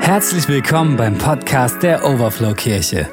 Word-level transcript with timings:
Herzlich 0.00 0.48
willkommen 0.48 0.96
beim 0.96 1.16
Podcast 1.16 1.80
der 1.82 2.04
Overflow 2.04 2.52
Kirche. 2.54 3.08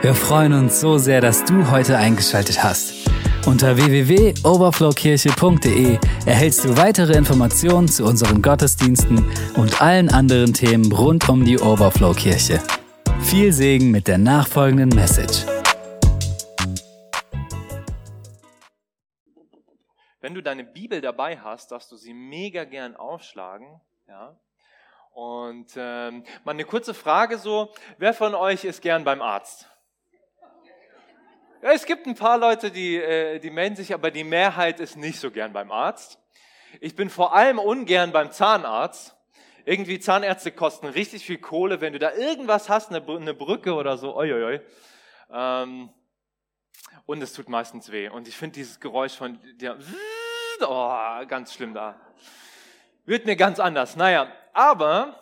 Wir 0.00 0.14
freuen 0.14 0.52
uns 0.54 0.80
so 0.80 0.96
sehr, 0.96 1.20
dass 1.20 1.44
du 1.44 1.68
heute 1.70 1.98
eingeschaltet 1.98 2.62
hast. 2.62 2.94
Unter 3.46 3.76
www.overflowkirche.de 3.76 5.98
erhältst 6.26 6.64
du 6.64 6.76
weitere 6.76 7.16
Informationen 7.18 7.88
zu 7.88 8.04
unseren 8.04 8.40
Gottesdiensten 8.40 9.24
und 9.56 9.82
allen 9.82 10.08
anderen 10.08 10.54
Themen 10.54 10.90
rund 10.92 11.28
um 11.28 11.44
die 11.44 11.58
Overflow 11.58 12.14
Kirche. 12.14 12.62
Viel 13.20 13.52
Segen 13.52 13.90
mit 13.90 14.06
der 14.08 14.18
nachfolgenden 14.18 14.90
Message. 14.90 15.44
Wenn 20.20 20.34
du 20.34 20.42
deine 20.42 20.64
Bibel 20.64 21.00
dabei 21.00 21.38
hast, 21.38 21.70
darfst 21.72 21.90
du 21.92 21.96
sie 21.96 22.12
mega 22.14 22.64
gern 22.64 22.96
aufschlagen. 22.96 23.80
Ja? 24.06 24.36
Und 25.18 25.72
ähm, 25.74 26.22
mal 26.44 26.52
eine 26.52 26.64
kurze 26.64 26.94
Frage 26.94 27.38
so, 27.38 27.74
wer 27.96 28.14
von 28.14 28.36
euch 28.36 28.62
ist 28.62 28.80
gern 28.80 29.02
beim 29.02 29.20
Arzt? 29.20 29.68
Ja, 31.60 31.72
es 31.72 31.86
gibt 31.86 32.06
ein 32.06 32.14
paar 32.14 32.38
Leute, 32.38 32.70
die, 32.70 32.94
äh, 32.94 33.40
die 33.40 33.50
melden 33.50 33.74
sich, 33.74 33.92
aber 33.92 34.12
die 34.12 34.22
Mehrheit 34.22 34.78
ist 34.78 34.96
nicht 34.96 35.18
so 35.18 35.32
gern 35.32 35.52
beim 35.52 35.72
Arzt. 35.72 36.20
Ich 36.80 36.94
bin 36.94 37.10
vor 37.10 37.34
allem 37.34 37.58
ungern 37.58 38.12
beim 38.12 38.30
Zahnarzt. 38.30 39.16
Irgendwie 39.64 39.98
Zahnärzte 39.98 40.52
kosten 40.52 40.86
richtig 40.86 41.26
viel 41.26 41.38
Kohle. 41.38 41.80
Wenn 41.80 41.94
du 41.94 41.98
da 41.98 42.12
irgendwas 42.12 42.68
hast, 42.68 42.92
eine, 42.92 43.04
eine 43.04 43.34
Brücke 43.34 43.74
oder 43.74 43.98
so, 43.98 44.14
oi, 44.14 44.32
oi, 44.32 44.44
oi. 44.44 44.60
Ähm, 45.32 45.90
und 47.06 47.20
es 47.20 47.32
tut 47.32 47.48
meistens 47.48 47.90
weh. 47.90 48.08
Und 48.08 48.28
ich 48.28 48.36
finde 48.36 48.54
dieses 48.54 48.78
Geräusch 48.78 49.16
von 49.16 49.40
der, 49.56 49.78
oh, 50.60 51.26
ganz 51.26 51.54
schlimm 51.54 51.74
da. 51.74 51.98
Wird 53.04 53.26
mir 53.26 53.34
ganz 53.34 53.58
anders. 53.58 53.96
Naja, 53.96 54.30
aber 54.58 55.14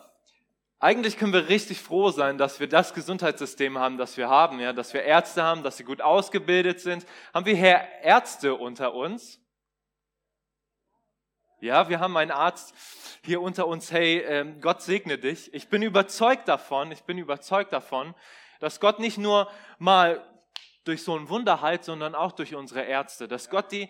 eigentlich 0.79 1.15
können 1.15 1.31
wir 1.31 1.47
richtig 1.47 1.79
froh 1.79 2.09
sein, 2.09 2.39
dass 2.39 2.59
wir 2.59 2.67
das 2.67 2.95
Gesundheitssystem 2.95 3.77
haben, 3.77 3.99
das 3.99 4.17
wir 4.17 4.29
haben, 4.29 4.59
ja, 4.59 4.73
dass 4.73 4.95
wir 4.95 5.03
Ärzte 5.03 5.43
haben, 5.43 5.61
dass 5.61 5.77
sie 5.77 5.83
gut 5.83 6.01
ausgebildet 6.01 6.79
sind. 6.79 7.05
Haben 7.35 7.45
wir 7.45 7.55
hier 7.55 7.81
Ärzte 8.01 8.55
unter 8.55 8.95
uns? 8.95 9.39
Ja, 11.59 11.87
wir 11.87 11.99
haben 11.99 12.17
einen 12.17 12.31
Arzt 12.31 12.73
hier 13.23 13.39
unter 13.39 13.67
uns. 13.67 13.91
Hey, 13.91 14.21
ähm, 14.21 14.59
Gott 14.59 14.81
segne 14.81 15.19
dich. 15.19 15.53
Ich 15.53 15.69
bin 15.69 15.83
überzeugt 15.83 16.47
davon, 16.47 16.91
ich 16.91 17.03
bin 17.03 17.19
überzeugt 17.19 17.71
davon, 17.73 18.15
dass 18.59 18.79
Gott 18.79 18.97
nicht 18.97 19.19
nur 19.19 19.51
mal 19.77 20.27
durch 20.83 21.03
so 21.03 21.15
ein 21.15 21.29
Wunder 21.29 21.61
heilt, 21.61 21.83
sondern 21.83 22.15
auch 22.15 22.31
durch 22.31 22.55
unsere 22.55 22.81
Ärzte. 22.81 23.27
Dass 23.27 23.51
Gott 23.51 23.71
die 23.71 23.87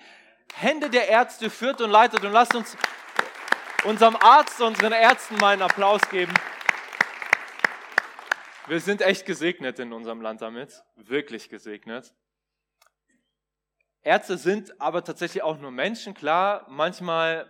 Hände 0.56 0.90
der 0.90 1.08
Ärzte 1.08 1.50
führt 1.50 1.80
und 1.80 1.90
leitet. 1.90 2.26
Und 2.26 2.34
lasst 2.34 2.54
uns 2.54 2.76
unserem 3.84 4.16
Arzt, 4.16 4.60
unseren 4.62 4.94
Ärzten 4.94 5.36
mal 5.38 5.54
einen 5.54 5.62
Applaus 5.62 6.02
geben. 6.10 6.34
Wir 8.68 8.80
sind 8.80 9.02
echt 9.02 9.26
gesegnet 9.26 9.80
in 9.80 9.94
unserem 9.94 10.22
Land 10.22 10.42
damit, 10.42 10.84
wirklich 10.96 11.50
gesegnet. 11.50 12.14
Ärzte 14.02 14.38
sind 14.38 14.80
aber 14.82 15.04
tatsächlich 15.04 15.44
auch 15.44 15.58
nur 15.60 15.72
Menschen, 15.72 16.14
klar. 16.14 16.66
Manchmal 16.70 17.50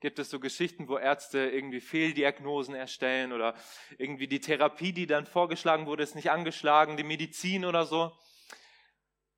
gibt 0.00 0.18
es 0.18 0.30
so 0.30 0.40
Geschichten, 0.40 0.88
wo 0.88 0.98
Ärzte 0.98 1.38
irgendwie 1.38 1.80
Fehldiagnosen 1.80 2.74
erstellen 2.74 3.32
oder 3.32 3.54
irgendwie 3.98 4.26
die 4.26 4.40
Therapie, 4.40 4.92
die 4.92 5.06
dann 5.06 5.26
vorgeschlagen 5.26 5.86
wurde, 5.86 6.02
ist 6.02 6.16
nicht 6.16 6.30
angeschlagen, 6.30 6.96
die 6.96 7.04
Medizin 7.04 7.64
oder 7.64 7.86
so, 7.86 8.12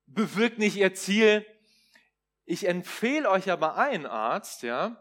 bewirkt 0.07 0.57
nicht 0.57 0.75
ihr 0.75 0.93
Ziel. 0.93 1.45
Ich 2.45 2.67
empfehle 2.67 3.29
euch 3.29 3.49
aber 3.49 3.77
einen 3.77 4.05
Arzt, 4.05 4.63
ja, 4.63 4.95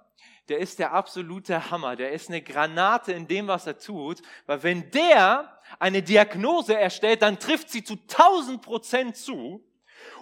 der 0.48 0.58
ist 0.58 0.78
der 0.78 0.92
absolute 0.92 1.70
Hammer, 1.70 1.96
der 1.96 2.12
ist 2.12 2.28
eine 2.28 2.42
Granate 2.42 3.12
in 3.12 3.26
dem, 3.26 3.46
was 3.48 3.66
er 3.66 3.78
tut, 3.78 4.20
weil 4.46 4.62
wenn 4.62 4.90
der 4.90 5.60
eine 5.78 6.02
Diagnose 6.02 6.78
erstellt, 6.78 7.22
dann 7.22 7.38
trifft 7.38 7.70
sie 7.70 7.82
zu 7.82 7.94
1000 7.94 8.60
Prozent 8.60 9.16
zu. 9.16 9.66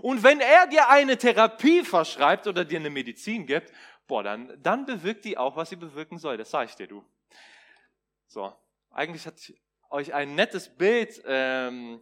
Und 0.00 0.22
wenn 0.22 0.40
er 0.40 0.66
dir 0.68 0.88
eine 0.88 1.16
Therapie 1.16 1.82
verschreibt 1.82 2.46
oder 2.46 2.64
dir 2.64 2.78
eine 2.78 2.90
Medizin 2.90 3.46
gibt, 3.46 3.72
boah, 4.06 4.22
dann, 4.22 4.56
dann 4.62 4.84
bewirkt 4.84 5.24
die 5.24 5.36
auch, 5.36 5.56
was 5.56 5.70
sie 5.70 5.76
bewirken 5.76 6.18
soll. 6.18 6.36
Das 6.36 6.50
sage 6.50 6.70
ich 6.70 6.76
dir, 6.76 6.86
du. 6.86 7.04
So, 8.26 8.52
eigentlich 8.90 9.26
hat 9.26 9.34
euch 9.90 10.14
ein 10.14 10.34
nettes 10.34 10.68
Bild 10.68 11.22
ähm, 11.26 12.00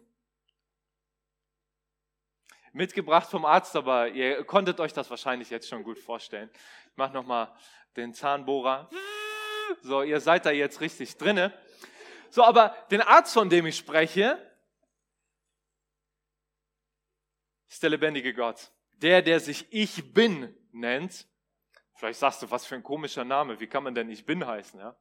mitgebracht 2.73 3.29
vom 3.29 3.45
Arzt, 3.45 3.75
aber 3.75 4.09
ihr 4.09 4.43
konntet 4.43 4.79
euch 4.79 4.93
das 4.93 5.09
wahrscheinlich 5.09 5.49
jetzt 5.49 5.67
schon 5.67 5.83
gut 5.83 5.99
vorstellen. 5.99 6.49
Ich 6.89 6.97
mache 6.97 7.13
nochmal 7.13 7.53
den 7.95 8.13
Zahnbohrer. 8.13 8.89
So, 9.81 10.03
ihr 10.03 10.19
seid 10.19 10.45
da 10.45 10.51
jetzt 10.51 10.81
richtig 10.81 11.17
drinne. 11.17 11.53
So, 12.29 12.43
aber 12.43 12.75
den 12.91 13.01
Arzt, 13.01 13.33
von 13.33 13.49
dem 13.49 13.65
ich 13.65 13.77
spreche, 13.77 14.37
ist 17.67 17.83
der 17.83 17.89
lebendige 17.89 18.33
Gott. 18.33 18.71
Der, 18.93 19.21
der 19.21 19.39
sich 19.39 19.67
Ich 19.71 20.13
Bin 20.13 20.55
nennt. 20.71 21.27
Vielleicht 21.95 22.19
sagst 22.19 22.41
du, 22.41 22.51
was 22.51 22.65
für 22.65 22.75
ein 22.75 22.83
komischer 22.83 23.23
Name. 23.23 23.59
Wie 23.59 23.67
kann 23.67 23.83
man 23.83 23.95
denn 23.95 24.09
Ich 24.09 24.25
Bin 24.25 24.45
heißen? 24.45 24.79
Ja? 24.79 24.95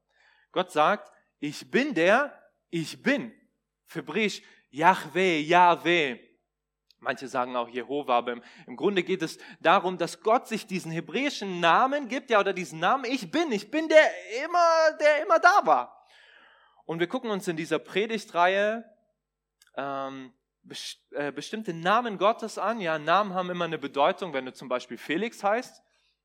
Gott 0.53 0.71
sagt, 0.71 1.13
ich 1.39 1.71
bin 1.71 1.95
der, 1.95 2.39
ich 2.71 3.03
bin. 3.03 3.33
Hebräisch 3.89 4.43
Yahweh, 4.71 5.41
Yahweh. 5.41 6.30
Manche 7.01 7.29
sagen 7.29 7.57
auch 7.57 7.69
Jehova, 7.69 8.19
aber 8.19 8.33
im, 8.33 8.43
im, 8.67 8.77
Grunde 8.77 9.03
geht 9.03 9.23
es 9.23 9.39
darum, 9.61 9.97
dass 9.97 10.21
Gott 10.21 10.47
sich 10.47 10.67
diesen 10.67 10.93
hebräischen 10.93 11.59
Namen 11.59 12.09
gibt, 12.09 12.29
ja, 12.29 12.39
oder 12.39 12.53
diesen 12.53 12.79
Namen, 12.79 13.07
ich 13.07 13.31
bin, 13.31 13.51
ich 13.53 13.71
bin 13.71 13.89
der 13.89 14.11
immer, 14.45 14.99
der 15.01 15.23
immer 15.23 15.39
da 15.39 15.63
war. 15.65 16.07
Und 16.85 17.01
wir 17.01 17.07
gucken 17.07 17.31
uns 17.31 17.49
in 17.49 17.57
dieser 17.57 17.79
Predigtreihe 17.79 18.85
ähm, 19.77 20.35
äh, 21.13 21.33
bestimmte 21.33 21.73
Namen 21.73 22.19
Gottes 22.19 22.59
an. 22.59 22.81
Ja, 22.81 22.99
Namen 22.99 23.33
haben 23.33 23.49
immer 23.49 23.65
eine 23.65 23.79
Bedeutung, 23.79 24.35
wenn 24.35 24.45
du 24.45 24.53
zum 24.53 24.69
Beispiel 24.69 24.99
Felix 24.99 25.43
heißt, 25.43 25.83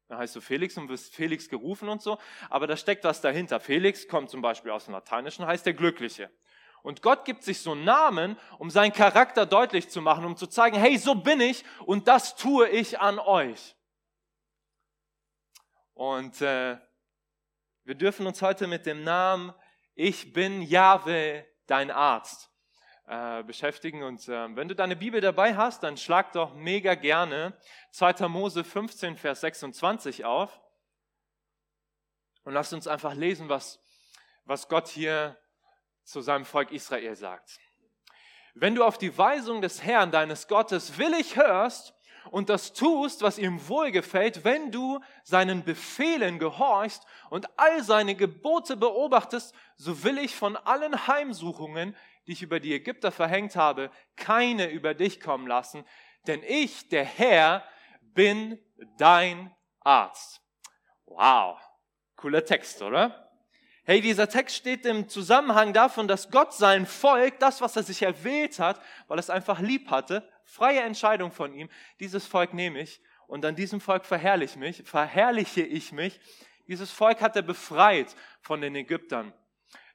dann 0.09 0.17
heißt 0.17 0.35
du 0.35 0.41
Felix 0.41 0.77
und 0.77 0.89
wirst 0.89 1.15
Felix 1.15 1.49
gerufen 1.49 1.87
und 1.87 2.01
so, 2.01 2.19
aber 2.49 2.67
da 2.67 2.75
steckt 2.75 3.05
was 3.05 3.21
dahinter. 3.21 3.61
Felix 3.61 4.07
kommt 4.07 4.29
zum 4.29 4.41
Beispiel 4.41 4.71
aus 4.71 4.85
dem 4.85 4.93
Lateinischen, 4.93 5.45
heißt 5.45 5.65
der 5.65 5.73
Glückliche. 5.73 6.29
Und 6.85 7.01
Gott 7.01 7.25
gibt 7.25 7.41
sich 7.41 7.61
so 7.61 7.73
Namen, 7.73 8.37
um 8.59 8.69
seinen 8.69 8.93
Charakter 8.93 9.47
deutlich 9.47 9.89
zu 9.89 10.03
machen, 10.03 10.23
um 10.23 10.37
zu 10.37 10.45
zeigen, 10.45 10.77
hey, 10.77 10.99
so 10.99 11.15
bin 11.15 11.41
ich 11.41 11.65
und 11.87 12.07
das 12.07 12.35
tue 12.35 12.69
ich 12.69 12.99
an 12.99 13.17
euch. 13.17 13.75
Und 15.95 16.39
äh, 16.41 16.77
wir 17.85 17.95
dürfen 17.95 18.27
uns 18.27 18.39
heute 18.43 18.67
mit 18.67 18.85
dem 18.85 19.03
Namen 19.03 19.51
Ich 19.95 20.31
bin 20.31 20.61
Jahwe, 20.61 21.47
dein 21.65 21.89
Arzt, 21.89 22.51
äh, 23.07 23.41
beschäftigen. 23.41 24.03
Und 24.03 24.27
äh, 24.27 24.55
wenn 24.55 24.67
du 24.67 24.75
deine 24.75 24.95
Bibel 24.95 25.21
dabei 25.21 25.55
hast, 25.55 25.81
dann 25.81 25.97
schlag 25.97 26.33
doch 26.33 26.53
mega 26.53 26.93
gerne 26.93 27.57
2. 27.93 28.27
Mose 28.27 28.63
15, 28.63 29.17
Vers 29.17 29.41
26 29.41 30.23
auf. 30.23 30.61
Und 32.43 32.53
lass 32.53 32.73
uns 32.73 32.87
einfach 32.87 33.15
lesen, 33.15 33.49
was, 33.49 33.83
was 34.43 34.69
Gott 34.69 34.87
hier 34.87 35.35
zu 36.05 36.21
seinem 36.21 36.45
Volk 36.45 36.71
Israel 36.71 37.15
sagt. 37.15 37.59
Wenn 38.53 38.75
du 38.75 38.85
auf 38.85 38.97
die 38.97 39.17
Weisung 39.17 39.61
des 39.61 39.83
Herrn, 39.83 40.11
deines 40.11 40.47
Gottes, 40.47 40.97
willig 40.97 41.35
hörst 41.35 41.93
und 42.31 42.49
das 42.49 42.71
tust, 42.71 43.21
was 43.21 43.37
ihm 43.37 43.67
wohlgefällt, 43.67 44.45
wenn 44.45 44.71
du 44.71 45.01
seinen 45.23 45.63
Befehlen 45.63 46.39
gehorchst 46.39 47.05
und 47.29 47.47
all 47.59 47.83
seine 47.83 48.15
Gebote 48.15 48.77
beobachtest, 48.77 49.53
so 49.75 50.03
will 50.03 50.17
ich 50.17 50.35
von 50.35 50.55
allen 50.55 51.07
Heimsuchungen, 51.07 51.97
die 52.27 52.31
ich 52.31 52.41
über 52.41 52.61
die 52.61 52.73
Ägypter 52.73 53.11
verhängt 53.11 53.55
habe, 53.55 53.91
keine 54.15 54.69
über 54.69 54.93
dich 54.93 55.19
kommen 55.19 55.47
lassen, 55.47 55.83
denn 56.27 56.41
ich, 56.43 56.87
der 56.89 57.03
Herr, 57.03 57.63
bin 58.01 58.57
dein 58.97 59.53
Arzt. 59.81 60.41
Wow, 61.05 61.59
cooler 62.15 62.45
Text, 62.45 62.81
oder? 62.81 63.24
Hey, 63.87 64.01
dieser 64.01 64.27
Text 64.27 64.55
steht 64.55 64.83
im 64.87 65.09
Zusammenhang 65.09 65.71
davon, 65.71 66.07
dass 66.07 66.31
Gott 66.31 66.55
sein 66.55 66.87
Volk, 66.87 67.37
das, 67.37 67.61
was 67.61 67.75
er 67.75 67.83
sich 67.83 68.01
erwählt 68.01 68.57
hat, 68.57 68.81
weil 69.07 69.19
es 69.19 69.29
einfach 69.29 69.59
lieb 69.59 69.91
hatte, 69.91 70.27
freie 70.43 70.81
Entscheidung 70.81 71.31
von 71.31 71.53
ihm, 71.53 71.69
dieses 71.99 72.25
Volk 72.25 72.55
nehme 72.55 72.81
ich 72.81 72.99
und 73.27 73.45
an 73.45 73.55
diesem 73.55 73.79
Volk 73.79 74.03
verherrliche, 74.03 74.57
mich, 74.57 74.81
verherrliche 74.85 75.61
ich 75.61 75.91
mich. 75.91 76.19
Dieses 76.67 76.89
Volk 76.89 77.21
hat 77.21 77.35
er 77.35 77.43
befreit 77.43 78.15
von 78.41 78.59
den 78.59 78.75
Ägyptern. 78.75 79.31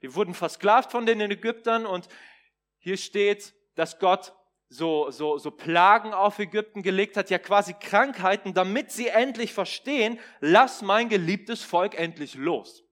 Die 0.03 0.15
wurden 0.15 0.35
versklavt 0.35 0.93
von 0.93 1.05
den 1.05 1.21
Ägyptern 1.21 1.85
und 1.85 2.07
hier 2.79 2.97
steht, 2.97 3.55
dass 3.75 3.99
Gott 3.99 4.35
so, 4.69 5.11
so, 5.11 5.37
so 5.39 5.51
Plagen 5.51 6.15
auf 6.15 6.39
Ägypten 6.39 6.85
gelegt 6.85 7.17
hat, 7.17 7.29
ja 7.29 7.39
quasi 7.39 7.75
Krankheiten, 7.75 8.55
damit 8.55 8.93
sie 8.93 9.09
endlich 9.09 9.53
verstehen, 9.53 10.21
lass 10.39 10.81
mein 10.81 11.09
geliebtes 11.09 11.65
Volk 11.65 11.99
endlich 11.99 12.37
los. 12.37 12.85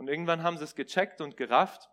Und 0.00 0.08
irgendwann 0.08 0.42
haben 0.42 0.56
sie 0.56 0.64
es 0.64 0.74
gecheckt 0.74 1.20
und 1.20 1.36
gerafft. 1.36 1.90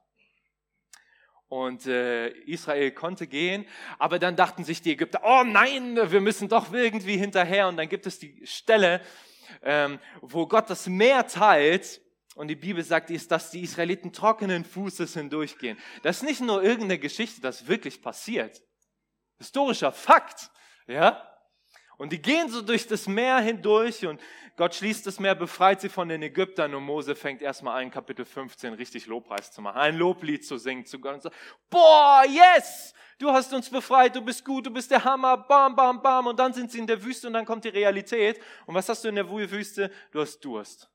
Und 1.50 1.88
äh, 1.88 2.30
Israel 2.30 2.92
konnte 2.92 3.28
gehen, 3.28 3.68
aber 4.00 4.18
dann 4.18 4.38
dachten 4.38 4.64
sich 4.64 4.82
die 4.82 4.94
Ägypter, 4.94 5.20
oh 5.26 5.44
nein, 5.44 5.98
wir 6.10 6.22
müssen 6.22 6.48
doch 6.48 6.72
irgendwie 6.72 7.18
hinterher. 7.18 7.68
Und 7.68 7.76
dann 7.76 7.90
gibt 7.90 8.06
es 8.06 8.18
die 8.18 8.48
Stelle, 8.48 9.02
ähm, 9.62 10.00
wo 10.22 10.48
Gott 10.48 10.70
das 10.70 10.88
Meer 10.88 11.28
teilt 11.28 12.02
Und 12.36 12.48
die 12.48 12.56
Bibel 12.56 12.82
sagt, 12.82 13.12
dass 13.30 13.52
die 13.52 13.64
Israeliten 13.64 14.14
trockenen 14.14 14.64
Fußes 14.64 15.14
hindurchgehen. 15.16 15.78
Das 16.02 16.18
ist 16.18 16.24
nicht 16.24 16.40
nur 16.40 16.64
irgendeine 16.64 17.00
Geschichte, 17.00 17.42
das 17.42 17.64
ist 17.64 17.68
wirklich 17.68 18.02
passiert. 18.02 18.64
Historischer 19.38 19.92
Fakt. 19.92 20.50
Ja? 20.88 21.28
Und 21.98 22.12
die 22.12 22.22
gehen 22.22 22.50
so 22.50 22.62
durch 22.62 22.88
das 22.88 23.08
Meer 23.08 23.40
hindurch 23.40 24.06
und 24.06 24.22
Gott 24.56 24.74
schließt 24.74 25.06
das 25.06 25.20
Meer, 25.20 25.36
befreit 25.36 25.82
sie 25.82 25.90
von 25.90 26.10
den 26.10 26.22
Ägyptern 26.24 26.74
und 26.74 26.84
Mose 26.84 27.16
fängt 27.16 27.42
erstmal 27.44 27.78
ein 27.78 27.92
Kapitel 27.92 28.26
15 28.26 28.74
richtig 28.74 29.06
Lobpreis 29.06 29.52
zu 29.52 29.62
machen, 29.62 29.78
ein 29.78 29.98
Loblied 29.98 30.46
zu 30.46 30.58
singen 30.58 30.86
zu 30.86 31.00
Gott 31.00 31.16
und 31.16 31.22
sagt, 31.22 31.36
boah, 31.70 32.24
yes, 32.28 32.94
du 33.20 33.32
hast 33.32 33.54
uns 33.54 33.70
befreit, 33.70 34.16
du 34.16 34.22
bist 34.22 34.44
gut, 34.44 34.66
du 34.66 34.72
bist 34.72 34.90
der 34.90 35.04
Hammer, 35.04 35.38
bam, 35.38 35.76
bam, 35.76 36.02
bam. 36.02 36.28
Und 36.28 36.40
dann 36.40 36.54
sind 36.54 36.72
sie 36.72 36.80
in 36.80 36.88
der 36.88 37.04
Wüste 37.04 37.28
und 37.28 37.34
dann 37.34 37.46
kommt 37.46 37.66
die 37.66 37.70
Realität. 37.70 38.40
Und 38.66 38.74
was 38.74 38.90
hast 38.90 39.04
du 39.04 39.10
in 39.10 39.16
der 39.16 39.30
Wüste? 39.30 39.92
Du 40.12 40.22
hast 40.22 40.40
Durst. 40.40 40.90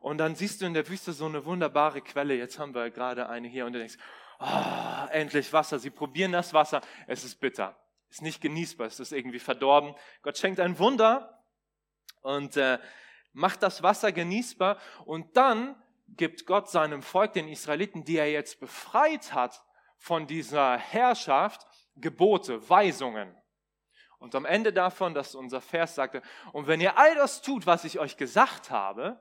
Und 0.00 0.18
dann 0.18 0.34
siehst 0.34 0.60
du 0.60 0.66
in 0.66 0.74
der 0.74 0.86
Wüste 0.86 1.14
so 1.14 1.24
eine 1.24 1.46
wunderbare 1.46 2.02
Quelle. 2.02 2.34
Jetzt 2.34 2.58
haben 2.58 2.74
wir 2.74 2.90
gerade 2.90 3.26
eine 3.28 3.48
hier 3.48 3.64
und 3.64 3.72
du 3.72 3.78
denkst, 3.78 3.96
oh, 4.38 5.06
endlich 5.10 5.50
Wasser. 5.50 5.78
Sie 5.78 5.88
probieren 5.90 6.32
das 6.32 6.52
Wasser. 6.52 6.82
Es 7.06 7.24
ist 7.24 7.40
bitter. 7.40 7.74
Ist 8.14 8.22
nicht 8.22 8.40
genießbar. 8.40 8.86
Es 8.86 9.00
ist 9.00 9.10
irgendwie 9.10 9.40
verdorben. 9.40 9.96
Gott 10.22 10.38
schenkt 10.38 10.60
ein 10.60 10.78
Wunder 10.78 11.44
und 12.20 12.56
äh, 12.56 12.78
macht 13.32 13.60
das 13.64 13.82
Wasser 13.82 14.12
genießbar. 14.12 14.78
Und 15.04 15.36
dann 15.36 15.74
gibt 16.06 16.46
Gott 16.46 16.70
seinem 16.70 17.02
Volk, 17.02 17.32
den 17.32 17.48
Israeliten, 17.48 18.04
die 18.04 18.16
er 18.16 18.30
jetzt 18.30 18.60
befreit 18.60 19.34
hat 19.34 19.60
von 19.96 20.28
dieser 20.28 20.78
Herrschaft, 20.78 21.66
Gebote, 21.96 22.70
Weisungen. 22.70 23.36
Und 24.20 24.36
am 24.36 24.44
Ende 24.44 24.72
davon, 24.72 25.12
dass 25.12 25.34
unser 25.34 25.60
Vers 25.60 25.96
sagte, 25.96 26.22
und 26.52 26.68
wenn 26.68 26.80
ihr 26.80 26.96
all 26.96 27.16
das 27.16 27.42
tut, 27.42 27.66
was 27.66 27.84
ich 27.84 27.98
euch 27.98 28.16
gesagt 28.16 28.70
habe, 28.70 29.20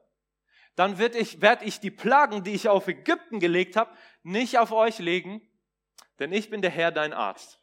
dann 0.76 1.00
werde 1.00 1.18
ich, 1.18 1.42
werd 1.42 1.64
ich 1.64 1.80
die 1.80 1.90
Plagen, 1.90 2.44
die 2.44 2.54
ich 2.54 2.70
auf 2.70 2.88
Ägypten 2.88 3.40
gelegt 3.40 3.76
habe, 3.76 3.92
nicht 4.22 4.60
auf 4.60 4.72
euch 4.72 5.00
legen, 5.00 5.42
denn 6.20 6.32
ich 6.32 6.52
bin 6.52 6.62
der 6.62 6.70
Herr, 6.70 6.92
dein 6.92 7.12
Arzt. 7.12 7.60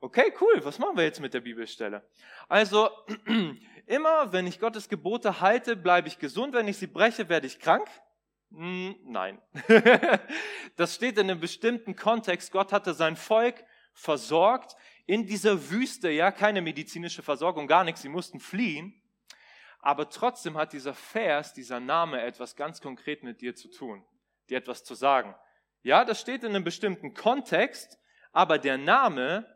Okay, 0.00 0.32
cool, 0.40 0.64
was 0.64 0.78
machen 0.78 0.96
wir 0.96 1.04
jetzt 1.04 1.20
mit 1.20 1.34
der 1.34 1.40
Bibelstelle? 1.40 2.06
Also, 2.48 2.90
immer 3.86 4.32
wenn 4.32 4.46
ich 4.46 4.60
Gottes 4.60 4.88
Gebote 4.88 5.40
halte, 5.40 5.76
bleibe 5.76 6.08
ich 6.08 6.18
gesund, 6.18 6.54
wenn 6.54 6.68
ich 6.68 6.76
sie 6.76 6.86
breche, 6.86 7.28
werde 7.28 7.46
ich 7.46 7.58
krank. 7.58 7.88
Hm, 8.50 8.96
nein. 9.04 9.40
das 10.76 10.94
steht 10.94 11.18
in 11.18 11.30
einem 11.30 11.40
bestimmten 11.40 11.96
Kontext. 11.96 12.52
Gott 12.52 12.72
hatte 12.72 12.94
sein 12.94 13.16
Volk 13.16 13.64
versorgt 13.92 14.76
in 15.06 15.26
dieser 15.26 15.70
Wüste, 15.70 16.10
ja, 16.10 16.30
keine 16.30 16.60
medizinische 16.60 17.22
Versorgung, 17.22 17.66
gar 17.66 17.84
nichts, 17.84 18.02
sie 18.02 18.08
mussten 18.08 18.40
fliehen. 18.40 19.00
Aber 19.78 20.10
trotzdem 20.10 20.56
hat 20.56 20.72
dieser 20.72 20.94
Vers, 20.94 21.54
dieser 21.54 21.80
Name 21.80 22.20
etwas 22.20 22.56
ganz 22.56 22.80
konkret 22.80 23.22
mit 23.22 23.40
dir 23.40 23.54
zu 23.54 23.68
tun, 23.70 24.04
dir 24.50 24.58
etwas 24.58 24.84
zu 24.84 24.94
sagen. 24.94 25.34
Ja, 25.82 26.04
das 26.04 26.20
steht 26.20 26.42
in 26.42 26.50
einem 26.50 26.64
bestimmten 26.64 27.14
Kontext, 27.14 27.98
aber 28.32 28.58
der 28.58 28.78
Name, 28.78 29.46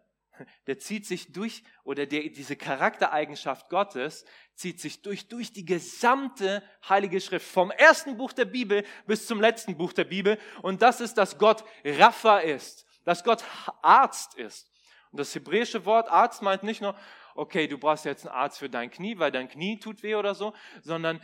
der 0.66 0.78
zieht 0.78 1.06
sich 1.06 1.32
durch, 1.32 1.62
oder 1.84 2.06
der, 2.06 2.28
diese 2.30 2.56
Charaktereigenschaft 2.56 3.68
Gottes 3.68 4.24
zieht 4.54 4.80
sich 4.80 5.02
durch, 5.02 5.28
durch 5.28 5.52
die 5.52 5.64
gesamte 5.64 6.62
Heilige 6.88 7.20
Schrift, 7.20 7.46
vom 7.46 7.70
ersten 7.70 8.16
Buch 8.16 8.32
der 8.32 8.44
Bibel 8.44 8.84
bis 9.06 9.26
zum 9.26 9.40
letzten 9.40 9.76
Buch 9.76 9.92
der 9.92 10.04
Bibel. 10.04 10.38
Und 10.62 10.82
das 10.82 11.00
ist, 11.00 11.14
dass 11.14 11.38
Gott 11.38 11.64
Rapha 11.84 12.38
ist, 12.38 12.86
dass 13.04 13.24
Gott 13.24 13.44
Arzt 13.82 14.34
ist. 14.34 14.70
Und 15.10 15.18
das 15.20 15.34
hebräische 15.34 15.84
Wort 15.84 16.10
Arzt 16.10 16.42
meint 16.42 16.62
nicht 16.62 16.80
nur, 16.80 16.94
okay, 17.34 17.66
du 17.66 17.78
brauchst 17.78 18.04
jetzt 18.04 18.26
einen 18.26 18.34
Arzt 18.34 18.58
für 18.58 18.68
dein 18.68 18.90
Knie, 18.90 19.18
weil 19.18 19.32
dein 19.32 19.48
Knie 19.48 19.78
tut 19.78 20.02
weh 20.02 20.14
oder 20.14 20.34
so, 20.34 20.54
sondern 20.82 21.20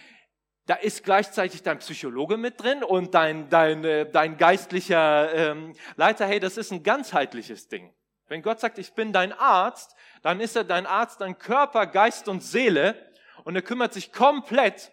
da 0.66 0.74
ist 0.74 1.04
gleichzeitig 1.04 1.62
dein 1.62 1.78
Psychologe 1.78 2.36
mit 2.36 2.60
drin 2.60 2.82
und 2.82 3.14
dein, 3.14 3.48
dein, 3.48 3.84
äh, 3.84 4.10
dein 4.10 4.36
geistlicher 4.36 5.32
ähm, 5.32 5.74
Leiter. 5.94 6.26
Hey, 6.26 6.40
das 6.40 6.56
ist 6.56 6.72
ein 6.72 6.82
ganzheitliches 6.82 7.68
Ding. 7.68 7.94
Wenn 8.28 8.43
Gott 8.43 8.61
sagt, 8.61 8.78
ich 8.78 8.93
bin 8.93 9.12
dein 9.12 9.32
Arzt, 9.32 9.94
dann 10.23 10.40
ist 10.40 10.56
er 10.56 10.64
dein 10.64 10.87
Arzt 10.87 11.20
dein 11.20 11.38
Körper, 11.38 11.87
Geist 11.87 12.28
und 12.28 12.43
Seele 12.43 13.12
und 13.44 13.55
er 13.55 13.62
kümmert 13.62 13.93
sich 13.93 14.12
komplett 14.12 14.93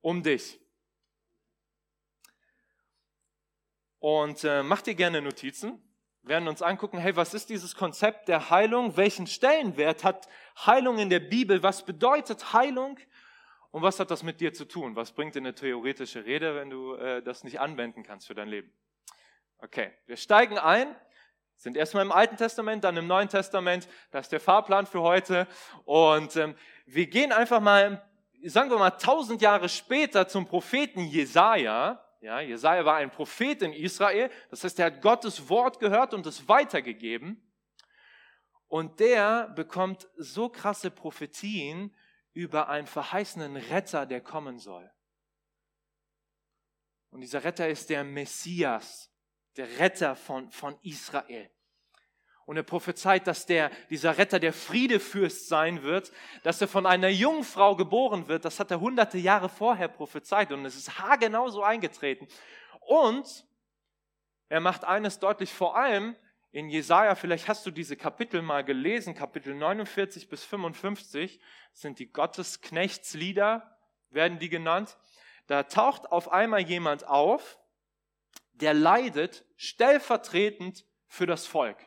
um 0.00 0.22
dich. 0.22 0.60
Und 4.00 4.44
äh, 4.44 4.62
mach 4.62 4.82
dir 4.82 4.94
gerne 4.94 5.22
Notizen 5.22 5.82
werden 6.28 6.48
uns 6.48 6.62
angucken, 6.62 6.98
hey, 6.98 7.16
was 7.16 7.34
ist 7.34 7.48
dieses 7.48 7.74
Konzept 7.74 8.28
der 8.28 8.50
Heilung? 8.50 8.96
Welchen 8.96 9.26
Stellenwert 9.26 10.04
hat 10.04 10.28
Heilung 10.66 10.98
in 10.98 11.10
der 11.10 11.20
Bibel? 11.20 11.62
Was 11.62 11.84
bedeutet 11.84 12.52
Heilung? 12.52 12.98
Und 13.70 13.82
was 13.82 14.00
hat 14.00 14.10
das 14.10 14.22
mit 14.22 14.40
dir 14.40 14.52
zu 14.52 14.64
tun? 14.64 14.96
Was 14.96 15.12
bringt 15.12 15.34
dir 15.34 15.40
eine 15.40 15.54
theoretische 15.54 16.24
Rede, 16.24 16.54
wenn 16.54 16.70
du 16.70 16.94
äh, 16.94 17.22
das 17.22 17.44
nicht 17.44 17.60
anwenden 17.60 18.02
kannst 18.02 18.26
für 18.26 18.34
dein 18.34 18.48
Leben? 18.48 18.72
Okay, 19.58 19.92
wir 20.06 20.16
steigen 20.16 20.58
ein, 20.58 20.94
sind 21.58 21.76
erstmal 21.76 22.04
im 22.04 22.12
Alten 22.12 22.36
Testament, 22.36 22.84
dann 22.84 22.96
im 22.96 23.08
Neuen 23.08 23.28
Testament. 23.28 23.88
Das 24.12 24.26
ist 24.26 24.32
der 24.32 24.40
Fahrplan 24.40 24.86
für 24.86 25.02
heute. 25.02 25.46
Und 25.84 26.36
ähm, 26.36 26.54
wir 26.86 27.06
gehen 27.08 27.32
einfach 27.32 27.60
mal, 27.60 28.08
sagen 28.44 28.70
wir 28.70 28.78
mal, 28.78 28.92
tausend 28.92 29.42
Jahre 29.42 29.68
später 29.68 30.28
zum 30.28 30.46
Propheten 30.46 31.00
Jesaja. 31.00 32.02
Ja, 32.20 32.40
Jesaja 32.40 32.84
war 32.84 32.96
ein 32.96 33.10
Prophet 33.10 33.62
in 33.62 33.72
Israel. 33.72 34.30
Das 34.50 34.62
heißt, 34.62 34.78
er 34.78 34.86
hat 34.86 35.02
Gottes 35.02 35.48
Wort 35.48 35.80
gehört 35.80 36.14
und 36.14 36.26
es 36.26 36.48
weitergegeben. 36.48 37.42
Und 38.68 39.00
der 39.00 39.48
bekommt 39.48 40.08
so 40.16 40.48
krasse 40.48 40.92
Prophetien 40.92 41.92
über 42.34 42.68
einen 42.68 42.86
verheißenen 42.86 43.56
Retter, 43.56 44.06
der 44.06 44.20
kommen 44.20 44.58
soll. 44.58 44.88
Und 47.10 47.22
dieser 47.22 47.42
Retter 47.42 47.68
ist 47.68 47.90
der 47.90 48.04
Messias, 48.04 49.10
der 49.58 49.78
Retter 49.78 50.16
von, 50.16 50.50
von 50.50 50.78
Israel. 50.82 51.50
Und 52.46 52.56
er 52.56 52.62
prophezeit, 52.62 53.26
dass 53.26 53.44
der, 53.44 53.70
dieser 53.90 54.16
Retter 54.16 54.40
der 54.40 54.54
Friedefürst 54.54 55.48
sein 55.48 55.82
wird, 55.82 56.10
dass 56.44 56.62
er 56.62 56.68
von 56.68 56.86
einer 56.86 57.08
Jungfrau 57.08 57.76
geboren 57.76 58.26
wird. 58.28 58.46
Das 58.46 58.58
hat 58.58 58.70
er 58.70 58.80
hunderte 58.80 59.18
Jahre 59.18 59.50
vorher 59.50 59.88
prophezeit 59.88 60.50
und 60.52 60.64
es 60.64 60.74
ist 60.74 60.98
haargenau 60.98 61.50
so 61.50 61.62
eingetreten. 61.62 62.26
Und 62.80 63.44
er 64.48 64.60
macht 64.60 64.84
eines 64.84 65.18
deutlich, 65.18 65.52
vor 65.52 65.76
allem 65.76 66.16
in 66.50 66.70
Jesaja, 66.70 67.14
vielleicht 67.14 67.48
hast 67.48 67.66
du 67.66 67.70
diese 67.70 67.96
Kapitel 67.98 68.40
mal 68.40 68.64
gelesen, 68.64 69.14
Kapitel 69.14 69.54
49 69.54 70.30
bis 70.30 70.42
55, 70.44 71.38
sind 71.72 71.98
die 71.98 72.10
Gottesknechtslieder, 72.10 73.76
werden 74.08 74.38
die 74.38 74.48
genannt. 74.48 74.96
Da 75.48 75.64
taucht 75.64 76.10
auf 76.10 76.32
einmal 76.32 76.60
jemand 76.60 77.06
auf, 77.06 77.57
der 78.60 78.74
leidet 78.74 79.44
stellvertretend 79.56 80.84
für 81.06 81.26
das 81.26 81.46
Volk. 81.46 81.78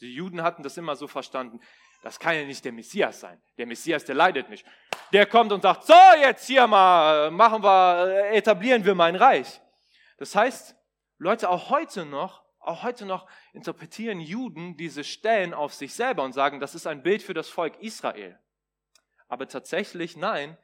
Die 0.00 0.14
Juden 0.14 0.42
hatten 0.42 0.62
das 0.62 0.76
immer 0.76 0.96
so 0.96 1.06
verstanden, 1.06 1.60
das 2.02 2.20
kann 2.20 2.36
ja 2.36 2.44
nicht 2.44 2.64
der 2.64 2.72
Messias 2.72 3.20
sein. 3.20 3.42
Der 3.58 3.66
Messias, 3.66 4.04
der 4.04 4.14
leidet 4.14 4.48
nicht. 4.48 4.64
Der 5.12 5.26
kommt 5.26 5.50
und 5.52 5.62
sagt, 5.62 5.84
so, 5.84 5.94
jetzt 6.20 6.46
hier 6.46 6.66
mal, 6.66 7.30
machen 7.30 7.62
wir, 7.62 8.30
etablieren 8.32 8.84
wir 8.84 8.94
mein 8.94 9.16
Reich. 9.16 9.60
Das 10.18 10.34
heißt, 10.34 10.76
Leute, 11.18 11.48
auch 11.48 11.70
heute 11.70 12.04
noch, 12.04 12.44
auch 12.60 12.82
heute 12.82 13.06
noch 13.06 13.28
interpretieren 13.52 14.20
Juden 14.20 14.76
diese 14.76 15.04
Stellen 15.04 15.54
auf 15.54 15.74
sich 15.74 15.94
selber 15.94 16.22
und 16.22 16.32
sagen, 16.32 16.60
das 16.60 16.74
ist 16.74 16.86
ein 16.86 17.02
Bild 17.02 17.22
für 17.22 17.34
das 17.34 17.48
Volk 17.48 17.76
Israel. 17.80 18.38
Aber 19.28 19.48
tatsächlich, 19.48 20.16
nein, 20.16 20.56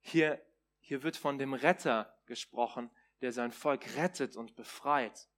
hier, 0.00 0.44
hier 0.80 1.02
wird 1.02 1.16
von 1.16 1.38
dem 1.38 1.54
Retter 1.54 2.12
gesprochen, 2.26 2.90
der 3.22 3.32
sein 3.32 3.52
Volk 3.52 3.96
rettet 3.96 4.36
und 4.36 4.54
befreit. 4.56 5.28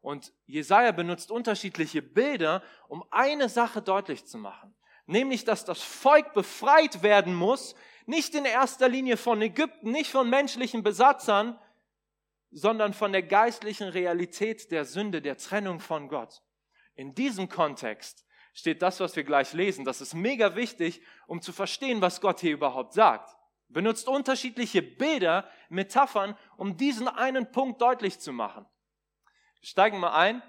Und 0.00 0.32
Jesaja 0.44 0.92
benutzt 0.92 1.30
unterschiedliche 1.30 2.02
Bilder, 2.02 2.62
um 2.88 3.04
eine 3.10 3.48
Sache 3.48 3.80
deutlich 3.80 4.26
zu 4.26 4.36
machen. 4.36 4.74
Nämlich, 5.06 5.44
dass 5.44 5.64
das 5.64 5.82
Volk 5.82 6.34
befreit 6.34 7.02
werden 7.02 7.34
muss, 7.34 7.74
nicht 8.06 8.34
in 8.34 8.44
erster 8.44 8.88
Linie 8.88 9.16
von 9.16 9.40
Ägypten, 9.40 9.90
nicht 9.90 10.10
von 10.10 10.28
menschlichen 10.28 10.82
Besatzern, 10.82 11.58
sondern 12.50 12.92
von 12.92 13.12
der 13.12 13.22
geistlichen 13.22 13.88
Realität 13.88 14.70
der 14.70 14.84
Sünde, 14.84 15.22
der 15.22 15.38
Trennung 15.38 15.80
von 15.80 16.08
Gott. 16.08 16.42
In 16.94 17.14
diesem 17.14 17.48
Kontext 17.48 18.24
steht 18.52 18.82
das, 18.82 19.00
was 19.00 19.16
wir 19.16 19.24
gleich 19.24 19.52
lesen. 19.54 19.84
Das 19.84 20.00
ist 20.00 20.14
mega 20.14 20.54
wichtig, 20.54 21.02
um 21.26 21.40
zu 21.40 21.52
verstehen, 21.52 22.00
was 22.00 22.20
Gott 22.20 22.40
hier 22.40 22.52
überhaupt 22.52 22.92
sagt. 22.92 23.34
Benutzt 23.74 24.06
unterschiedliche 24.06 24.82
Bilder, 24.82 25.50
Metaphern, 25.68 26.38
um 26.56 26.76
diesen 26.76 27.08
einen 27.08 27.50
Punkt 27.50 27.82
deutlich 27.82 28.20
zu 28.20 28.32
machen. 28.32 28.64
Wir 29.60 29.68
steigen 29.68 29.98
mal 29.98 30.14
ein 30.14 30.42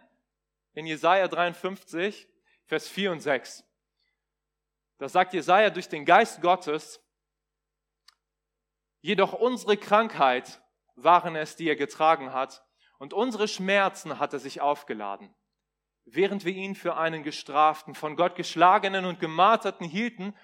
in 0.74 0.86
Jesaja 0.86 1.27
53, 1.27 2.29
Vers 2.65 2.88
4 2.88 3.12
und 3.12 3.22
6. 3.22 3.65
Da 5.00 5.10
sagt 5.10 5.34
Jesaja 5.34 5.72
durch 5.72 5.89
den 5.89 6.05
Geist 6.05 6.39
Gottes, 6.41 7.03
jedoch 9.01 9.34
unsere 9.34 9.75
Krankheit 9.75 10.62
waren 10.96 11.36
es, 11.36 11.55
die 11.55 11.67
er 11.67 11.75
getragen 11.75 12.32
hat, 12.32 12.63
und 13.00 13.13
unsere 13.13 13.48
Schmerzen 13.48 14.20
hat 14.20 14.34
er 14.34 14.39
sich 14.39 14.62
aufgeladen. 14.62 15.34
Während 16.05 16.46
wir 16.46 16.53
ihn 16.53 16.75
für 16.75 16.96
einen 16.96 17.24
gestraften, 17.24 17.96
von 17.96 18.15
Gott 18.15 18.36
geschlagenen 18.36 19.05
und 19.05 19.20
gemarterten 19.20 19.88
hielten, 19.88 20.36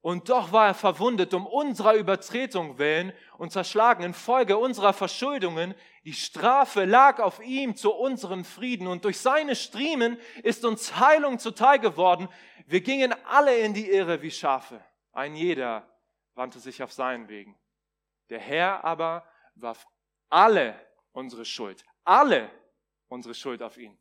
Und 0.00 0.28
doch 0.28 0.52
war 0.52 0.68
er 0.68 0.74
verwundet 0.74 1.34
um 1.34 1.46
unserer 1.46 1.94
Übertretung 1.94 2.78
willen 2.78 3.12
und 3.36 3.52
zerschlagen 3.52 4.04
infolge 4.04 4.56
unserer 4.56 4.92
Verschuldungen. 4.92 5.74
Die 6.04 6.12
Strafe 6.12 6.84
lag 6.84 7.18
auf 7.18 7.40
ihm 7.40 7.74
zu 7.74 7.92
unserem 7.92 8.44
Frieden 8.44 8.86
und 8.86 9.04
durch 9.04 9.18
seine 9.18 9.56
Striemen 9.56 10.18
ist 10.44 10.64
uns 10.64 10.98
Heilung 11.00 11.38
zuteil 11.38 11.80
geworden. 11.80 12.28
Wir 12.66 12.80
gingen 12.80 13.12
alle 13.26 13.58
in 13.58 13.74
die 13.74 13.90
Irre 13.90 14.22
wie 14.22 14.30
Schafe. 14.30 14.82
Ein 15.12 15.34
jeder 15.34 15.88
wandte 16.34 16.60
sich 16.60 16.82
auf 16.82 16.92
seinen 16.92 17.28
Wegen. 17.28 17.58
Der 18.30 18.38
Herr 18.38 18.84
aber 18.84 19.26
warf 19.56 19.86
alle 20.28 20.78
unsere 21.12 21.44
Schuld, 21.44 21.84
alle 22.04 22.50
unsere 23.08 23.34
Schuld 23.34 23.62
auf 23.62 23.76
ihn. 23.76 23.98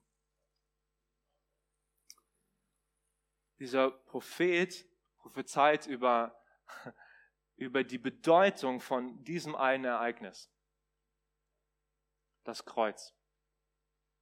Dieser 3.57 3.89
Prophet 3.89 4.85
prophezeit 5.27 5.87
über, 5.87 6.39
über 7.57 7.83
die 7.83 7.97
Bedeutung 7.97 8.79
von 8.79 9.23
diesem 9.25 9.55
einen 9.55 9.83
Ereignis. 9.83 10.49
Das 12.45 12.63
Kreuz. 12.63 13.13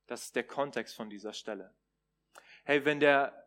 Das 0.07 0.23
ist 0.23 0.35
der 0.35 0.45
Kontext 0.45 0.95
von 0.95 1.09
dieser 1.09 1.33
Stelle. 1.33 1.75
Hey, 2.63 2.85
wenn 2.85 2.99
der 2.99 3.45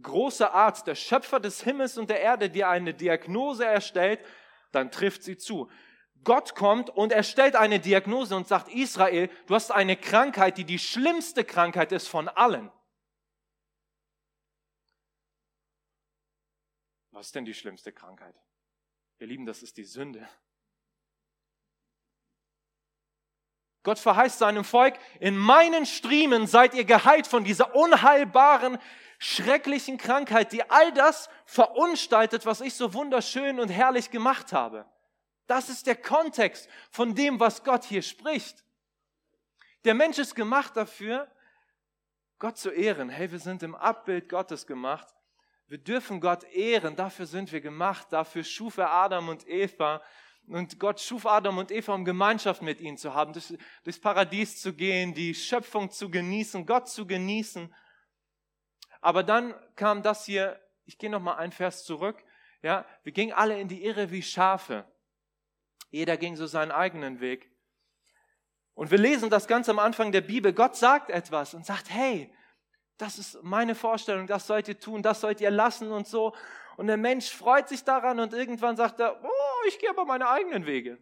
große 0.00 0.50
Arzt, 0.50 0.86
der 0.86 0.94
Schöpfer 0.94 1.40
des 1.40 1.62
Himmels 1.62 1.98
und 1.98 2.08
der 2.08 2.20
Erde, 2.20 2.48
dir 2.48 2.68
eine 2.68 2.94
Diagnose 2.94 3.66
erstellt, 3.66 4.24
dann 4.72 4.90
trifft 4.90 5.22
sie 5.22 5.36
zu. 5.36 5.70
Gott 6.24 6.54
kommt 6.54 6.88
und 6.88 7.12
er 7.12 7.22
stellt 7.22 7.54
eine 7.54 7.80
Diagnose 7.80 8.34
und 8.34 8.48
sagt, 8.48 8.68
Israel, 8.68 9.28
du 9.46 9.54
hast 9.54 9.70
eine 9.70 9.96
Krankheit, 9.96 10.56
die 10.56 10.64
die 10.64 10.78
schlimmste 10.78 11.44
Krankheit 11.44 11.92
ist 11.92 12.08
von 12.08 12.28
allen. 12.28 12.72
Was 17.14 17.26
ist 17.26 17.36
denn 17.36 17.44
die 17.44 17.54
schlimmste 17.54 17.92
Krankheit? 17.92 18.34
Ihr 19.20 19.28
Lieben, 19.28 19.46
das 19.46 19.62
ist 19.62 19.76
die 19.76 19.84
Sünde. 19.84 20.28
Gott 23.84 24.00
verheißt 24.00 24.40
seinem 24.40 24.64
Volk, 24.64 24.98
in 25.20 25.36
meinen 25.36 25.86
Striemen 25.86 26.48
seid 26.48 26.74
ihr 26.74 26.84
geheilt 26.84 27.28
von 27.28 27.44
dieser 27.44 27.76
unheilbaren, 27.76 28.78
schrecklichen 29.18 29.96
Krankheit, 29.96 30.52
die 30.52 30.68
all 30.68 30.92
das 30.92 31.30
verunstaltet, 31.44 32.46
was 32.46 32.60
ich 32.60 32.74
so 32.74 32.94
wunderschön 32.94 33.60
und 33.60 33.68
herrlich 33.68 34.10
gemacht 34.10 34.52
habe. 34.52 34.84
Das 35.46 35.68
ist 35.68 35.86
der 35.86 35.96
Kontext 35.96 36.68
von 36.90 37.14
dem, 37.14 37.38
was 37.38 37.62
Gott 37.62 37.84
hier 37.84 38.02
spricht. 38.02 38.64
Der 39.84 39.94
Mensch 39.94 40.18
ist 40.18 40.34
gemacht 40.34 40.76
dafür, 40.76 41.30
Gott 42.40 42.58
zu 42.58 42.70
ehren. 42.70 43.08
Hey, 43.08 43.30
wir 43.30 43.38
sind 43.38 43.62
im 43.62 43.76
Abbild 43.76 44.28
Gottes 44.28 44.66
gemacht. 44.66 45.14
Wir 45.66 45.78
dürfen 45.78 46.20
Gott 46.20 46.44
ehren, 46.44 46.94
dafür 46.94 47.26
sind 47.26 47.50
wir 47.50 47.60
gemacht, 47.60 48.08
dafür 48.10 48.44
schuf 48.44 48.76
er 48.76 48.92
Adam 48.92 49.28
und 49.28 49.48
Eva. 49.48 50.02
Und 50.46 50.78
Gott 50.78 51.00
schuf 51.00 51.24
Adam 51.24 51.56
und 51.56 51.70
Eva, 51.70 51.94
um 51.94 52.04
Gemeinschaft 52.04 52.60
mit 52.60 52.80
ihnen 52.80 52.98
zu 52.98 53.14
haben, 53.14 53.32
durch, 53.32 53.54
durchs 53.82 53.98
Paradies 53.98 54.60
zu 54.60 54.74
gehen, 54.74 55.14
die 55.14 55.34
Schöpfung 55.34 55.90
zu 55.90 56.10
genießen, 56.10 56.66
Gott 56.66 56.88
zu 56.88 57.06
genießen. 57.06 57.74
Aber 59.00 59.22
dann 59.22 59.54
kam 59.74 60.02
das 60.02 60.26
hier, 60.26 60.60
ich 60.84 60.98
gehe 60.98 61.10
nochmal 61.10 61.36
ein 61.36 61.52
Vers 61.52 61.84
zurück, 61.84 62.22
ja, 62.62 62.86
wir 63.02 63.12
gingen 63.12 63.32
alle 63.32 63.58
in 63.58 63.68
die 63.68 63.84
Irre 63.84 64.10
wie 64.10 64.22
Schafe. 64.22 64.86
Jeder 65.90 66.16
ging 66.16 66.36
so 66.36 66.46
seinen 66.46 66.72
eigenen 66.72 67.20
Weg. 67.20 67.50
Und 68.74 68.90
wir 68.90 68.98
lesen 68.98 69.30
das 69.30 69.46
ganz 69.46 69.68
am 69.68 69.78
Anfang 69.78 70.12
der 70.12 70.22
Bibel. 70.22 70.52
Gott 70.52 70.76
sagt 70.76 71.10
etwas 71.10 71.54
und 71.54 71.64
sagt, 71.64 71.90
hey, 71.90 72.34
das 72.96 73.18
ist 73.18 73.42
meine 73.42 73.74
Vorstellung, 73.74 74.26
das 74.26 74.46
sollt 74.46 74.68
ihr 74.68 74.78
tun, 74.78 75.02
das 75.02 75.20
sollt 75.20 75.40
ihr 75.40 75.50
lassen 75.50 75.90
und 75.90 76.06
so. 76.06 76.34
Und 76.76 76.86
der 76.86 76.96
Mensch 76.96 77.30
freut 77.30 77.68
sich 77.68 77.84
daran 77.84 78.20
und 78.20 78.32
irgendwann 78.32 78.76
sagt 78.76 79.00
er, 79.00 79.22
oh, 79.22 79.68
ich 79.68 79.78
gehe 79.78 79.90
aber 79.90 80.04
meine 80.04 80.28
eigenen 80.28 80.66
Wege. 80.66 80.98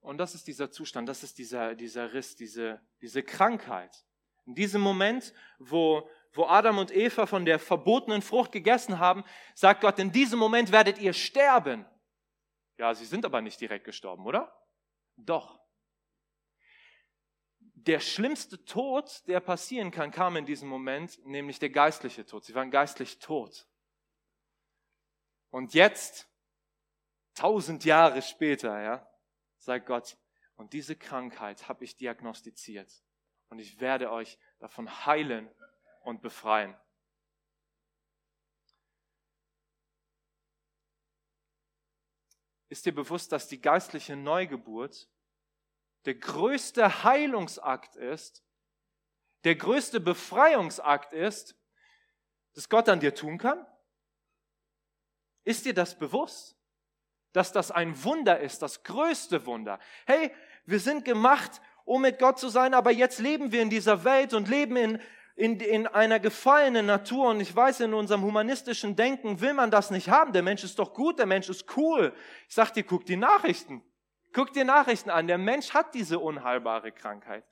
Und 0.00 0.18
das 0.18 0.34
ist 0.34 0.48
dieser 0.48 0.70
Zustand, 0.70 1.08
das 1.08 1.22
ist 1.22 1.38
dieser, 1.38 1.74
dieser 1.74 2.12
Riss, 2.12 2.34
diese, 2.34 2.80
diese 3.00 3.22
Krankheit. 3.22 4.04
In 4.46 4.56
diesem 4.56 4.80
Moment, 4.80 5.32
wo, 5.58 6.08
wo 6.32 6.46
Adam 6.46 6.78
und 6.78 6.90
Eva 6.90 7.26
von 7.26 7.44
der 7.44 7.60
verbotenen 7.60 8.22
Frucht 8.22 8.50
gegessen 8.50 8.98
haben, 8.98 9.22
sagt 9.54 9.80
Gott, 9.80 10.00
in 10.00 10.10
diesem 10.10 10.40
Moment 10.40 10.72
werdet 10.72 10.98
ihr 10.98 11.12
sterben. 11.12 11.86
Ja, 12.78 12.94
sie 12.94 13.04
sind 13.04 13.24
aber 13.24 13.40
nicht 13.40 13.60
direkt 13.60 13.84
gestorben, 13.84 14.26
oder? 14.26 14.52
Doch 15.16 15.61
der 17.86 18.00
schlimmste 18.00 18.64
Tod, 18.64 19.26
der 19.26 19.40
passieren 19.40 19.90
kann, 19.90 20.10
kam 20.10 20.36
in 20.36 20.46
diesem 20.46 20.68
Moment, 20.68 21.24
nämlich 21.26 21.58
der 21.58 21.70
geistliche 21.70 22.24
Tod. 22.24 22.44
Sie 22.44 22.54
waren 22.54 22.70
geistlich 22.70 23.18
tot. 23.18 23.66
Und 25.50 25.74
jetzt, 25.74 26.28
tausend 27.34 27.84
Jahre 27.84 28.22
später, 28.22 28.80
ja, 28.80 29.08
sagt 29.58 29.86
Gott, 29.86 30.16
und 30.56 30.72
diese 30.72 30.96
Krankheit 30.96 31.68
habe 31.68 31.84
ich 31.84 31.96
diagnostiziert. 31.96 32.90
Und 33.48 33.58
ich 33.58 33.80
werde 33.80 34.10
euch 34.10 34.38
davon 34.58 35.04
heilen 35.06 35.50
und 36.02 36.22
befreien. 36.22 36.76
Ist 42.68 42.86
dir 42.86 42.94
bewusst, 42.94 43.32
dass 43.32 43.48
die 43.48 43.60
geistliche 43.60 44.16
Neugeburt 44.16 45.10
der 46.04 46.14
größte 46.14 47.04
Heilungsakt 47.04 47.96
ist, 47.96 48.42
der 49.44 49.56
größte 49.56 50.00
Befreiungsakt 50.00 51.12
ist, 51.12 51.56
das 52.54 52.68
Gott 52.68 52.88
an 52.88 53.00
dir 53.00 53.14
tun 53.14 53.38
kann? 53.38 53.66
Ist 55.44 55.64
dir 55.64 55.74
das 55.74 55.98
bewusst? 55.98 56.56
Dass 57.32 57.50
das 57.50 57.70
ein 57.70 58.04
Wunder 58.04 58.40
ist, 58.40 58.62
das 58.62 58.84
größte 58.84 59.46
Wunder. 59.46 59.78
Hey, 60.06 60.32
wir 60.66 60.78
sind 60.78 61.04
gemacht, 61.04 61.60
um 61.84 62.02
mit 62.02 62.18
Gott 62.18 62.38
zu 62.38 62.48
sein, 62.48 62.74
aber 62.74 62.90
jetzt 62.90 63.18
leben 63.18 63.52
wir 63.52 63.62
in 63.62 63.70
dieser 63.70 64.04
Welt 64.04 64.34
und 64.34 64.48
leben 64.48 64.76
in, 64.76 65.00
in, 65.34 65.58
in 65.60 65.86
einer 65.86 66.20
gefallenen 66.20 66.86
Natur. 66.86 67.30
Und 67.30 67.40
ich 67.40 67.54
weiß, 67.54 67.80
in 67.80 67.94
unserem 67.94 68.22
humanistischen 68.22 68.94
Denken 68.94 69.40
will 69.40 69.54
man 69.54 69.70
das 69.70 69.90
nicht 69.90 70.08
haben. 70.08 70.32
Der 70.32 70.42
Mensch 70.42 70.62
ist 70.62 70.78
doch 70.78 70.94
gut, 70.94 71.18
der 71.18 71.26
Mensch 71.26 71.48
ist 71.48 71.76
cool. 71.76 72.14
Ich 72.48 72.54
sag 72.54 72.70
dir, 72.72 72.84
guck 72.84 73.06
die 73.06 73.16
Nachrichten. 73.16 73.82
Guck 74.32 74.52
dir 74.52 74.64
Nachrichten 74.64 75.10
an. 75.10 75.26
Der 75.26 75.38
Mensch 75.38 75.74
hat 75.74 75.94
diese 75.94 76.18
unheilbare 76.18 76.92
Krankheit. 76.92 77.44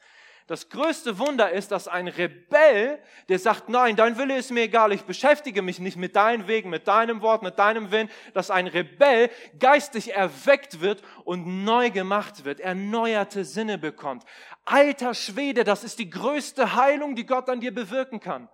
Das 0.51 0.69
größte 0.69 1.21
Wunder 1.21 1.53
ist, 1.53 1.71
dass 1.71 1.87
ein 1.87 2.09
Rebell, 2.09 3.01
der 3.29 3.39
sagt, 3.39 3.69
nein, 3.69 3.95
dein 3.95 4.19
Wille 4.19 4.37
ist 4.37 4.51
mir 4.51 4.63
egal, 4.63 4.91
ich 4.91 5.03
beschäftige 5.03 5.63
mich 5.63 5.79
nicht 5.79 5.97
mit 5.97 6.17
deinen 6.17 6.49
Wegen, 6.49 6.71
mit 6.71 6.89
deinem 6.89 7.23
Wort, 7.23 7.43
mit 7.43 7.57
deinem 7.61 7.93
Willen, 7.93 8.11
dass 8.35 8.51
ein 8.51 8.67
Rebell 8.67 9.31
geistig 9.61 10.13
erweckt 10.13 10.81
wird 10.81 11.05
und 11.23 11.65
neu 11.65 11.91
gemacht 11.91 12.45
wird, 12.45 12.59
erneuerte 12.59 13.45
Sinne 13.45 13.79
bekommt. 13.79 14.25
Alter 14.65 15.15
Schwede, 15.15 15.63
das 15.63 15.85
ist 15.85 16.01
die 16.01 16.11
größte 16.11 16.75
Heilung, 16.75 17.15
die 17.15 17.27
Gott 17.27 17.49
an 17.49 17.61
dir 17.61 17.73
bewirken 17.73 18.19
kann. 18.19 18.49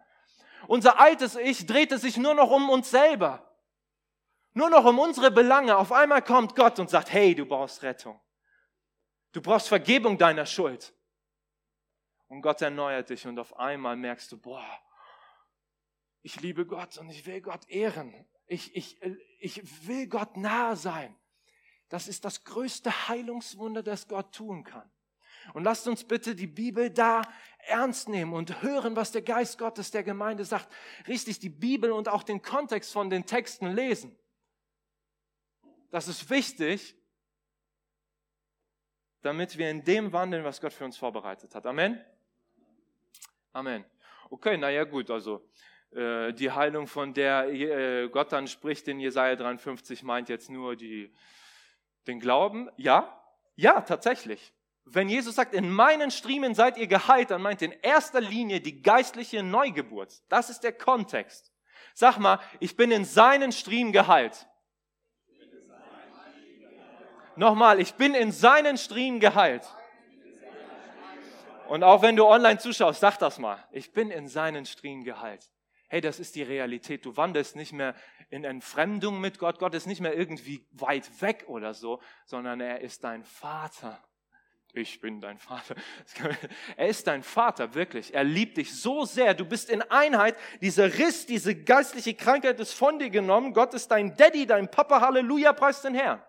Unser 0.67 1.01
altes 1.01 1.37
Ich 1.37 1.65
drehte 1.65 1.97
sich 1.97 2.19
nur 2.19 2.35
noch 2.35 2.51
um 2.51 2.69
uns 2.69 2.91
selber. 2.91 3.43
Nur 4.57 4.71
noch 4.71 4.87
um 4.87 4.99
unsere 4.99 5.31
Belange. 5.31 5.77
Auf 5.77 5.93
einmal 5.93 6.23
kommt 6.23 6.57
Gott 6.57 6.79
und 6.79 6.89
sagt, 6.89 7.13
hey, 7.13 7.35
du 7.35 7.45
brauchst 7.45 7.83
Rettung. 7.83 8.19
Du 9.33 9.43
brauchst 9.43 9.69
Vergebung 9.69 10.17
deiner 10.17 10.47
Schuld. 10.47 10.95
Und 12.29 12.41
Gott 12.41 12.63
erneuert 12.63 13.11
dich 13.11 13.27
und 13.27 13.39
auf 13.39 13.55
einmal 13.59 13.97
merkst 13.97 14.33
du, 14.33 14.39
boah, 14.39 14.67
ich 16.23 16.41
liebe 16.41 16.65
Gott 16.65 16.97
und 16.97 17.11
ich 17.11 17.27
will 17.27 17.43
Gott 17.43 17.69
ehren. 17.69 18.27
Ich, 18.47 18.75
ich, 18.75 18.99
ich 19.41 19.87
will 19.87 20.09
Gott 20.09 20.39
nahe 20.39 20.75
sein. 20.75 21.15
Das 21.91 22.09
ist 22.09 22.25
das 22.25 22.43
größte 22.43 23.09
Heilungswunder, 23.09 23.83
das 23.83 24.09
Gott 24.09 24.35
tun 24.35 24.65
kann. 24.65 24.91
Und 25.53 25.65
lasst 25.65 25.87
uns 25.87 26.03
bitte 26.03 26.35
die 26.35 26.47
Bibel 26.47 26.89
da 26.89 27.21
ernst 27.59 28.09
nehmen 28.09 28.33
und 28.33 28.63
hören, 28.63 28.97
was 28.97 29.13
der 29.13 29.21
Geist 29.21 29.59
Gottes 29.59 29.91
der 29.91 30.03
Gemeinde 30.03 30.47
sagt. 30.47 30.73
Richtig 31.07 31.41
die 31.41 31.51
Bibel 31.51 31.93
und 31.93 32.09
auch 32.09 32.23
den 32.23 32.41
Kontext 32.41 32.91
von 32.91 33.11
den 33.11 33.27
Texten 33.27 33.67
lesen. 33.67 34.19
Das 35.91 36.09
ist 36.09 36.29
wichtig, 36.31 36.97
damit 39.23 39.59
wir 39.59 39.71
in 39.71 39.85
dem 39.85 40.13
wandeln, 40.13 40.45
was 40.45 40.61
Gott 40.61 40.73
für 40.73 40.85
uns 40.85 40.97
vorbereitet 40.97 41.55
hat. 41.55 41.67
Amen? 41.67 42.01
Amen. 43.53 43.85
Okay, 44.31 44.57
naja 44.57 44.85
gut, 44.85 45.11
also 45.11 45.49
äh, 45.93 46.33
die 46.33 46.51
Heilung, 46.51 46.87
von 46.87 47.15
der 47.15 47.49
äh, 47.49 48.09
Gott 48.09 48.33
dann 48.33 48.49
spricht 48.49 48.89
in 48.89 49.01
Jesaja 49.01 49.37
53, 49.37 50.03
meint 50.03 50.29
jetzt 50.29 50.51
nur 50.51 50.77
die, 50.77 51.13
den 52.07 52.21
Glauben. 52.21 52.69
Ja, 52.77 53.23
ja, 53.55 53.81
tatsächlich. 53.81 54.53
Wenn 54.85 55.09
Jesus 55.09 55.35
sagt, 55.35 55.55
in 55.55 55.71
meinen 55.71 56.11
Striemen 56.11 56.55
seid 56.55 56.77
ihr 56.77 56.87
geheilt, 56.87 57.31
dann 57.31 57.43
meint 57.43 57.63
in 57.63 57.73
erster 57.73 58.21
Linie 58.21 58.61
die 58.61 58.83
geistliche 58.83 59.43
Neugeburt. 59.43 60.23
Das 60.29 60.51
ist 60.51 60.61
der 60.61 60.73
Kontext. 60.73 61.53
Sag 61.95 62.19
mal, 62.19 62.39
ich 62.61 62.77
bin 62.77 62.91
in 62.91 63.05
seinen 63.05 63.53
Striemen 63.53 63.93
geheilt. 63.93 64.47
Nochmal, 67.37 67.81
ich 67.81 67.95
bin 67.95 68.15
in 68.15 68.33
seinen 68.33 68.79
Striemen 68.79 69.21
geheilt. 69.21 69.63
Und 71.69 71.83
auch 71.83 72.03
wenn 72.03 72.17
du 72.17 72.25
online 72.27 72.59
zuschaust, 72.59 73.01
sag 73.01 73.19
das 73.19 73.39
mal. 73.39 73.63
Ich 73.73 73.93
bin 73.93 74.11
in 74.11 74.29
seinen 74.29 74.67
Striemen 74.67 75.05
geheilt. 75.05 75.51
Hey, 75.89 76.01
das 76.01 76.19
ist 76.19 76.35
die 76.35 76.43
Realität. 76.43 77.05
Du 77.05 77.17
wanderst 77.17 77.55
nicht 77.55 77.73
mehr 77.73 77.95
in 78.31 78.45
Entfremdung 78.45 79.21
mit 79.21 79.39
Gott. 79.39 79.59
Gott 79.59 79.75
ist 79.75 79.87
nicht 79.87 80.01
mehr 80.01 80.15
irgendwie 80.15 80.67
weit 80.73 81.21
weg 81.21 81.45
oder 81.47 81.75
so, 81.75 82.01
sondern 82.25 82.61
er 82.61 82.81
ist 82.81 83.05
dein 83.05 83.25
Vater. 83.25 84.03
Ich 84.73 85.01
bin 85.01 85.21
dein 85.21 85.39
Vater. 85.39 85.75
Er 86.77 86.89
ist 86.89 87.07
dein 87.07 87.23
Vater, 87.23 87.75
wirklich. 87.75 88.13
Er 88.13 88.25
liebt 88.25 88.59
dich 88.59 88.79
so 88.79 89.07
sehr. 89.07 89.33
Du 89.33 89.47
bist 89.47 89.71
in 89.71 89.81
Einheit. 89.83 90.37
Dieser 90.61 90.99
Riss, 90.99 91.25
diese 91.25 91.55
geistliche 91.55 92.15
Krankheit 92.15 92.61
ist 92.61 92.75
von 92.75 92.99
dir 92.99 93.09
genommen. 93.09 93.55
Gott 93.55 93.73
ist 93.73 93.91
dein 93.91 94.15
Daddy, 94.17 94.47
dein 94.47 94.71
Papa. 94.71 95.01
Halleluja, 95.01 95.55
preis 95.55 95.81
den 95.81 95.95
Herrn. 95.95 96.23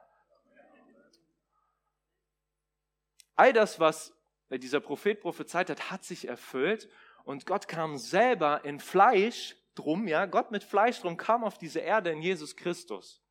All 3.37 3.53
das, 3.53 3.79
was 3.79 4.13
dieser 4.49 4.79
Prophet 4.79 5.21
prophezeit 5.21 5.69
hat, 5.69 5.91
hat 5.91 6.03
sich 6.03 6.27
erfüllt. 6.27 6.89
Und 7.23 7.45
Gott 7.45 7.67
kam 7.67 7.97
selber 7.97 8.65
in 8.65 8.79
Fleisch 8.79 9.55
drum, 9.75 10.07
ja, 10.07 10.25
Gott 10.25 10.51
mit 10.51 10.63
Fleisch 10.63 10.99
drum 11.01 11.17
kam 11.17 11.43
auf 11.43 11.57
diese 11.57 11.79
Erde 11.79 12.11
in 12.11 12.21
Jesus 12.21 12.55
Christus. 12.55 13.21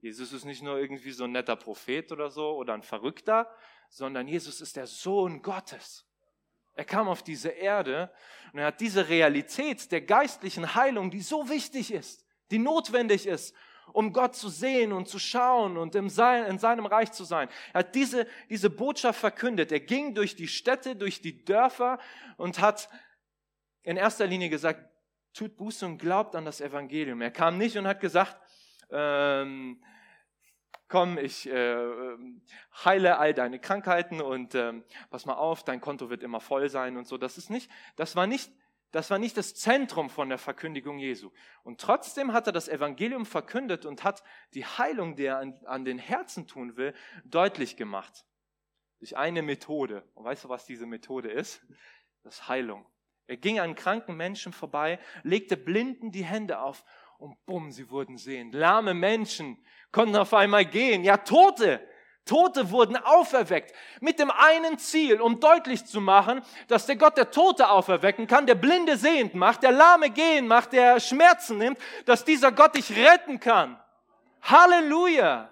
Jesus 0.00 0.32
ist 0.32 0.44
nicht 0.44 0.62
nur 0.62 0.78
irgendwie 0.78 1.12
so 1.12 1.24
ein 1.24 1.32
netter 1.32 1.56
Prophet 1.56 2.12
oder 2.12 2.30
so 2.30 2.56
oder 2.56 2.74
ein 2.74 2.82
Verrückter, 2.82 3.50
sondern 3.88 4.28
Jesus 4.28 4.60
ist 4.60 4.76
der 4.76 4.86
Sohn 4.86 5.42
Gottes. 5.42 6.04
Er 6.74 6.84
kam 6.84 7.08
auf 7.08 7.22
diese 7.22 7.48
Erde 7.48 8.12
und 8.52 8.60
er 8.60 8.66
hat 8.66 8.80
diese 8.80 9.08
Realität 9.08 9.90
der 9.90 10.02
geistlichen 10.02 10.74
Heilung, 10.74 11.10
die 11.10 11.22
so 11.22 11.48
wichtig 11.48 11.92
ist, 11.92 12.24
die 12.50 12.58
notwendig 12.58 13.26
ist, 13.26 13.54
um 13.92 14.12
Gott 14.12 14.36
zu 14.36 14.48
sehen 14.48 14.92
und 14.92 15.08
zu 15.08 15.18
schauen 15.18 15.76
und 15.76 15.94
in 15.94 16.08
seinem 16.08 16.86
Reich 16.86 17.12
zu 17.12 17.24
sein. 17.24 17.48
Er 17.72 17.80
hat 17.80 17.94
diese, 17.94 18.26
diese 18.48 18.70
Botschaft 18.70 19.20
verkündet. 19.20 19.72
Er 19.72 19.80
ging 19.80 20.14
durch 20.14 20.36
die 20.36 20.48
Städte, 20.48 20.96
durch 20.96 21.20
die 21.20 21.44
Dörfer 21.44 21.98
und 22.36 22.60
hat 22.60 22.88
in 23.82 23.96
erster 23.96 24.26
Linie 24.26 24.50
gesagt, 24.50 24.84
tut 25.32 25.56
Buße 25.56 25.86
und 25.86 25.98
glaubt 25.98 26.34
an 26.34 26.44
das 26.44 26.60
Evangelium. 26.60 27.20
Er 27.20 27.30
kam 27.30 27.58
nicht 27.58 27.76
und 27.76 27.86
hat 27.86 28.00
gesagt, 28.00 28.36
ähm, 28.90 29.82
komm, 30.88 31.18
ich 31.18 31.48
äh, 31.48 32.16
heile 32.84 33.18
all 33.18 33.34
deine 33.34 33.58
Krankheiten 33.58 34.20
und 34.20 34.54
ähm, 34.54 34.84
pass 35.10 35.26
mal 35.26 35.34
auf, 35.34 35.64
dein 35.64 35.80
Konto 35.80 36.10
wird 36.10 36.22
immer 36.22 36.40
voll 36.40 36.68
sein 36.68 36.96
und 36.96 37.06
so. 37.06 37.18
Das 37.18 37.38
ist 37.38 37.50
nicht, 37.50 37.70
das 37.96 38.16
war 38.16 38.26
nicht, 38.26 38.50
das 38.90 39.10
war 39.10 39.18
nicht 39.18 39.36
das 39.36 39.54
Zentrum 39.54 40.08
von 40.08 40.28
der 40.28 40.38
Verkündigung 40.38 40.98
Jesu. 40.98 41.30
Und 41.62 41.80
trotzdem 41.80 42.32
hat 42.32 42.46
er 42.46 42.52
das 42.52 42.68
Evangelium 42.68 43.26
verkündet 43.26 43.84
und 43.84 44.02
hat 44.02 44.22
die 44.54 44.64
Heilung, 44.64 45.14
die 45.16 45.26
er 45.26 45.38
an, 45.38 45.60
an 45.66 45.84
den 45.84 45.98
Herzen 45.98 46.46
tun 46.46 46.76
will, 46.76 46.94
deutlich 47.24 47.76
gemacht. 47.76 48.24
Durch 48.98 49.16
eine 49.16 49.42
Methode. 49.42 50.08
Und 50.14 50.24
weißt 50.24 50.44
du, 50.44 50.48
was 50.48 50.64
diese 50.64 50.86
Methode 50.86 51.30
ist? 51.30 51.64
Das 52.22 52.48
Heilung. 52.48 52.86
Er 53.26 53.36
ging 53.36 53.60
an 53.60 53.74
kranken 53.74 54.16
Menschen 54.16 54.54
vorbei, 54.54 54.98
legte 55.22 55.58
Blinden 55.58 56.10
die 56.10 56.24
Hände 56.24 56.60
auf 56.60 56.82
und 57.18 57.36
bumm, 57.44 57.70
sie 57.70 57.90
wurden 57.90 58.16
sehend. 58.16 58.54
Lahme 58.54 58.94
Menschen 58.94 59.62
konnten 59.92 60.16
auf 60.16 60.32
einmal 60.32 60.64
gehen. 60.64 61.04
Ja, 61.04 61.18
Tote, 61.18 61.86
Tote 62.28 62.70
wurden 62.70 62.96
auferweckt. 62.96 63.74
Mit 64.00 64.20
dem 64.20 64.30
einen 64.30 64.78
Ziel, 64.78 65.20
um 65.20 65.40
deutlich 65.40 65.84
zu 65.86 66.00
machen, 66.00 66.42
dass 66.68 66.86
der 66.86 66.96
Gott 66.96 67.16
der 67.16 67.32
Tote 67.32 67.68
auferwecken 67.68 68.28
kann, 68.28 68.46
der 68.46 68.54
Blinde 68.54 68.96
sehend 68.96 69.34
macht, 69.34 69.64
der 69.64 69.72
Lahme 69.72 70.10
gehen 70.10 70.46
macht, 70.46 70.72
der 70.72 71.00
Schmerzen 71.00 71.58
nimmt, 71.58 71.78
dass 72.04 72.24
dieser 72.24 72.52
Gott 72.52 72.76
dich 72.76 72.96
retten 72.96 73.40
kann. 73.40 73.80
Halleluja! 74.42 75.48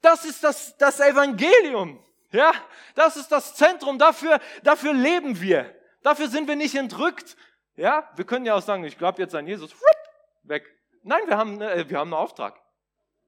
Das 0.00 0.24
ist 0.24 0.42
das, 0.42 0.76
das 0.76 1.00
Evangelium. 1.00 2.02
Ja, 2.32 2.52
das 2.94 3.16
ist 3.16 3.30
das 3.30 3.54
Zentrum. 3.54 3.98
Dafür, 3.98 4.40
dafür 4.62 4.92
leben 4.92 5.40
wir. 5.40 5.72
Dafür 6.02 6.28
sind 6.28 6.48
wir 6.48 6.56
nicht 6.56 6.74
entrückt. 6.74 7.36
Ja, 7.76 8.10
wir 8.16 8.24
können 8.24 8.44
ja 8.44 8.54
auch 8.54 8.62
sagen, 8.62 8.84
ich 8.84 8.98
glaube 8.98 9.22
jetzt 9.22 9.34
an 9.34 9.46
Jesus, 9.46 9.74
weg. 10.42 10.64
Nein, 11.02 11.22
wir 11.26 11.36
haben, 11.36 11.60
äh, 11.60 11.88
wir 11.88 11.98
haben 11.98 12.12
einen 12.12 12.22
Auftrag. 12.22 12.60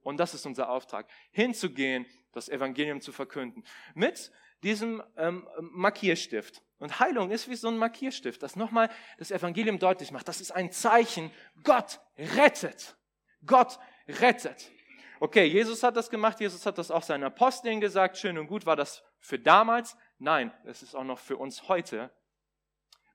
Und 0.06 0.18
das 0.18 0.34
ist 0.34 0.46
unser 0.46 0.68
Auftrag, 0.70 1.08
hinzugehen, 1.32 2.06
das 2.30 2.48
Evangelium 2.48 3.00
zu 3.00 3.10
verkünden. 3.10 3.64
Mit 3.92 4.30
diesem 4.62 5.02
ähm, 5.16 5.48
Markierstift. 5.58 6.62
Und 6.78 7.00
Heilung 7.00 7.32
ist 7.32 7.50
wie 7.50 7.56
so 7.56 7.66
ein 7.66 7.76
Markierstift, 7.76 8.40
das 8.40 8.54
nochmal 8.54 8.88
das 9.18 9.32
Evangelium 9.32 9.80
deutlich 9.80 10.12
macht. 10.12 10.28
Das 10.28 10.40
ist 10.40 10.52
ein 10.52 10.70
Zeichen, 10.70 11.32
Gott 11.64 11.98
rettet. 12.16 12.96
Gott 13.44 13.80
rettet. 14.06 14.70
Okay, 15.18 15.46
Jesus 15.46 15.82
hat 15.82 15.96
das 15.96 16.08
gemacht, 16.08 16.38
Jesus 16.38 16.64
hat 16.66 16.78
das 16.78 16.92
auch 16.92 17.02
seinen 17.02 17.24
Aposteln 17.24 17.80
gesagt, 17.80 18.16
schön 18.16 18.38
und 18.38 18.46
gut, 18.46 18.64
war 18.64 18.76
das 18.76 19.02
für 19.18 19.40
damals? 19.40 19.96
Nein, 20.20 20.52
es 20.66 20.84
ist 20.84 20.94
auch 20.94 21.02
noch 21.02 21.18
für 21.18 21.36
uns 21.36 21.66
heute 21.66 22.12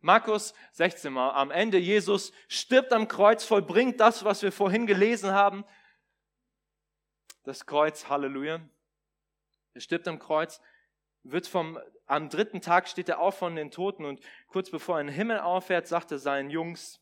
Markus 0.01 0.55
16 0.73 1.13
mal. 1.13 1.31
Am 1.31 1.51
Ende 1.51 1.77
Jesus 1.77 2.33
stirbt 2.47 2.91
am 2.91 3.07
Kreuz, 3.07 3.43
vollbringt 3.43 3.99
das, 3.99 4.25
was 4.25 4.41
wir 4.41 4.51
vorhin 4.51 4.87
gelesen 4.87 5.31
haben. 5.31 5.63
Das 7.43 7.65
Kreuz, 7.65 8.07
Halleluja. 8.09 8.61
Er 9.73 9.81
stirbt 9.81 10.07
am 10.07 10.19
Kreuz, 10.19 10.61
wird 11.23 11.47
vom, 11.47 11.79
am 12.05 12.29
dritten 12.29 12.61
Tag 12.61 12.87
steht 12.87 13.09
er 13.09 13.19
auf 13.19 13.37
von 13.37 13.55
den 13.55 13.71
Toten 13.71 14.05
und 14.05 14.21
kurz 14.47 14.69
bevor 14.69 14.97
er 14.97 15.01
in 15.01 15.07
den 15.07 15.15
Himmel 15.15 15.39
auffährt, 15.39 15.87
sagt 15.87 16.11
er 16.11 16.19
seinen 16.19 16.49
Jungs 16.49 17.01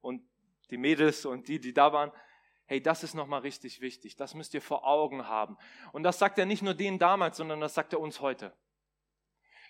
und 0.00 0.22
die 0.70 0.78
Mädels 0.78 1.24
und 1.24 1.48
die, 1.48 1.60
die 1.60 1.72
da 1.72 1.92
waren, 1.92 2.12
hey, 2.66 2.82
das 2.82 3.04
ist 3.04 3.14
nochmal 3.14 3.40
richtig 3.40 3.80
wichtig. 3.80 4.16
Das 4.16 4.34
müsst 4.34 4.54
ihr 4.54 4.62
vor 4.62 4.86
Augen 4.86 5.28
haben. 5.28 5.58
Und 5.92 6.02
das 6.02 6.18
sagt 6.18 6.38
er 6.38 6.46
nicht 6.46 6.62
nur 6.62 6.74
denen 6.74 6.98
damals, 6.98 7.36
sondern 7.36 7.60
das 7.60 7.74
sagt 7.74 7.92
er 7.92 8.00
uns 8.00 8.20
heute. 8.20 8.56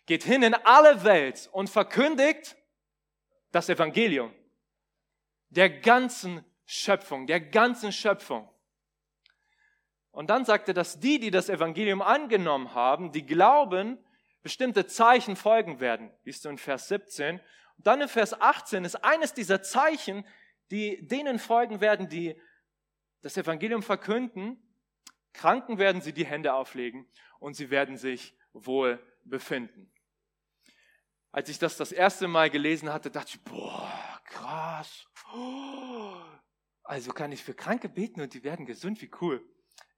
Geht 0.07 0.23
hin 0.23 0.43
in 0.43 0.55
alle 0.55 1.05
Welt 1.05 1.49
und 1.53 1.69
verkündigt 1.69 2.57
das 3.51 3.69
Evangelium 3.69 4.33
der 5.51 5.69
ganzen 5.69 6.45
Schöpfung, 6.65 7.27
der 7.27 7.41
ganzen 7.41 7.93
Schöpfung. 7.93 8.49
Und 10.13 10.29
dann 10.29 10.45
sagt 10.45 10.69
er, 10.69 10.75
dass 10.75 11.01
die, 11.01 11.19
die 11.19 11.31
das 11.31 11.49
Evangelium 11.49 12.03
angenommen 12.03 12.75
haben, 12.75 13.13
die 13.13 13.25
glauben, 13.25 13.99
bestimmte 14.43 14.87
Zeichen 14.87 15.37
folgen 15.37 15.81
werden. 15.81 16.11
Liest 16.25 16.45
du 16.45 16.51
in 16.51 16.59
Vers 16.59 16.89
17. 16.89 17.41
Und 17.79 17.87
dann 17.87 18.01
in 18.01 18.09
Vers 18.09 18.39
18 18.39 18.85
ist 18.85 18.97
eines 18.97 19.33
dieser 19.33 19.63
Zeichen, 19.63 20.27
die 20.71 21.07
denen 21.07 21.39
folgen 21.39 21.81
werden, 21.81 22.09
die 22.09 22.39
das 23.23 23.37
Evangelium 23.37 23.83
verkünden. 23.83 24.63
Kranken 25.33 25.79
werden 25.79 26.03
sie 26.03 26.13
die 26.13 26.27
Hände 26.27 26.53
auflegen 26.53 27.09
und 27.39 27.55
sie 27.55 27.71
werden 27.71 27.97
sich 27.97 28.37
wohl 28.53 29.01
befinden. 29.25 29.91
Als 31.31 31.49
ich 31.49 31.59
das 31.59 31.79
das 31.79 31.91
erste 31.91 32.29
Mal 32.29 32.51
gelesen 32.51 32.93
hatte, 32.93 33.11
dachte 33.11 33.33
ich, 33.35 33.43
boah, 33.43 34.21
krass. 34.27 35.07
Also 36.85 37.13
kann 37.13 37.31
ich 37.31 37.45
für 37.45 37.55
Kranke 37.55 37.89
beten 37.89 38.21
und 38.21 38.35
die 38.35 38.43
werden 38.43 38.67
gesund, 38.67 39.01
wie 39.01 39.11
cool. 39.21 39.43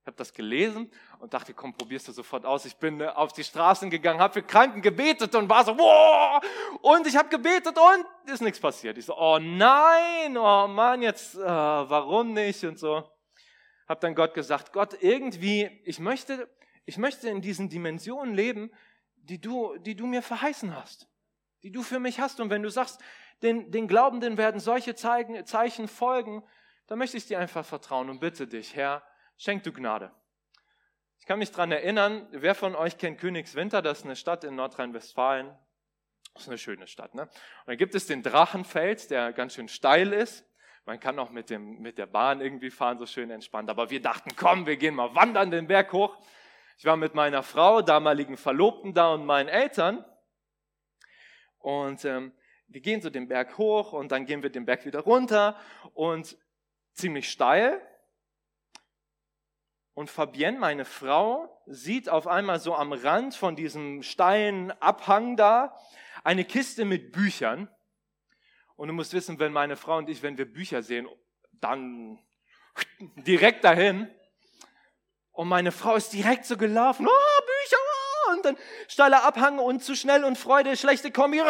Ich 0.04 0.06
habe 0.06 0.18
das 0.18 0.34
gelesen 0.34 0.92
und 1.18 1.32
dachte, 1.32 1.54
komm, 1.54 1.72
probierst 1.72 2.08
du 2.08 2.12
sofort 2.12 2.44
aus. 2.44 2.66
Ich 2.66 2.76
bin 2.76 3.00
äh, 3.00 3.06
auf 3.06 3.32
die 3.32 3.42
Straßen 3.42 3.88
gegangen, 3.88 4.20
habe 4.20 4.34
für 4.34 4.42
Kranken 4.42 4.82
gebetet 4.82 5.34
und 5.34 5.48
war 5.48 5.64
so, 5.64 5.74
boah, 5.74 6.42
und 6.82 7.06
ich 7.06 7.16
habe 7.16 7.30
gebetet 7.30 7.74
und 7.78 8.30
ist 8.30 8.42
nichts 8.42 8.60
passiert. 8.60 8.98
Ich 8.98 9.06
so, 9.06 9.16
oh 9.16 9.38
nein, 9.38 10.36
oh 10.36 10.66
Mann, 10.68 11.00
jetzt, 11.00 11.36
äh, 11.36 11.40
warum 11.40 12.34
nicht 12.34 12.62
und 12.64 12.78
so. 12.78 13.02
Hab 13.88 14.00
dann 14.00 14.14
Gott 14.14 14.34
gesagt, 14.34 14.74
Gott, 14.74 14.94
irgendwie, 15.00 15.70
ich 15.84 15.98
möchte, 15.98 16.50
ich 16.84 16.98
möchte 16.98 17.30
in 17.30 17.40
diesen 17.40 17.70
Dimensionen 17.70 18.34
leben, 18.34 18.70
die 19.16 19.40
du, 19.40 19.78
die 19.78 19.96
du 19.96 20.06
mir 20.06 20.20
verheißen 20.20 20.76
hast 20.76 21.08
die 21.64 21.72
du 21.72 21.82
für 21.82 21.98
mich 21.98 22.20
hast. 22.20 22.40
Und 22.40 22.50
wenn 22.50 22.62
du 22.62 22.68
sagst, 22.68 23.00
den, 23.42 23.72
den 23.72 23.88
Glaubenden 23.88 24.36
werden 24.36 24.60
solche 24.60 24.94
Zeichen 24.94 25.88
folgen, 25.88 26.44
dann 26.86 26.98
möchte 26.98 27.16
ich 27.16 27.26
dir 27.26 27.38
einfach 27.40 27.64
vertrauen 27.64 28.10
und 28.10 28.20
bitte 28.20 28.46
dich, 28.46 28.76
Herr, 28.76 29.02
schenk 29.36 29.62
du 29.62 29.72
Gnade. 29.72 30.12
Ich 31.18 31.26
kann 31.26 31.38
mich 31.38 31.50
daran 31.50 31.72
erinnern, 31.72 32.28
wer 32.32 32.54
von 32.54 32.74
euch 32.74 32.98
kennt 32.98 33.18
Königswinter? 33.18 33.80
Das 33.80 34.00
ist 34.00 34.04
eine 34.04 34.16
Stadt 34.16 34.44
in 34.44 34.56
Nordrhein-Westfalen. 34.56 35.56
Das 36.34 36.42
ist 36.42 36.48
eine 36.48 36.58
schöne 36.58 36.86
Stadt. 36.86 37.14
Ne? 37.14 37.22
Und 37.22 37.30
dann 37.66 37.76
gibt 37.78 37.94
es 37.94 38.06
den 38.06 38.22
Drachenfels, 38.22 39.08
der 39.08 39.32
ganz 39.32 39.54
schön 39.54 39.68
steil 39.68 40.12
ist. 40.12 40.44
Man 40.84 41.00
kann 41.00 41.18
auch 41.18 41.30
mit, 41.30 41.48
dem, 41.48 41.80
mit 41.80 41.96
der 41.96 42.06
Bahn 42.06 42.42
irgendwie 42.42 42.70
fahren, 42.70 42.98
so 42.98 43.06
schön 43.06 43.30
entspannt. 43.30 43.70
Aber 43.70 43.88
wir 43.88 44.02
dachten, 44.02 44.36
komm, 44.36 44.66
wir 44.66 44.76
gehen 44.76 44.94
mal 44.94 45.14
wandern 45.14 45.50
den 45.50 45.66
Berg 45.66 45.92
hoch. 45.92 46.18
Ich 46.76 46.84
war 46.84 46.96
mit 46.96 47.14
meiner 47.14 47.42
Frau, 47.42 47.80
damaligen 47.80 48.36
Verlobten 48.36 48.92
da 48.92 49.14
und 49.14 49.24
meinen 49.24 49.48
Eltern. 49.48 50.04
Und 51.58 52.04
ähm, 52.04 52.32
wir 52.66 52.82
gehen 52.82 53.00
so 53.00 53.08
den 53.08 53.28
Berg 53.28 53.56
hoch 53.56 53.94
und 53.94 54.12
dann 54.12 54.26
gehen 54.26 54.42
wir 54.42 54.50
den 54.50 54.66
Berg 54.66 54.84
wieder 54.84 55.00
runter 55.00 55.58
und 55.94 56.36
ziemlich 56.92 57.30
steil. 57.30 57.80
Und 59.94 60.10
Fabienne, 60.10 60.58
meine 60.58 60.84
Frau, 60.84 61.62
sieht 61.66 62.08
auf 62.08 62.26
einmal 62.26 62.58
so 62.58 62.74
am 62.74 62.92
Rand 62.92 63.34
von 63.34 63.56
diesem 63.56 64.02
steilen 64.02 64.70
Abhang 64.82 65.36
da 65.36 65.76
eine 66.24 66.44
Kiste 66.44 66.84
mit 66.84 67.12
Büchern. 67.12 67.68
Und 68.76 68.88
du 68.88 68.94
musst 68.94 69.12
wissen, 69.12 69.38
wenn 69.38 69.52
meine 69.52 69.76
Frau 69.76 69.98
und 69.98 70.08
ich, 70.08 70.22
wenn 70.22 70.36
wir 70.36 70.52
Bücher 70.52 70.82
sehen, 70.82 71.08
dann 71.52 72.18
direkt 73.16 73.62
dahin. 73.62 74.10
Und 75.30 75.48
meine 75.48 75.70
Frau 75.70 75.94
ist 75.94 76.12
direkt 76.12 76.44
so 76.44 76.56
gelaufen. 76.56 77.06
Oh, 77.06 77.40
Bücher! 77.40 77.76
und 78.32 78.44
dann 78.44 78.56
steiler 78.88 79.24
Abhang 79.24 79.58
und 79.58 79.82
zu 79.82 79.94
schnell 79.94 80.24
und 80.24 80.38
Freude, 80.38 80.76
schlechte 80.76 81.10
Kombi. 81.10 81.40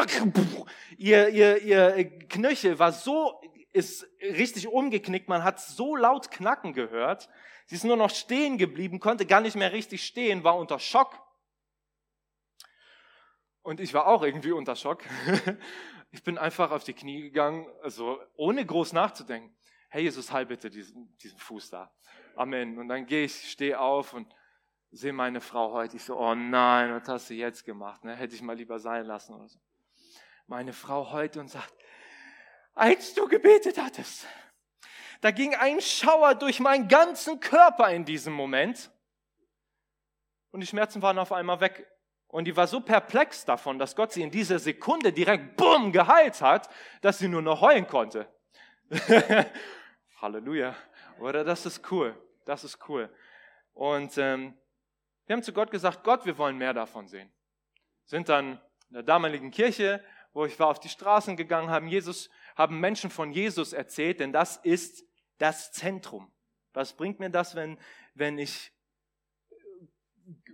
Ihr, 0.97 1.29
ihr, 1.29 1.63
ihr 1.63 2.19
Knöchel 2.29 2.79
war 2.79 2.93
so, 2.93 3.41
ist 3.73 4.07
richtig 4.21 4.69
umgeknickt, 4.69 5.29
man 5.29 5.45
hat 5.45 5.61
so 5.61 5.97
laut 5.97 6.31
knacken 6.31 6.73
gehört. 6.73 7.29
Sie 7.67 7.77
ist 7.77 7.85
nur 7.85 7.97
noch 7.97 8.11
stehen 8.11 8.59
geblieben, 8.59 9.01
konnte 9.01 9.27
gar 9.27 9.41
nicht 9.41 9.57
mehr 9.57 9.73
richtig 9.73 10.05
stehen, 10.05 10.45
war 10.45 10.57
unter 10.57 10.79
Schock. 10.79 11.19
Und 13.63 13.81
ich 13.81 13.95
war 13.95 14.07
auch 14.07 14.23
irgendwie 14.23 14.53
unter 14.53 14.77
Schock. 14.77 15.03
Ich 16.15 16.23
bin 16.23 16.39
einfach 16.39 16.71
auf 16.71 16.85
die 16.85 16.93
Knie 16.93 17.23
gegangen, 17.23 17.67
also 17.83 18.21
ohne 18.37 18.65
groß 18.65 18.93
nachzudenken. 18.93 19.53
Hey 19.89 20.05
Jesus, 20.05 20.31
heil 20.31 20.47
bitte 20.47 20.71
diesen, 20.71 21.13
diesen 21.19 21.41
Fuß 21.41 21.71
da. 21.71 21.93
Amen. 22.37 22.79
Und 22.79 22.87
dann 22.87 23.05
gehe 23.05 23.25
ich, 23.25 23.51
stehe 23.51 23.81
auf 23.81 24.13
und 24.13 24.33
sehe 24.93 25.13
meine 25.13 25.41
Frau 25.41 25.73
heute. 25.73 25.97
Ich 25.97 26.05
so, 26.05 26.17
oh 26.17 26.37
nein, 26.37 26.95
was 26.95 27.09
hast 27.09 27.31
du 27.31 27.35
jetzt 27.35 27.65
gemacht? 27.65 28.05
Ne? 28.05 28.15
Hätte 28.15 28.37
ich 28.37 28.43
mal 28.43 28.57
lieber 28.57 28.79
sein 28.79 29.07
lassen 29.07 29.35
oder 29.35 29.49
so. 29.49 29.59
Meine 30.47 30.73
Frau 30.73 31.11
heute 31.11 31.41
und 31.41 31.49
sagt, 31.49 31.75
als 32.75 33.15
du 33.15 33.27
gebetet 33.27 33.77
hattest, 33.77 34.25
da 35.25 35.31
ging 35.31 35.55
ein 35.55 35.81
Schauer 35.81 36.35
durch 36.35 36.61
meinen 36.61 36.87
ganzen 36.87 37.41
Körper 37.41 37.89
in 37.91 38.05
diesem 38.05 38.35
Moment. 38.35 38.91
Und 40.51 40.61
die 40.61 40.67
Schmerzen 40.67 41.01
waren 41.01 41.19
auf 41.19 41.33
einmal 41.33 41.61
weg. 41.61 41.91
Und 42.27 42.45
die 42.45 42.55
war 42.55 42.67
so 42.67 42.79
perplex 42.79 43.47
davon, 43.47 43.79
dass 43.79 43.97
Gott 43.97 44.13
sie 44.13 44.21
in 44.21 44.31
dieser 44.31 44.59
Sekunde 44.59 45.15
direkt 45.15 45.57
bumm 45.57 45.93
geheilt 45.93 46.43
hat, 46.43 46.69
dass 47.01 47.21
sie 47.21 47.29
nur 47.29 47.41
noch 47.41 47.63
heulen 47.63 47.87
konnte. 47.87 48.29
Halleluja. 50.21 50.77
Oder 51.19 51.43
das 51.43 51.65
ist 51.65 51.91
cool. 51.91 52.15
Das 52.45 52.63
ist 52.63 52.87
cool. 52.91 53.09
Und 53.73 54.19
ähm, 54.19 54.53
wir 55.25 55.37
haben 55.37 55.43
zu 55.43 55.55
Gott 55.55 55.71
gesagt, 55.71 56.05
Gott, 56.05 56.27
wir 56.27 56.37
wollen 56.37 56.59
mehr 56.59 56.75
davon 56.75 57.09
sehen. 57.09 57.33
Sind 58.05 58.29
dann 58.29 58.61
in 58.91 58.95
der 58.97 59.03
damaligen 59.03 59.51
Kirche, 59.51 60.05
wo 60.35 60.45
ich 60.45 60.59
war, 60.59 60.67
auf 60.67 60.81
die 60.81 60.91
Straßen 60.91 61.35
gegangen, 61.35 61.71
haben 61.71 61.89
Jesus, 61.89 62.29
haben 62.57 62.79
Menschen 62.79 63.09
von 63.09 63.33
Jesus 63.33 63.73
erzählt, 63.73 64.21
denn 64.21 64.31
das 64.31 64.59
ist 64.59 65.03
das 65.39 65.73
Zentrum. 65.73 66.33
Was 66.73 66.97
bringt 66.97 67.21
mir 67.21 67.31
das, 67.31 67.55
wenn, 67.55 67.79
wenn 68.15 68.39
ich 68.39 68.73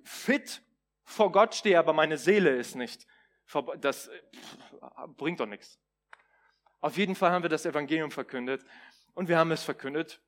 fit 0.05 0.63
vor 1.05 1.33
Gott 1.33 1.55
stehe, 1.55 1.79
aber 1.79 1.93
meine 1.93 2.19
Seele 2.19 2.51
ist 2.51 2.75
nicht? 2.75 3.07
Das 3.81 4.11
bringt 5.17 5.41
doch 5.41 5.47
nichts. 5.47 5.79
Auf 6.81 6.97
jeden 6.97 7.15
Fall 7.15 7.31
haben 7.31 7.43
wir 7.43 7.51
das 7.51 7.67
Evangelium 7.67 8.11
verkündet 8.11 8.65
und 9.15 9.29
wir 9.29 9.39
haben 9.39 9.51
es 9.51 9.63
verkündet 9.63 10.23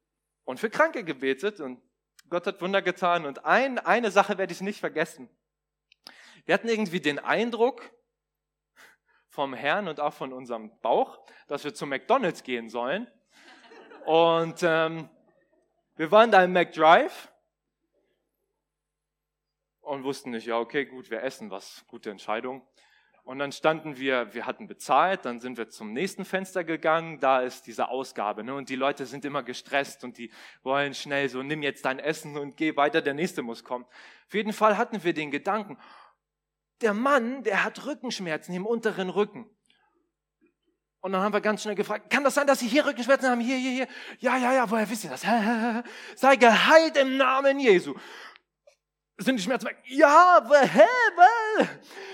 und 0.44 0.60
für 0.60 0.70
Kranke 0.70 1.04
gebetet 1.04 1.60
und 1.60 1.80
Gott 2.28 2.46
hat 2.46 2.60
Wunder 2.60 2.82
getan 2.82 3.26
und 3.26 3.44
ein, 3.44 3.78
eine 3.78 4.10
Sache 4.10 4.38
werde 4.38 4.52
ich 4.52 4.60
nicht 4.60 4.80
vergessen. 4.80 5.28
Wir 6.44 6.54
hatten 6.54 6.68
irgendwie 6.68 7.00
den 7.00 7.18
Eindruck 7.18 7.90
vom 9.28 9.54
Herrn 9.54 9.88
und 9.88 10.00
auch 10.00 10.12
von 10.12 10.32
unserem 10.32 10.78
Bauch, 10.80 11.24
dass 11.46 11.64
wir 11.64 11.74
zu 11.74 11.86
McDonald's 11.86 12.42
gehen 12.42 12.68
sollen. 12.68 13.06
Und 14.04 14.62
ähm, 14.62 15.08
wir 15.96 16.10
waren 16.10 16.30
da 16.30 16.42
im 16.42 16.52
McDrive 16.52 17.32
und 19.80 20.04
wussten 20.04 20.30
nicht, 20.30 20.46
ja, 20.46 20.58
okay, 20.58 20.86
gut, 20.86 21.10
wir 21.10 21.22
essen 21.22 21.50
was, 21.50 21.84
gute 21.86 22.10
Entscheidung. 22.10 22.66
Und 23.24 23.38
dann 23.38 23.52
standen 23.52 23.98
wir, 23.98 24.34
wir 24.34 24.46
hatten 24.46 24.66
bezahlt, 24.66 25.24
dann 25.24 25.38
sind 25.38 25.56
wir 25.56 25.68
zum 25.68 25.92
nächsten 25.92 26.24
Fenster 26.24 26.64
gegangen, 26.64 27.20
da 27.20 27.40
ist 27.40 27.68
diese 27.68 27.88
Ausgabe. 27.88 28.42
Ne? 28.42 28.54
Und 28.54 28.68
die 28.68 28.74
Leute 28.74 29.06
sind 29.06 29.24
immer 29.24 29.44
gestresst 29.44 30.02
und 30.02 30.18
die 30.18 30.32
wollen 30.64 30.92
schnell 30.92 31.28
so, 31.28 31.42
nimm 31.42 31.62
jetzt 31.62 31.84
dein 31.84 32.00
Essen 32.00 32.36
und 32.36 32.56
geh 32.56 32.74
weiter, 32.76 33.00
der 33.00 33.14
nächste 33.14 33.42
muss 33.42 33.62
kommen. 33.62 33.84
Auf 34.26 34.34
jeden 34.34 34.52
Fall 34.52 34.76
hatten 34.76 35.04
wir 35.04 35.14
den 35.14 35.30
Gedanken, 35.30 35.78
der 36.80 36.94
Mann, 36.94 37.44
der 37.44 37.62
hat 37.62 37.86
Rückenschmerzen 37.86 38.54
im 38.54 38.66
unteren 38.66 39.08
Rücken. 39.08 39.48
Und 41.02 41.10
dann 41.10 41.20
haben 41.20 41.32
wir 41.32 41.40
ganz 41.40 41.62
schnell 41.62 41.74
gefragt, 41.74 42.08
kann 42.10 42.22
das 42.22 42.34
sein, 42.34 42.46
dass 42.46 42.60
Sie 42.60 42.68
hier 42.68 42.86
Rückenschmerzen 42.86 43.28
haben? 43.28 43.40
Hier, 43.40 43.56
hier, 43.56 43.70
hier. 43.72 43.88
Ja, 44.20 44.36
ja, 44.36 44.52
ja, 44.52 44.70
woher 44.70 44.88
wisst 44.88 45.02
ihr 45.02 45.10
das? 45.10 45.22
Sei 46.14 46.36
geheilt 46.36 46.96
im 46.96 47.16
Namen 47.16 47.58
Jesu. 47.58 47.92
Sind 49.18 49.36
die 49.36 49.42
Schmerzen 49.42 49.66
weg? 49.66 49.78
Ja, 49.86 50.40
weil 50.46 51.68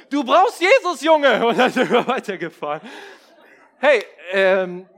du 0.08 0.24
brauchst 0.24 0.62
Jesus, 0.62 1.02
Junge. 1.02 1.46
Und 1.46 1.58
dann 1.58 1.70
sind 1.70 1.90
wir 1.90 2.06
weitergefahren. 2.06 2.80
Hey, 3.78 4.06
ähm, 4.32 4.88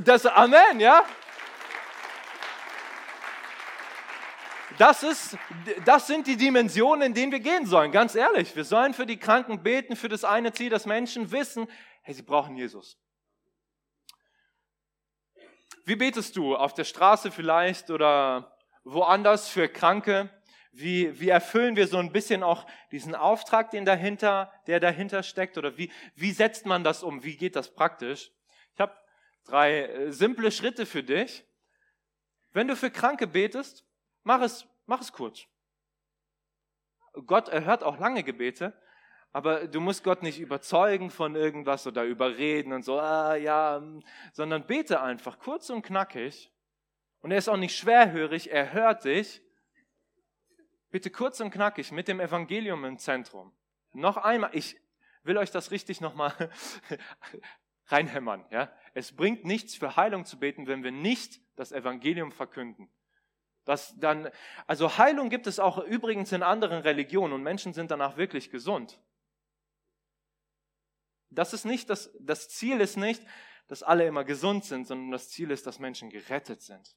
das 0.00 0.24
Amen, 0.24 0.80
ja? 0.80 1.02
Das, 4.78 5.02
ist, 5.02 5.36
das 5.84 6.06
sind 6.06 6.26
die 6.26 6.36
Dimensionen, 6.36 7.08
in 7.08 7.14
denen 7.14 7.32
wir 7.32 7.40
gehen 7.40 7.66
sollen, 7.66 7.92
ganz 7.92 8.14
ehrlich. 8.14 8.56
Wir 8.56 8.64
sollen 8.64 8.94
für 8.94 9.04
die 9.04 9.18
Kranken 9.18 9.62
beten, 9.62 9.96
für 9.96 10.08
das 10.08 10.24
eine 10.24 10.52
Ziel, 10.52 10.70
dass 10.70 10.86
Menschen 10.86 11.30
wissen, 11.30 11.68
hey, 12.08 12.14
sie 12.14 12.22
brauchen 12.22 12.56
Jesus. 12.56 12.98
Wie 15.84 15.94
betest 15.94 16.36
du? 16.36 16.56
Auf 16.56 16.72
der 16.72 16.84
Straße 16.84 17.30
vielleicht 17.30 17.90
oder 17.90 18.56
woanders 18.82 19.50
für 19.50 19.68
Kranke? 19.68 20.30
Wie, 20.72 21.20
wie 21.20 21.28
erfüllen 21.28 21.76
wir 21.76 21.86
so 21.86 21.98
ein 21.98 22.10
bisschen 22.10 22.42
auch 22.42 22.66
diesen 22.92 23.14
Auftrag, 23.14 23.70
den 23.72 23.84
dahinter, 23.84 24.50
der 24.66 24.80
dahinter 24.80 25.22
steckt? 25.22 25.58
Oder 25.58 25.76
wie, 25.76 25.92
wie 26.14 26.32
setzt 26.32 26.64
man 26.64 26.82
das 26.82 27.02
um? 27.02 27.24
Wie 27.24 27.36
geht 27.36 27.54
das 27.54 27.74
praktisch? 27.74 28.32
Ich 28.72 28.80
habe 28.80 28.96
drei 29.44 29.82
äh, 29.82 30.10
simple 30.10 30.50
Schritte 30.50 30.86
für 30.86 31.02
dich. 31.02 31.44
Wenn 32.52 32.68
du 32.68 32.74
für 32.74 32.90
Kranke 32.90 33.26
betest, 33.26 33.84
mach 34.22 34.40
es, 34.40 34.66
mach 34.86 35.02
es 35.02 35.12
kurz. 35.12 35.44
Gott 37.26 37.48
erhört 37.48 37.84
auch 37.84 37.98
lange 37.98 38.24
Gebete, 38.24 38.72
aber 39.32 39.68
du 39.68 39.80
musst 39.80 40.04
Gott 40.04 40.22
nicht 40.22 40.40
überzeugen 40.40 41.10
von 41.10 41.36
irgendwas 41.36 41.86
oder 41.86 42.04
überreden 42.04 42.72
und 42.72 42.84
so, 42.84 42.98
ah, 42.98 43.36
ja, 43.36 43.82
sondern 44.32 44.66
bete 44.66 45.00
einfach 45.00 45.38
kurz 45.38 45.70
und 45.70 45.82
knackig. 45.82 46.50
Und 47.20 47.30
er 47.30 47.38
ist 47.38 47.48
auch 47.48 47.56
nicht 47.56 47.76
schwerhörig, 47.76 48.50
er 48.50 48.72
hört 48.72 49.04
dich 49.04 49.42
Bitte 50.90 51.10
kurz 51.10 51.40
und 51.40 51.50
knackig 51.50 51.92
mit 51.92 52.08
dem 52.08 52.18
Evangelium 52.18 52.84
im 52.86 52.98
Zentrum. 52.98 53.52
Noch 53.92 54.16
einmal, 54.16 54.50
ich 54.54 54.80
will 55.22 55.36
euch 55.36 55.50
das 55.50 55.70
richtig 55.70 56.00
nochmal 56.00 56.32
reinhämmern. 57.86 58.46
Ja? 58.50 58.72
Es 58.94 59.14
bringt 59.14 59.44
nichts 59.44 59.74
für 59.74 59.96
Heilung 59.96 60.24
zu 60.24 60.38
beten, 60.38 60.66
wenn 60.66 60.82
wir 60.82 60.92
nicht 60.92 61.40
das 61.56 61.72
Evangelium 61.72 62.32
verkünden. 62.32 62.88
Das 63.66 63.98
dann, 63.98 64.30
also 64.66 64.96
Heilung 64.96 65.28
gibt 65.28 65.46
es 65.46 65.58
auch 65.58 65.76
übrigens 65.76 66.32
in 66.32 66.42
anderen 66.42 66.80
Religionen 66.80 67.34
und 67.34 67.42
Menschen 67.42 67.74
sind 67.74 67.90
danach 67.90 68.16
wirklich 68.16 68.50
gesund. 68.50 68.98
Das 71.30 71.52
ist 71.52 71.64
nicht 71.64 71.90
das, 71.90 72.10
das 72.20 72.48
Ziel 72.48 72.80
ist 72.80 72.96
nicht, 72.96 73.22
dass 73.68 73.82
alle 73.82 74.06
immer 74.06 74.24
gesund 74.24 74.64
sind, 74.64 74.86
sondern 74.86 75.10
das 75.10 75.28
Ziel 75.28 75.50
ist, 75.50 75.66
dass 75.66 75.78
Menschen 75.78 76.10
gerettet 76.10 76.62
sind. 76.62 76.96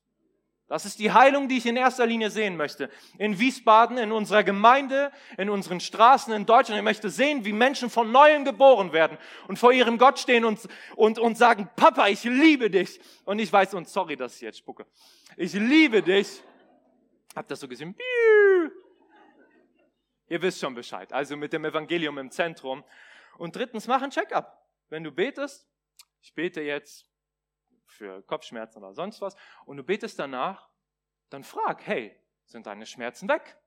Das 0.71 0.85
ist 0.85 0.99
die 0.99 1.11
Heilung, 1.11 1.49
die 1.49 1.57
ich 1.57 1.65
in 1.65 1.75
erster 1.75 2.05
Linie 2.05 2.29
sehen 2.29 2.55
möchte. 2.55 2.89
In 3.17 3.39
Wiesbaden, 3.39 3.97
in 3.97 4.13
unserer 4.13 4.41
Gemeinde, 4.41 5.11
in 5.37 5.49
unseren 5.49 5.81
Straßen, 5.81 6.33
in 6.33 6.45
Deutschland. 6.45 6.79
Ich 6.79 6.83
möchte 6.85 7.09
sehen, 7.09 7.43
wie 7.43 7.51
Menschen 7.51 7.89
von 7.89 8.09
Neuem 8.09 8.45
geboren 8.45 8.93
werden 8.93 9.17
und 9.49 9.59
vor 9.59 9.73
ihrem 9.73 9.97
Gott 9.97 10.17
stehen 10.17 10.45
und, 10.45 10.61
und, 10.95 11.19
und 11.19 11.37
sagen, 11.37 11.69
Papa, 11.75 12.07
ich 12.07 12.23
liebe 12.23 12.69
dich. 12.69 13.01
Und 13.25 13.39
ich 13.39 13.51
weiß, 13.51 13.73
und 13.73 13.89
sorry, 13.89 14.15
dass 14.15 14.35
ich 14.35 14.43
jetzt 14.43 14.59
spucke. 14.59 14.85
Ich 15.35 15.51
liebe 15.51 16.01
dich. 16.01 16.41
Habt 17.35 17.51
das 17.51 17.59
so 17.59 17.67
gesehen? 17.67 17.93
Ihr 20.29 20.41
wisst 20.41 20.61
schon 20.61 20.73
Bescheid. 20.73 21.11
Also 21.11 21.35
mit 21.35 21.51
dem 21.51 21.65
Evangelium 21.65 22.17
im 22.17 22.31
Zentrum. 22.31 22.85
Und 23.37 23.55
drittens, 23.55 23.87
mach 23.87 24.01
ein 24.01 24.11
Check-up. 24.11 24.67
Wenn 24.89 25.03
du 25.03 25.11
betest, 25.11 25.67
ich 26.21 26.33
bete 26.33 26.61
jetzt, 26.61 27.11
für 27.91 28.21
Kopfschmerzen 28.23 28.79
oder 28.79 28.93
sonst 28.93 29.21
was 29.21 29.35
und 29.65 29.77
du 29.77 29.83
betest 29.83 30.17
danach, 30.17 30.69
dann 31.29 31.43
frag, 31.43 31.85
hey, 31.85 32.15
sind 32.45 32.65
deine 32.65 32.85
Schmerzen 32.85 33.27
weg? 33.29 33.57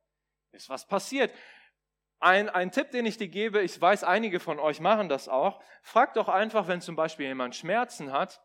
Ist 0.53 0.69
was 0.69 0.87
passiert? 0.87 1.33
Ein, 2.21 2.49
ein 2.49 2.71
Tipp, 2.71 2.91
den 2.91 3.07
ich 3.07 3.17
dir 3.17 3.29
gebe, 3.29 3.63
ich 3.63 3.79
weiß, 3.81 4.05
einige 4.05 4.41
von 4.41 4.59
euch 4.59 4.81
machen 4.81 5.09
das 5.09 5.29
auch, 5.29 5.63
frag 5.83 6.15
doch 6.15 6.29
einfach, 6.29 6.69
wenn 6.69 6.81
zum 6.81 6.97
Beispiel 6.97 7.27
jemand 7.27 7.55
Schmerzen 7.55 8.13
hat, 8.13 8.43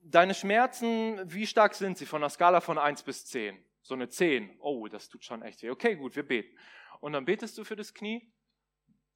deine 0.00 0.34
Schmerzen, 0.34 1.20
wie 1.32 1.46
stark 1.46 1.74
sind 1.74 1.98
sie 1.98 2.06
von 2.06 2.22
einer 2.22 2.30
Skala 2.30 2.60
von 2.60 2.78
1 2.78 3.02
bis 3.02 3.26
10? 3.26 3.62
So 3.82 3.94
eine 3.94 4.08
10. 4.08 4.58
Oh, 4.60 4.88
das 4.88 5.08
tut 5.08 5.24
schon 5.24 5.42
echt 5.42 5.62
weh. 5.62 5.70
Okay, 5.70 5.96
gut, 5.96 6.16
wir 6.16 6.26
beten. 6.26 6.56
Und 7.00 7.12
dann 7.12 7.24
betest 7.24 7.56
du 7.58 7.64
für 7.64 7.76
das 7.76 7.94
Knie, 7.94 8.32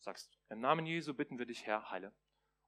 sagst, 0.02 0.38
im 0.50 0.60
Namen 0.60 0.86
Jesu 0.86 1.14
bitten 1.14 1.38
wir 1.38 1.46
dich, 1.46 1.66
Herr, 1.66 1.90
heile. 1.90 2.12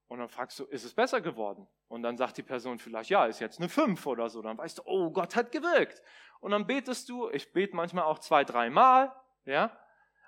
Und 0.06 0.18
dann 0.18 0.28
fragst 0.28 0.58
du, 0.58 0.64
ist 0.64 0.84
es 0.84 0.94
besser 0.94 1.20
geworden? 1.20 1.66
Und 1.88 2.02
dann 2.02 2.16
sagt 2.16 2.36
die 2.36 2.42
Person 2.42 2.78
vielleicht, 2.78 3.10
ja, 3.10 3.26
ist 3.26 3.40
jetzt 3.40 3.58
eine 3.58 3.68
5 3.68 4.06
oder 4.06 4.28
so. 4.28 4.42
Dann 4.42 4.58
weißt 4.58 4.78
du, 4.78 4.82
oh, 4.84 5.10
Gott 5.10 5.34
hat 5.34 5.50
gewirkt. 5.50 6.02
Und 6.40 6.50
dann 6.50 6.66
betest 6.66 7.08
du, 7.08 7.30
ich 7.30 7.52
bete 7.52 7.74
manchmal 7.74 8.04
auch 8.04 8.18
zwei, 8.18 8.44
dreimal, 8.44 9.14
ja, 9.46 9.76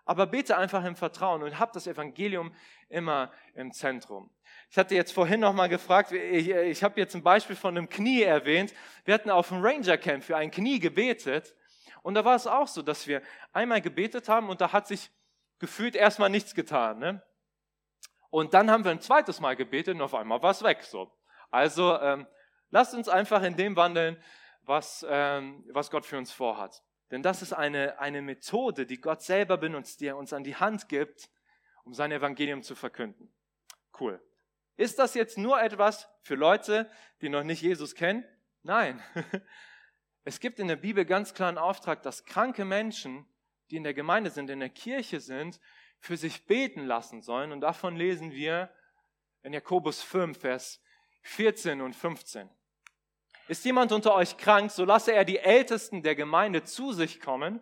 aber 0.07 0.27
bete 0.27 0.57
einfach 0.57 0.85
im 0.85 0.97
Vertrauen 0.97 1.43
und 1.43 1.59
hab 1.59 1.73
das 1.73 1.87
Evangelium 1.87 2.55
immer 2.89 3.33
im 3.55 3.73
Zentrum. 3.73 4.31
Ich 4.71 4.79
hatte 4.79 4.95
jetzt 4.95 5.13
vorhin 5.13 5.41
noch 5.41 5.53
mal 5.53 5.69
gefragt, 5.69 6.13
ich, 6.13 6.49
ich 6.49 6.83
habe 6.83 7.01
jetzt 7.01 7.15
ein 7.15 7.23
Beispiel 7.23 7.57
von 7.57 7.77
einem 7.77 7.89
Knie 7.89 8.23
erwähnt. 8.23 8.73
Wir 9.05 9.15
hatten 9.15 9.31
auf 9.31 9.49
dem 9.49 9.61
Ranger 9.61 9.99
Camp 9.99 10.23
für 10.23 10.37
ein 10.37 10.51
Knie 10.51 10.79
gebetet 10.79 11.55
Und 12.03 12.15
da 12.15 12.25
war 12.25 12.37
es 12.37 12.47
auch 12.47 12.69
so, 12.69 12.83
dass 12.83 13.07
wir 13.09 13.21
einmal 13.53 13.81
gebetet 13.81 14.29
haben 14.29 14.49
und 14.49 14.61
da 14.61 14.73
hat 14.73 14.87
sich 14.87 15.11
gefühlt 15.59 15.97
erstmal 15.97 16.31
nichts 16.31 16.55
getan. 16.55 16.99
Ne? 16.99 17.23
Und 18.31 18.55
dann 18.55 18.71
haben 18.71 18.85
wir 18.85 18.91
ein 18.91 19.01
zweites 19.01 19.41
Mal 19.41 19.57
gebetet 19.57 19.95
und 19.95 20.03
auf 20.03 20.15
einmal 20.15 20.43
war 20.43 20.51
es 20.51 20.63
weg. 20.63 20.83
So. 20.83 21.13
Also 21.51 21.99
ähm, 22.01 22.27
lasst 22.71 22.95
uns 22.95 23.09
einfach 23.09 23.43
in 23.43 23.57
dem 23.57 23.77
wandeln, 23.77 24.23
was, 24.63 25.07
ähm, 25.09 25.65
was 25.73 25.91
Gott 25.91 26.05
für 26.05 26.19
uns 26.19 26.33
vorhat. 26.33 26.83
Denn 27.11 27.23
das 27.23 27.41
ist 27.41 27.53
eine, 27.53 28.01
eine 28.01 28.21
Methode, 28.21 28.85
die 28.85 29.01
Gott 29.01 29.23
selber 29.23 29.57
benutzt, 29.57 30.01
die 30.01 30.07
er 30.07 30.17
uns 30.17 30.33
an 30.33 30.43
die 30.43 30.57
Hand 30.57 30.89
gibt, 30.89 31.31
um 31.85 31.95
sein 31.95 32.11
Evangelium 32.11 32.63
zu 32.63 32.75
verkünden. 32.75 33.33
Cool. 33.99 34.21
Ist 34.77 34.99
das 34.99 35.15
jetzt 35.15 35.39
nur 35.39 35.63
etwas 35.63 36.09
für 36.23 36.35
Leute, 36.35 36.91
die 37.23 37.29
noch 37.29 37.45
nicht 37.45 37.63
Jesus 37.63 37.95
kennen? 37.95 38.25
Nein. 38.63 39.03
Es 40.29 40.41
gibt 40.41 40.59
in 40.59 40.67
der 40.67 40.75
Bibel 40.75 41.05
ganz 41.05 41.35
klaren 41.35 41.57
Auftrag, 41.57 42.03
dass 42.03 42.25
kranke 42.25 42.65
Menschen, 42.65 43.29
die 43.71 43.77
in 43.77 43.85
der 43.85 43.95
Gemeinde 43.95 44.31
sind, 44.31 44.51
in 44.51 44.61
der 44.61 44.69
Kirche 44.69 45.21
sind, 45.21 45.61
für 45.99 46.17
sich 46.17 46.47
beten 46.47 46.85
lassen 46.85 47.23
sollen. 47.23 47.53
Und 47.53 47.61
davon 47.61 47.97
lesen 47.97 48.33
wir 48.33 48.71
in 49.43 49.53
Jakobus 49.53 50.03
5, 50.03 50.39
Vers 50.39 50.83
14 51.23 51.81
und 51.81 51.95
15. 51.95 52.49
Ist 53.49 53.65
jemand 53.65 53.93
unter 53.93 54.15
euch 54.15 54.37
krank, 54.37 54.71
so 54.71 54.85
lasse 54.85 55.13
er 55.13 55.25
die 55.25 55.39
Ältesten 55.39 56.03
der 56.03 56.15
Gemeinde 56.15 56.65
zu 56.65 56.93
sich 56.93 57.21
kommen. 57.21 57.61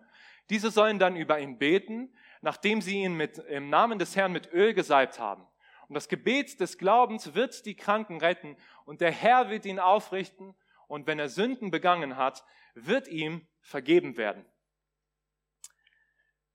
Diese 0.50 0.70
sollen 0.70 0.98
dann 0.98 1.16
über 1.16 1.38
ihn 1.38 1.58
beten, 1.58 2.14
nachdem 2.40 2.80
sie 2.80 3.02
ihn 3.02 3.14
mit, 3.14 3.38
im 3.38 3.70
Namen 3.70 3.98
des 3.98 4.16
Herrn 4.16 4.32
mit 4.32 4.52
Öl 4.52 4.74
gesalbt 4.74 5.18
haben. 5.18 5.46
Und 5.88 5.94
das 5.94 6.08
Gebet 6.08 6.60
des 6.60 6.78
Glaubens 6.78 7.34
wird 7.34 7.66
die 7.66 7.76
Kranken 7.76 8.18
retten 8.18 8.56
und 8.84 9.00
der 9.00 9.12
Herr 9.12 9.50
wird 9.50 9.66
ihn 9.66 9.78
aufrichten 9.78 10.54
und 10.88 11.06
wenn 11.06 11.18
er 11.18 11.28
Sünden 11.28 11.70
begangen 11.70 12.16
hat, 12.16 12.44
wird 12.74 13.08
ihm 13.08 13.46
vergeben 13.60 14.16
werden. 14.16 14.44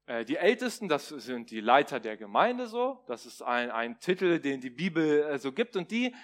Äh, 0.09 0.25
die 0.25 0.37
Ältesten, 0.37 0.87
das 0.87 1.09
sind 1.09 1.51
die 1.51 1.61
Leiter 1.61 1.99
der 1.99 2.17
Gemeinde 2.17 2.65
so, 2.65 3.03
das 3.05 3.27
ist 3.27 3.43
ein, 3.43 3.69
ein 3.69 3.99
Titel, 3.99 4.39
den 4.39 4.59
die 4.59 4.71
Bibel 4.71 5.21
äh, 5.23 5.37
so 5.37 5.51
gibt 5.51 5.75
und 5.75 5.91
die, 5.91 6.15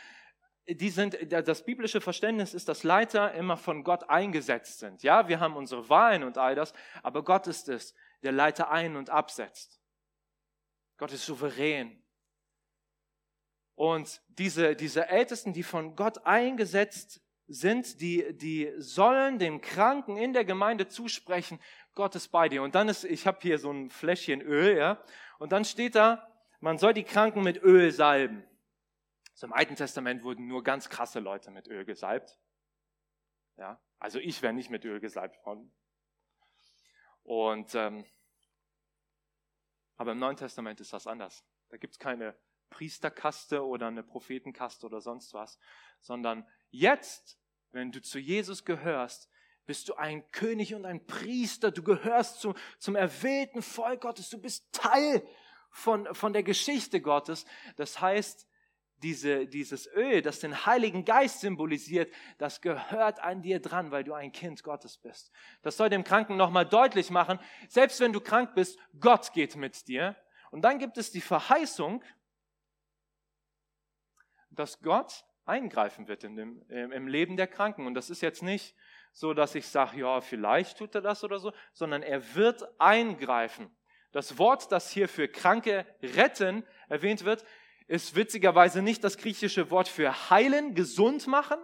die 0.67 0.89
sind, 0.89 1.15
das 1.32 1.63
biblische 1.63 2.02
Verständnis 2.02 2.56
ist, 2.56 2.67
dass 2.67 2.82
Leiter 2.82 3.34
immer 3.34 3.58
von 3.58 3.84
Gott 3.84 4.10
eingesetzt 4.10 4.80
sind. 4.80 5.04
Ja, 5.04 5.28
wir 5.28 5.39
haben 5.39 5.56
unsere 5.56 5.88
Wahlen 5.88 6.24
und 6.24 6.39
all 6.39 6.56
das, 6.56 6.74
aber 7.04 7.24
Gott 7.24 7.45
ist 7.45 7.69
es, 7.69 7.93
der 8.24 8.32
Leiter 8.32 8.71
ein- 8.71 8.95
und 8.95 9.12
absetzt. 9.12 9.80
Gott 10.98 11.12
ist 11.12 11.24
souverän. 11.24 12.04
Und 13.76 14.24
diese, 14.30 14.76
diese 14.76 15.08
Ältesten, 15.10 15.54
die 15.54 15.62
von 15.62 15.95
Gott 15.95 16.26
eingesetzt 16.26 17.21
sind, 17.48 18.02
die, 18.02 18.36
die 18.36 18.74
sollen 18.78 19.38
dem 19.38 19.62
Kranken 19.62 20.17
in 20.17 20.34
der 20.34 20.45
Gemeinde 20.45 20.88
zusprechen, 20.88 21.60
Gott 21.95 22.15
ist 22.15 22.27
bei 22.27 22.49
dir. 22.49 22.62
Und 22.62 22.75
dann 22.75 22.89
ist, 22.89 23.03
ich 23.03 23.25
habe 23.25 23.39
hier 23.41 23.58
so 23.58 23.71
ein 23.71 23.89
Fläschchen 23.89 24.41
Öl, 24.41 24.77
ja, 24.77 25.03
und 25.39 25.51
dann 25.51 25.65
steht 25.65 25.95
da, 25.95 26.31
man 26.60 26.77
soll 26.77 26.93
die 26.93 27.03
Kranken 27.03 27.41
mit 27.41 27.62
Öl 27.63 27.91
salben. 27.91 28.45
So 29.34 29.47
Im 29.47 29.53
Alten 29.53 29.75
Testament 29.75 30.23
wurden 30.23 30.47
nur 30.47 30.63
ganz 30.63 30.89
krasse 30.89 31.19
Leute 31.19 31.51
mit 31.51 31.67
Öl 31.67 31.86
gesalbt. 31.86 32.39
Ja, 33.58 33.81
also 33.99 34.19
ich 34.19 34.41
wäre 34.41 34.53
nicht 34.53 34.69
mit 34.69 34.86
Öl 34.86 34.99
gesalbt 34.99 35.43
worden. 35.45 35.73
Und 37.23 37.73
ähm, 37.75 38.05
aber 39.97 40.12
im 40.12 40.19
Neuen 40.19 40.38
Testament 40.38 40.79
ist 40.81 40.93
das 40.93 41.08
anders. 41.08 41.45
Da 41.69 41.77
gibt 41.77 41.93
es 41.93 41.99
keine 41.99 42.38
Priesterkaste 42.69 43.65
oder 43.65 43.88
eine 43.88 44.03
Prophetenkaste 44.03 44.86
oder 44.86 44.99
sonst 44.99 45.34
was, 45.34 45.58
sondern 46.01 46.45
Jetzt, 46.77 47.39
wenn 47.71 47.93
du 47.93 48.01
zu 48.01 48.19
Jesus 48.19 48.65
gehörst, 48.65 49.29
bist 49.65 49.89
du 49.89 49.95
ein 49.95 50.30
König 50.32 50.73
und 50.75 50.86
ein 50.86 51.06
Priester. 51.06 51.71
Du 51.71 51.84
gehörst 51.84 52.39
zu, 52.39 52.54
zum 52.80 52.95
erwählten 52.95 53.62
Volk 53.62 54.01
Gottes. 54.01 54.30
Du 54.30 54.39
bist 54.39 54.71
Teil 54.71 55.25
von, 55.69 56.13
von 56.13 56.34
der 56.34 56.43
Geschichte 56.43 57.01
Gottes. 57.01 57.45
Das 57.75 57.99
heißt, 57.99 58.47
diese, 59.04 59.45
dieses 59.45 59.88
Öl, 59.88 60.21
das 60.21 60.39
den 60.39 60.65
Heiligen 60.65 61.06
Geist 61.06 61.41
symbolisiert, 61.41 62.12
das 62.38 62.62
gehört 62.62 63.19
an 63.19 63.41
dir 63.41 63.60
dran, 63.60 63.91
weil 63.91 64.04
du 64.04 64.13
ein 64.13 64.32
Kind 64.32 64.63
Gottes 64.63 64.97
bist. 64.97 65.32
Das 65.62 65.78
soll 65.78 65.89
dem 65.89 66.04
Kranken 66.04 66.38
nochmal 66.38 66.65
deutlich 66.65 67.10
machen, 67.10 67.39
selbst 67.67 67.99
wenn 67.99 68.13
du 68.13 68.21
krank 68.21 68.56
bist, 68.56 68.80
Gott 68.99 69.34
geht 69.34 69.56
mit 69.56 69.88
dir. 69.88 70.15
Und 70.51 70.62
dann 70.62 70.80
gibt 70.80 70.97
es 70.97 71.12
die 71.12 71.21
Verheißung, 71.21 72.04
dass 74.49 74.80
Gott 74.80 75.25
eingreifen 75.43 76.08
wird 76.08 76.23
in 76.23 76.36
dem, 76.36 76.69
im 76.69 77.08
Leben 77.08 77.36
der 77.36 77.47
Kranken. 77.47 77.86
Und 77.86 77.93
das 77.93 78.10
ist 78.10 78.21
jetzt 78.21 78.41
nicht 78.41 78.75
so, 79.15 79.34
dass 79.34 79.56
ich 79.56 79.65
sage, 79.65 80.01
ja, 80.01 80.19
vielleicht 80.19 80.78
tut 80.78 80.93
er 80.93 80.99
das 80.99 81.23
oder 81.23 81.39
so, 81.39 81.54
sondern 81.71 82.04
er 82.04 82.36
wird 82.36 82.67
eingreifen. 82.82 83.73
Das 84.12 84.38
Wort, 84.38 84.73
das 84.73 84.91
hier 84.91 85.08
für 85.08 85.30
Kranke 85.30 85.86
retten 86.04 86.67
erwähnt 86.89 87.23
wird, 87.23 87.45
ist 87.88 88.15
witzigerweise 88.15 88.82
nicht 88.82 89.06
das 89.06 89.17
griechische 89.17 89.71
Wort 89.71 89.88
für 89.88 90.30
heilen, 90.30 90.75
gesund 90.75 91.28
machen, 91.28 91.58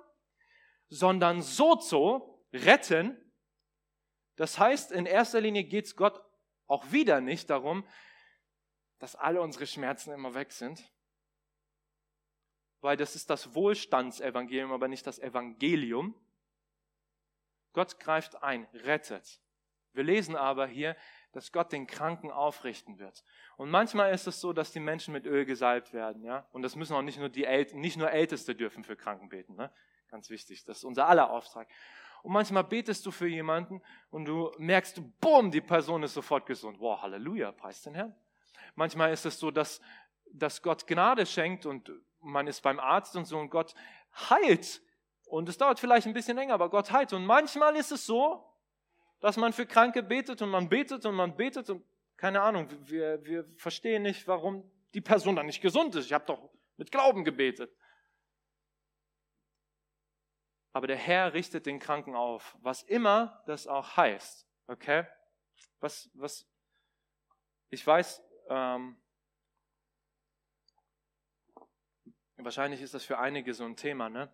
sondern 0.88 1.42
sozo, 1.42 2.42
retten. 2.54 3.18
Das 4.38 4.58
heißt, 4.58 4.94
in 4.94 5.06
erster 5.06 5.42
Linie 5.42 5.66
geht 5.66 5.86
es 5.86 5.98
Gott 5.98 6.24
auch 6.68 6.90
wieder 6.94 7.20
nicht 7.20 7.50
darum, 7.50 7.86
dass 9.00 9.18
alle 9.18 9.42
unsere 9.42 9.68
Schmerzen 9.68 10.14
immer 10.14 10.34
weg 10.36 10.54
sind, 10.54 10.90
weil 12.80 12.96
das 12.96 13.18
ist 13.18 13.30
das 13.30 13.54
Wohlstandsevangelium, 13.54 14.72
aber 14.72 14.88
nicht 14.88 15.06
das 15.06 15.20
Evangelium. 15.20 16.16
Gott 17.74 18.00
greift 18.00 18.42
ein, 18.44 18.68
rettet. 18.74 19.42
Wir 19.94 20.04
lesen 20.04 20.36
aber 20.36 20.68
hier, 20.68 20.96
dass 21.34 21.52
Gott 21.52 21.72
den 21.72 21.88
Kranken 21.88 22.32
aufrichten 22.32 23.00
wird. 23.00 23.24
Und 23.58 23.70
manchmal 23.70 24.14
ist 24.14 24.28
es 24.28 24.42
so, 24.42 24.54
dass 24.54 24.72
die 24.72 24.80
Menschen 24.80 25.14
mit 25.14 25.26
Öl 25.26 25.46
gesalbt 25.46 25.94
werden, 25.94 26.24
ja. 26.24 26.46
Und 26.52 26.62
das 26.62 26.76
müssen 26.76 26.96
auch 26.96 27.02
nicht 27.02 27.20
nur 27.20 27.30
die 27.30 27.46
El 27.46 27.68
nicht 27.74 27.98
nur 27.98 28.12
Älteste 28.12 28.56
dürfen 28.56 28.84
für 28.84 28.96
Kranken 28.96 29.30
beten, 29.30 29.56
ne? 29.56 29.72
Ganz 30.10 30.30
wichtig. 30.30 30.66
Das 30.66 30.80
ist 30.80 30.84
unser 30.84 31.08
aller 31.08 31.30
Auftrag. 31.30 31.70
Und 32.24 32.34
manchmal 32.34 32.64
betest 32.64 33.06
du 33.06 33.12
für 33.12 33.28
jemanden 33.28 33.82
und 34.10 34.26
du 34.26 34.52
merkst, 34.58 35.02
boom, 35.20 35.52
die 35.52 35.62
Person 35.62 36.04
ist 36.04 36.14
sofort 36.14 36.46
gesund. 36.46 36.80
Wow, 36.80 37.02
Halleluja, 37.02 37.52
preis 37.52 37.82
den 37.82 37.96
Herrn. 37.96 38.16
Manchmal 38.76 39.12
ist 39.12 39.26
es 39.26 39.40
so, 39.40 39.52
dass, 39.52 39.82
dass 40.32 40.62
Gott 40.62 40.86
Gnade 40.86 41.26
schenkt 41.26 41.66
und 41.66 41.92
man 42.20 42.46
ist 42.48 42.62
beim 42.62 42.80
Arzt 42.80 43.16
und 43.16 43.26
so 43.26 43.40
und 43.40 43.50
Gott 43.50 43.74
heilt. 44.30 44.82
Und 45.32 45.48
es 45.48 45.58
dauert 45.58 45.80
vielleicht 45.80 46.08
ein 46.08 46.14
bisschen 46.14 46.36
länger, 46.36 46.54
aber 46.54 46.70
Gott 46.70 46.92
heilt. 46.92 47.14
Und 47.14 47.26
manchmal 47.26 47.78
ist 47.78 47.94
es 47.94 48.06
so, 48.06 48.46
dass 49.22 49.38
man 49.38 49.54
für 49.54 49.66
Kranke 49.66 50.04
betet 50.04 50.42
und 50.42 50.50
man 50.50 50.68
betet 50.68 51.06
und 51.06 51.16
man 51.16 51.38
betet 51.38 51.70
und 51.70 51.86
keine 52.18 52.42
Ahnung, 52.42 52.68
wir, 52.90 53.24
wir 53.24 53.46
verstehen 53.56 54.04
nicht, 54.04 54.28
warum 54.28 54.70
die 54.94 55.00
Person 55.00 55.38
dann 55.38 55.46
nicht 55.46 55.62
gesund 55.62 55.96
ist. 55.96 56.06
Ich 56.06 56.12
habe 56.12 56.26
doch 56.26 56.50
mit 56.76 56.92
Glauben 56.92 57.24
gebetet. 57.24 57.74
Aber 60.74 60.88
der 60.88 60.98
Herr 60.98 61.34
richtet 61.34 61.66
den 61.66 61.80
Kranken 61.80 62.14
auf, 62.14 62.58
was 62.60 62.84
immer 62.84 63.42
das 63.46 63.68
auch 63.68 63.96
heißt. 63.96 64.46
Okay? 64.68 65.08
Was, 65.80 66.10
was, 66.14 66.46
ich 67.70 67.88
weiß, 67.88 68.22
ähm, 68.50 69.02
Wahrscheinlich 72.44 72.82
ist 72.82 72.94
das 72.96 73.06
für 73.06 73.20
einige 73.20 73.54
so 73.54 73.64
ein 73.66 73.76
Thema. 73.76 74.10
Ne? 74.10 74.28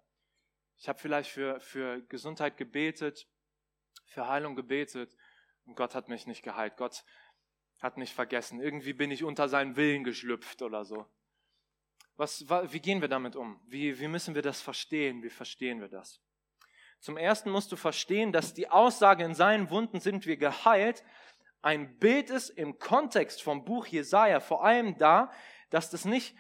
Ich 0.78 0.88
habe 0.88 1.00
vielleicht 1.00 1.32
für, 1.32 1.60
für 1.60 2.02
Gesundheit 2.04 2.58
gebetet, 2.58 3.28
für 4.06 4.28
Heilung 4.28 4.56
gebetet 4.56 5.16
und 5.66 5.76
Gott 5.76 5.96
hat 5.96 6.08
mich 6.08 6.28
nicht 6.28 6.44
geheilt. 6.44 6.78
Gott 6.78 7.04
hat 7.80 7.98
mich 7.98 8.14
vergessen. 8.14 8.60
Irgendwie 8.60 8.94
bin 8.94 9.12
ich 9.12 9.24
unter 9.24 9.50
seinen 9.50 9.76
Willen 9.76 10.04
geschlüpft 10.04 10.62
oder 10.62 10.86
so. 10.86 11.06
Was, 12.16 12.50
wie 12.50 12.80
gehen 12.80 13.02
wir 13.02 13.08
damit 13.08 13.36
um? 13.36 13.62
Wie, 13.68 14.00
wie 14.00 14.08
müssen 14.08 14.34
wir 14.34 14.42
das 14.42 14.62
verstehen? 14.62 15.22
Wie 15.24 15.30
verstehen 15.30 15.82
wir 15.82 15.90
das? 15.90 16.20
Zum 17.00 17.18
Ersten 17.18 17.52
musst 17.52 17.72
du 17.72 17.76
verstehen, 17.76 18.32
dass 18.32 18.56
die 18.56 18.70
Aussage 18.70 19.24
in 19.24 19.36
seinen 19.36 19.70
Wunden 19.70 20.00
sind 20.00 20.26
wir 20.26 20.38
geheilt 20.38 21.04
ein 21.62 21.98
Bild 21.98 22.30
ist 22.30 22.50
im 22.50 22.80
Kontext 22.80 23.42
vom 23.42 23.66
Buch 23.66 23.88
Jesaja 23.88 24.40
vor 24.40 24.64
allem 24.64 24.98
da, 24.98 25.32
dass 25.70 25.90
das 25.90 26.06
nicht 26.06 26.36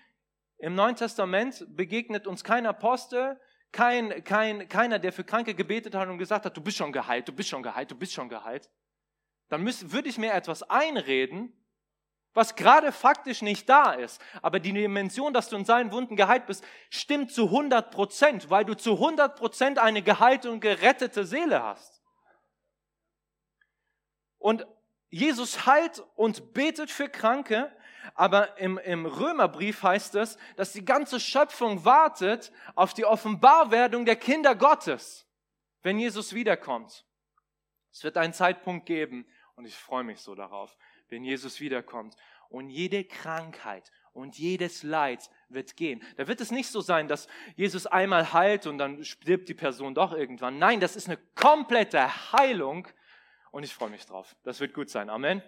im 0.58 0.76
Neuen 0.76 0.96
Testament 0.96 1.66
begegnet 1.70 2.28
uns 2.28 2.44
kein 2.44 2.66
Apostel, 2.66 3.40
kein, 3.72 4.24
kein, 4.24 4.68
keiner, 4.70 5.00
der 5.00 5.14
für 5.14 5.24
Kranke 5.24 5.54
gebetet 5.54 5.96
hat 5.96 6.08
und 6.08 6.18
gesagt 6.18 6.46
hat, 6.46 6.56
du 6.56 6.62
bist 6.62 6.78
schon 6.78 6.92
geheilt, 6.92 7.28
du 7.28 7.34
bist 7.34 7.50
schon 7.50 7.64
geheilt, 7.64 7.92
du 7.92 7.96
bist 7.96 8.14
schon 8.14 8.30
geheilt. 8.30 8.70
Dann 9.50 9.64
müß, 9.64 9.92
würde 9.92 10.10
ich 10.10 10.18
mir 10.18 10.34
etwas 10.34 10.64
einreden, 10.64 11.54
was 12.34 12.56
gerade 12.56 12.92
faktisch 12.92 13.42
nicht 13.42 13.68
da 13.68 13.94
ist. 13.94 14.22
Aber 14.42 14.60
die 14.60 14.72
Dimension, 14.72 15.34
dass 15.34 15.50
du 15.50 15.56
in 15.56 15.66
seinen 15.66 15.92
Wunden 15.92 16.16
geheilt 16.16 16.46
bist, 16.46 16.64
stimmt 16.90 17.32
zu 17.32 17.46
100 17.46 17.92
Prozent, 17.92 18.50
weil 18.50 18.66
du 18.66 18.76
zu 18.76 18.94
100 18.94 19.36
Prozent 19.36 19.80
eine 19.80 20.04
geheilte 20.04 20.52
und 20.52 20.60
gerettete 20.60 21.26
Seele 21.26 21.64
hast. 21.64 22.04
Und 24.38 24.68
Jesus 25.10 25.66
heilt 25.66 26.04
und 26.16 26.54
betet 26.54 26.92
für 26.92 27.10
Kranke, 27.10 27.72
aber 28.14 28.58
im, 28.58 28.78
im 28.78 29.06
Römerbrief 29.06 29.84
heißt 29.84 30.16
es, 30.16 30.38
dass 30.56 30.74
die 30.74 30.86
ganze 30.86 31.20
Schöpfung 31.20 31.86
wartet 31.86 32.52
auf 32.76 32.94
die 32.94 33.06
Offenbarwerdung 33.06 34.06
der 34.06 34.16
Kinder 34.16 34.56
Gottes, 34.56 35.28
wenn 35.84 36.00
Jesus 36.00 36.34
wiederkommt. 36.34 37.06
Es 37.92 38.04
wird 38.04 38.18
einen 38.18 38.34
Zeitpunkt 38.34 38.86
geben 38.86 39.26
und 39.56 39.66
ich 39.66 39.76
freue 39.76 40.04
mich 40.04 40.20
so 40.20 40.36
darauf, 40.36 40.78
wenn 41.10 41.24
Jesus 41.24 41.60
wiederkommt. 41.60 42.16
Und 42.50 42.70
jede 42.70 43.04
Krankheit 43.04 43.92
und 44.14 44.38
jedes 44.38 44.84
Leid 44.84 45.30
wird 45.50 45.76
gehen. 45.76 46.04
Da 46.16 46.28
wird 46.28 46.42
es 46.42 46.52
nicht 46.52 46.70
so 46.70 46.82
sein, 46.82 47.08
dass 47.08 47.28
Jesus 47.56 47.88
einmal 47.88 48.34
heilt 48.34 48.66
und 48.66 48.78
dann 48.78 49.04
stirbt 49.04 49.50
die 49.50 49.54
Person 49.54 49.96
doch 49.96 50.14
irgendwann. 50.14 50.58
Nein, 50.58 50.80
das 50.80 50.96
ist 50.96 51.08
eine 51.08 51.18
komplette 51.36 52.32
Heilung 52.34 52.88
und 53.52 53.64
ich 53.64 53.74
freue 53.74 53.90
mich 53.90 54.06
drauf. 54.06 54.36
Das 54.44 54.60
wird 54.60 54.74
gut 54.74 54.90
sein. 54.90 55.10
Amen. 55.10 55.42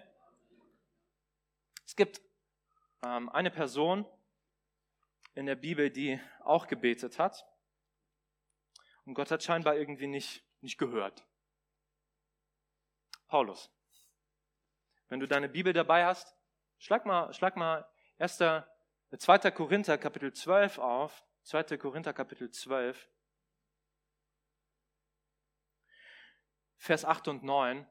Es 1.86 1.96
gibt 1.96 2.20
eine 3.00 3.50
Person 3.50 4.06
in 5.34 5.46
der 5.46 5.56
Bibel, 5.56 5.90
die 5.90 6.20
auch 6.40 6.66
gebetet 6.66 7.18
hat 7.18 7.46
und 9.04 9.14
Gott 9.14 9.30
hat 9.30 9.42
scheinbar 9.42 9.76
irgendwie 9.76 10.06
nicht, 10.06 10.44
nicht 10.60 10.78
gehört. 10.78 11.26
Paulus. 13.26 13.70
Wenn 15.08 15.20
du 15.20 15.26
deine 15.26 15.48
Bibel 15.48 15.72
dabei 15.72 16.04
hast, 16.04 16.36
schlag 16.78 17.06
mal, 17.06 17.32
schlag 17.32 17.56
mal 17.56 17.88
1. 18.18 18.38
2. 18.38 19.50
Korinther 19.50 19.98
Kapitel 19.98 20.32
12 20.32 20.78
auf. 20.78 21.24
2. 21.42 21.76
Korinther 21.78 22.12
Kapitel 22.12 22.50
12. 22.50 23.08
Vers 26.76 27.04
8 27.04 27.28
und 27.28 27.42
9. 27.42 27.88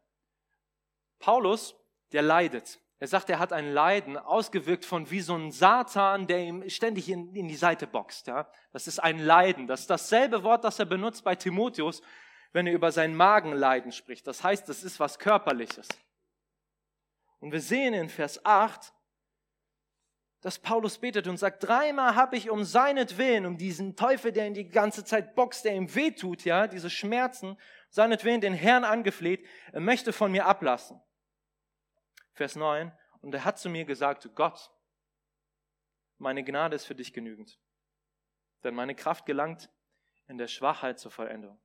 Paulus, 1.19 1.76
der 2.12 2.22
leidet. 2.22 2.80
Er 3.01 3.07
sagt, 3.07 3.29
er 3.29 3.39
hat 3.39 3.53
ein 3.53 3.71
Leiden 3.71 4.17
ausgewirkt 4.17 4.83
von 4.83 5.09
wie 5.09 5.21
so 5.21 5.33
ein 5.33 5.51
Satan, 5.51 6.27
der 6.27 6.39
ihm 6.39 6.69
ständig 6.69 7.09
in, 7.09 7.33
in 7.33 7.47
die 7.47 7.55
Seite 7.55 7.88
boxt. 7.88 8.27
Ja? 8.27 8.51
Das 8.73 8.88
ist 8.88 8.99
ein 8.99 9.19
Leiden. 9.19 9.67
Das 9.67 9.81
ist 9.81 9.89
dasselbe 9.89 10.43
Wort, 10.43 10.65
das 10.65 10.79
er 10.79 10.85
benutzt 10.85 11.23
bei 11.23 11.35
Timotheus, 11.35 12.01
wenn 12.51 12.67
er 12.67 12.73
über 12.73 12.91
sein 12.91 13.15
Magenleiden 13.15 13.93
spricht. 13.93 14.27
Das 14.27 14.43
heißt, 14.43 14.67
das 14.67 14.83
ist 14.83 14.99
was 14.99 15.17
Körperliches. 15.17 15.88
Und 17.39 17.53
wir 17.53 17.62
sehen 17.62 17.93
in 17.93 18.09
Vers 18.09 18.45
8, 18.45 18.93
dass 20.41 20.59
Paulus 20.59 20.97
betet 20.97 21.27
und 21.27 21.38
sagt, 21.38 21.63
dreimal 21.63 22.15
habe 22.15 22.35
ich 22.35 22.49
um 22.49 22.65
seinetwillen, 22.65 23.45
um 23.45 23.57
diesen 23.57 23.95
Teufel, 23.95 24.33
der 24.33 24.47
ihn 24.47 24.53
die 24.53 24.67
ganze 24.67 25.05
Zeit 25.05 25.35
boxt, 25.35 25.63
der 25.63 25.73
ihm 25.73 25.93
wehtut, 25.95 26.43
ja, 26.43 26.67
diese 26.67 26.89
Schmerzen, 26.89 27.57
seinetwillen 27.89 28.41
den 28.41 28.53
Herrn 28.53 28.83
angefleht, 28.83 29.45
er 29.71 29.81
möchte 29.81 30.12
von 30.12 30.31
mir 30.31 30.45
ablassen. 30.45 31.01
Vers 32.39 32.56
9, 32.56 32.97
und 33.19 33.34
er 33.34 33.43
hat 33.43 33.60
zu 33.60 33.69
mir 33.69 33.84
gesagt, 33.84 34.30
Gott, 34.34 34.71
meine 36.19 36.41
Gnade 36.41 36.73
ist 36.73 36.86
für 36.86 36.95
dich 36.95 37.12
genügend, 37.12 37.60
denn 38.63 38.73
meine 38.73 38.95
Kraft 38.95 39.25
gelangt 39.25 39.69
in 40.28 40.38
der 40.38 40.47
Schwachheit 40.47 40.99
zur 40.99 41.12
Vollendung. 41.12 41.60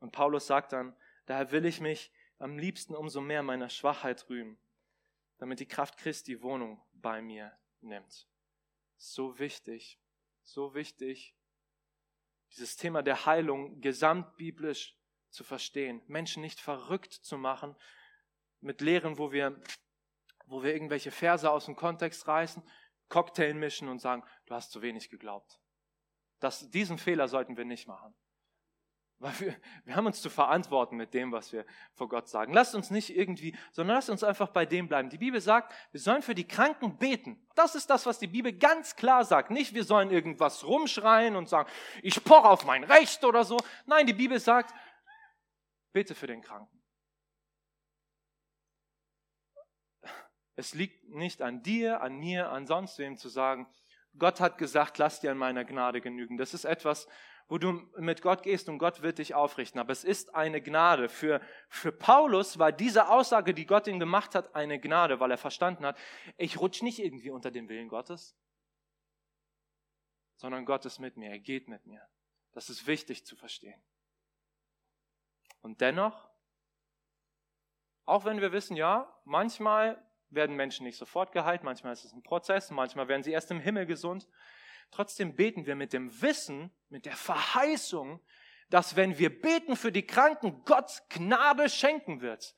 Und 0.00 0.12
Paulus 0.12 0.46
sagt 0.46 0.74
dann, 0.74 0.94
daher 1.24 1.50
will 1.50 1.64
ich 1.64 1.80
mich 1.80 2.12
am 2.36 2.58
liebsten 2.58 2.94
umso 2.94 3.22
mehr 3.22 3.42
meiner 3.42 3.70
Schwachheit 3.70 4.28
rühmen, 4.28 4.58
damit 5.38 5.60
die 5.60 5.66
Kraft 5.66 5.96
Christi 5.96 6.42
Wohnung 6.42 6.84
bei 6.92 7.22
mir 7.22 7.58
nimmt. 7.80 8.28
So 8.98 9.38
wichtig, 9.38 9.98
so 10.42 10.74
wichtig, 10.74 11.34
dieses 12.50 12.76
Thema 12.76 13.02
der 13.02 13.24
Heilung 13.24 13.80
gesamtbiblisch 13.80 14.94
zu 15.30 15.42
verstehen, 15.42 16.02
Menschen 16.06 16.42
nicht 16.42 16.60
verrückt 16.60 17.14
zu 17.14 17.38
machen 17.38 17.76
mit 18.60 18.80
Lehren, 18.80 19.18
wo 19.18 19.32
wir, 19.32 19.60
wo 20.46 20.62
wir 20.62 20.72
irgendwelche 20.72 21.10
Verse 21.10 21.50
aus 21.50 21.66
dem 21.66 21.76
Kontext 21.76 22.26
reißen, 22.26 22.62
Cocktail 23.08 23.54
mischen 23.54 23.88
und 23.88 24.00
sagen, 24.00 24.22
du 24.46 24.54
hast 24.54 24.70
zu 24.70 24.82
wenig 24.82 25.10
geglaubt. 25.10 25.60
Das, 26.40 26.70
diesen 26.70 26.98
Fehler 26.98 27.28
sollten 27.28 27.56
wir 27.56 27.64
nicht 27.64 27.88
machen. 27.88 28.14
Weil 29.20 29.40
wir, 29.40 29.56
wir 29.84 29.96
haben 29.96 30.06
uns 30.06 30.22
zu 30.22 30.30
verantworten 30.30 30.96
mit 30.96 31.12
dem, 31.12 31.32
was 31.32 31.52
wir 31.52 31.66
vor 31.94 32.08
Gott 32.08 32.28
sagen. 32.28 32.52
Lasst 32.52 32.76
uns 32.76 32.90
nicht 32.90 33.16
irgendwie, 33.16 33.56
sondern 33.72 33.96
lasst 33.96 34.10
uns 34.10 34.22
einfach 34.22 34.50
bei 34.50 34.64
dem 34.64 34.86
bleiben. 34.86 35.10
Die 35.10 35.18
Bibel 35.18 35.40
sagt, 35.40 35.74
wir 35.90 36.00
sollen 36.00 36.22
für 36.22 36.36
die 36.36 36.46
Kranken 36.46 36.98
beten. 36.98 37.44
Das 37.56 37.74
ist 37.74 37.90
das, 37.90 38.06
was 38.06 38.20
die 38.20 38.28
Bibel 38.28 38.52
ganz 38.52 38.94
klar 38.94 39.24
sagt. 39.24 39.50
Nicht, 39.50 39.74
wir 39.74 39.82
sollen 39.82 40.12
irgendwas 40.12 40.64
rumschreien 40.64 41.34
und 41.34 41.48
sagen, 41.48 41.68
ich 42.02 42.22
poche 42.22 42.48
auf 42.48 42.64
mein 42.64 42.84
Recht 42.84 43.24
oder 43.24 43.42
so. 43.42 43.56
Nein, 43.86 44.06
die 44.06 44.12
Bibel 44.12 44.38
sagt, 44.38 44.72
bete 45.92 46.14
für 46.14 46.28
den 46.28 46.40
Kranken. 46.40 46.77
Es 50.58 50.74
liegt 50.74 51.08
nicht 51.10 51.40
an 51.40 51.62
dir, 51.62 52.00
an 52.00 52.16
mir, 52.16 52.50
an 52.50 52.66
sonst 52.66 52.98
wem 52.98 53.16
zu 53.16 53.28
sagen, 53.28 53.68
Gott 54.18 54.40
hat 54.40 54.58
gesagt, 54.58 54.98
lass 54.98 55.20
dir 55.20 55.30
an 55.30 55.38
meiner 55.38 55.64
Gnade 55.64 56.00
genügen. 56.00 56.36
Das 56.36 56.52
ist 56.52 56.64
etwas, 56.64 57.06
wo 57.46 57.58
du 57.58 57.74
mit 57.96 58.22
Gott 58.22 58.42
gehst 58.42 58.68
und 58.68 58.78
Gott 58.78 59.00
wird 59.00 59.18
dich 59.18 59.36
aufrichten. 59.36 59.78
Aber 59.78 59.92
es 59.92 60.02
ist 60.02 60.34
eine 60.34 60.60
Gnade. 60.60 61.08
Für, 61.08 61.40
für 61.68 61.92
Paulus 61.92 62.58
war 62.58 62.72
diese 62.72 63.08
Aussage, 63.08 63.54
die 63.54 63.66
Gott 63.66 63.86
ihm 63.86 64.00
gemacht 64.00 64.34
hat, 64.34 64.56
eine 64.56 64.80
Gnade, 64.80 65.20
weil 65.20 65.30
er 65.30 65.38
verstanden 65.38 65.86
hat, 65.86 65.96
ich 66.36 66.58
rutsche 66.58 66.84
nicht 66.84 66.98
irgendwie 66.98 67.30
unter 67.30 67.52
den 67.52 67.68
Willen 67.68 67.88
Gottes, 67.88 68.36
sondern 70.38 70.64
Gott 70.64 70.84
ist 70.86 70.98
mit 70.98 71.16
mir, 71.16 71.30
er 71.30 71.38
geht 71.38 71.68
mit 71.68 71.86
mir. 71.86 72.04
Das 72.50 72.68
ist 72.68 72.88
wichtig 72.88 73.24
zu 73.24 73.36
verstehen. 73.36 73.80
Und 75.60 75.80
dennoch, 75.80 76.28
auch 78.06 78.24
wenn 78.24 78.40
wir 78.40 78.50
wissen, 78.50 78.74
ja, 78.74 79.16
manchmal 79.24 80.04
werden 80.30 80.56
Menschen 80.56 80.84
nicht 80.84 80.98
sofort 80.98 81.32
geheilt, 81.32 81.62
manchmal 81.62 81.92
ist 81.92 82.04
es 82.04 82.12
ein 82.12 82.22
Prozess, 82.22 82.70
manchmal 82.70 83.08
werden 83.08 83.22
sie 83.22 83.32
erst 83.32 83.50
im 83.50 83.60
Himmel 83.60 83.86
gesund, 83.86 84.28
Trotzdem 84.90 85.34
beten 85.34 85.66
wir 85.66 85.74
mit 85.74 85.92
dem 85.92 86.22
Wissen, 86.22 86.70
mit 86.88 87.06
der 87.06 87.16
Verheißung, 87.16 88.20
dass 88.70 88.96
wenn 88.96 89.18
wir 89.18 89.40
beten 89.40 89.76
für 89.76 89.92
die 89.92 90.06
Kranken, 90.06 90.62
Gott 90.64 91.02
Gnade 91.10 91.68
schenken 91.68 92.20
wird. 92.20 92.54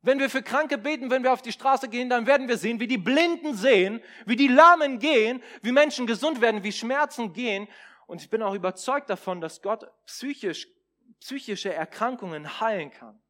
Wenn 0.00 0.20
wir 0.20 0.30
für 0.30 0.42
Kranke 0.42 0.78
beten, 0.78 1.10
wenn 1.10 1.24
wir 1.24 1.32
auf 1.32 1.42
die 1.42 1.52
Straße 1.52 1.88
gehen, 1.88 2.08
dann 2.08 2.26
werden 2.26 2.48
wir 2.48 2.56
sehen, 2.56 2.78
wie 2.78 2.86
die 2.86 2.98
Blinden 2.98 3.54
sehen, 3.54 4.02
wie 4.26 4.36
die 4.36 4.48
Lahmen 4.48 4.98
gehen, 4.98 5.42
wie 5.62 5.72
Menschen 5.72 6.06
gesund 6.06 6.40
werden, 6.40 6.62
wie 6.62 6.72
Schmerzen 6.72 7.32
gehen. 7.32 7.68
Und 8.06 8.22
ich 8.22 8.30
bin 8.30 8.42
auch 8.42 8.54
überzeugt 8.54 9.10
davon, 9.10 9.40
dass 9.40 9.60
Gott 9.60 9.90
psychisch, 10.06 10.68
psychische 11.20 11.72
Erkrankungen 11.74 12.60
heilen 12.60 12.90
kann. 12.90 13.20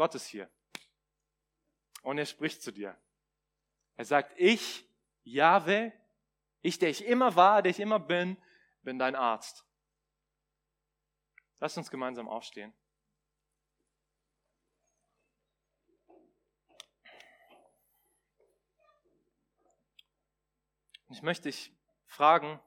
Gott 0.00 0.14
ist 0.14 0.28
hier. 0.28 0.50
Und 2.00 2.16
er 2.16 2.24
spricht 2.24 2.62
zu 2.62 2.72
dir. 2.72 2.98
Er 3.96 4.06
sagt, 4.06 4.32
ich, 4.38 4.88
Jahwe, 5.24 5.92
ich, 6.62 6.78
der 6.78 6.88
ich 6.88 7.04
immer 7.04 7.36
war, 7.36 7.60
der 7.60 7.68
ich 7.68 7.80
immer 7.80 8.00
bin, 8.00 8.38
bin 8.80 8.98
dein 8.98 9.14
Arzt. 9.14 9.62
Lass 11.58 11.76
uns 11.76 11.90
gemeinsam 11.90 12.30
aufstehen. 12.30 12.72
Ich 21.10 21.20
möchte 21.20 21.50
dich 21.50 21.76
fragen, 22.06 22.58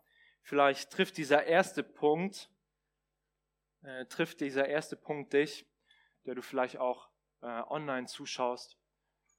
vielleicht 0.44 0.92
trifft 0.92 1.18
dieser 1.18 1.46
erste 1.46 1.82
Punkt, 1.82 2.52
äh, 3.82 4.06
trifft 4.06 4.40
dieser 4.40 4.68
erste 4.68 4.96
Punkt 4.96 5.34
dich, 5.34 5.66
der 6.26 6.36
du 6.36 6.44
vielleicht 6.44 6.78
auch 6.78 7.12
äh, 7.44 7.62
online 7.70 8.08
zuschaust. 8.08 8.78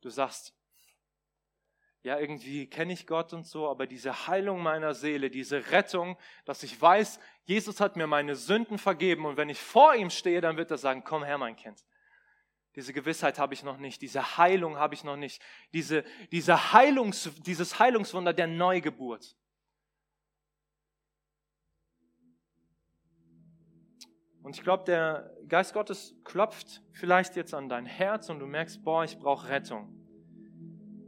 Du 0.02 0.10
sagst, 0.10 0.54
ja, 2.02 2.18
irgendwie 2.18 2.68
kenne 2.68 2.92
ich 2.92 3.06
Gott 3.06 3.32
und 3.32 3.46
so, 3.46 3.66
aber 3.66 3.86
diese 3.86 4.26
Heilung 4.26 4.62
meiner 4.62 4.92
Seele, 4.92 5.30
diese 5.30 5.70
Rettung, 5.70 6.18
dass 6.44 6.62
ich 6.62 6.80
weiß, 6.80 7.18
Jesus 7.44 7.80
hat 7.80 7.96
mir 7.96 8.06
meine 8.06 8.36
Sünden 8.36 8.76
vergeben 8.76 9.24
und 9.24 9.38
wenn 9.38 9.48
ich 9.48 9.58
vor 9.58 9.94
ihm 9.94 10.10
stehe, 10.10 10.42
dann 10.42 10.58
wird 10.58 10.70
er 10.70 10.76
sagen, 10.76 11.02
komm 11.02 11.24
her, 11.24 11.38
mein 11.38 11.56
Kind. 11.56 11.82
Diese 12.76 12.92
Gewissheit 12.92 13.38
habe 13.38 13.54
ich 13.54 13.62
noch 13.62 13.78
nicht, 13.78 14.02
diese 14.02 14.36
Heilung 14.36 14.76
habe 14.76 14.94
ich 14.94 15.02
noch 15.02 15.16
nicht, 15.16 15.40
diese, 15.72 16.04
diese 16.30 16.74
Heilungs, 16.74 17.30
dieses 17.46 17.78
Heilungswunder 17.78 18.34
der 18.34 18.48
Neugeburt. 18.48 19.34
Und 24.44 24.56
ich 24.56 24.62
glaube, 24.62 24.84
der 24.84 25.30
Geist 25.48 25.72
Gottes 25.72 26.14
klopft 26.22 26.82
vielleicht 26.92 27.34
jetzt 27.34 27.54
an 27.54 27.70
dein 27.70 27.86
Herz 27.86 28.28
und 28.28 28.40
du 28.40 28.46
merkst, 28.46 28.84
boah, 28.84 29.02
ich 29.02 29.18
brauche 29.18 29.48
Rettung. 29.48 29.88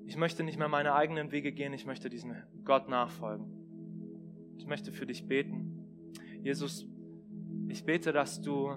Ich 0.07 0.17
möchte 0.17 0.43
nicht 0.43 0.59
mehr 0.59 0.69
meine 0.69 0.95
eigenen 0.95 1.31
Wege 1.33 1.53
gehen, 1.53 1.75
ich 1.75 1.85
möchte 1.85 2.09
diesem 2.09 2.35
Gott 2.65 2.89
nachfolgen. 2.89 3.47
Ich 4.57 4.67
möchte 4.67 4.91
für 4.91 5.05
dich 5.05 5.29
beten. 5.29 5.87
Jesus, 6.41 6.87
ich 7.69 7.85
bete, 7.85 8.15
dass 8.15 8.41
du 8.41 8.71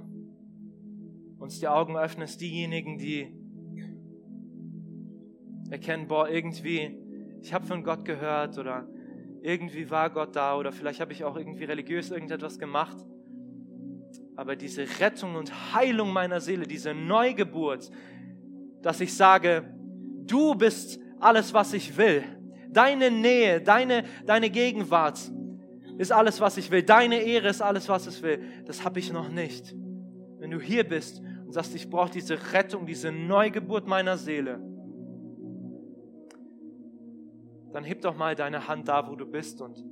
uns 1.37 1.59
die 1.61 1.69
Augen 1.69 1.95
öffnest, 1.95 2.41
diejenigen, 2.41 2.97
die 2.97 3.33
erkennen, 5.69 6.09
boah, 6.09 6.27
irgendwie, 6.27 6.97
ich 7.41 7.53
habe 7.53 7.65
von 7.65 7.85
Gott 7.85 8.03
gehört 8.03 8.57
oder 8.57 8.89
irgendwie 9.41 9.89
war 9.89 10.09
Gott 10.09 10.35
da 10.35 10.57
oder 10.57 10.73
vielleicht 10.73 10.99
habe 10.99 11.13
ich 11.13 11.23
auch 11.23 11.37
irgendwie 11.37 11.63
religiös 11.63 12.11
irgendetwas 12.11 12.59
gemacht. 12.59 12.97
Aber 14.39 14.55
diese 14.55 14.87
Rettung 15.01 15.35
und 15.35 15.73
Heilung 15.73 16.13
meiner 16.13 16.39
Seele, 16.39 16.65
diese 16.65 16.93
Neugeburt, 16.93 17.91
dass 18.81 19.01
ich 19.01 19.13
sage, 19.13 19.69
du 20.25 20.55
bist 20.55 20.97
alles, 21.19 21.53
was 21.53 21.73
ich 21.73 21.97
will. 21.97 22.23
Deine 22.69 23.11
Nähe, 23.11 23.59
deine, 23.59 24.05
deine 24.25 24.49
Gegenwart 24.49 25.19
ist 25.97 26.13
alles, 26.13 26.39
was 26.39 26.55
ich 26.55 26.71
will. 26.71 26.83
Deine 26.83 27.21
Ehre 27.21 27.49
ist 27.49 27.61
alles, 27.61 27.89
was 27.89 28.07
ich 28.07 28.21
will. 28.21 28.41
Das 28.63 28.85
habe 28.85 28.99
ich 28.99 29.11
noch 29.11 29.27
nicht. 29.27 29.75
Wenn 30.37 30.51
du 30.51 30.61
hier 30.61 30.87
bist 30.87 31.21
und 31.45 31.51
sagst, 31.51 31.75
ich 31.75 31.89
brauche 31.89 32.11
diese 32.11 32.53
Rettung, 32.53 32.85
diese 32.85 33.11
Neugeburt 33.11 33.87
meiner 33.87 34.15
Seele, 34.15 34.61
dann 37.73 37.83
heb 37.83 38.03
doch 38.03 38.15
mal 38.15 38.35
deine 38.35 38.69
Hand 38.69 38.87
da, 38.87 39.05
wo 39.05 39.17
du 39.17 39.25
bist 39.25 39.59
und 39.59 39.83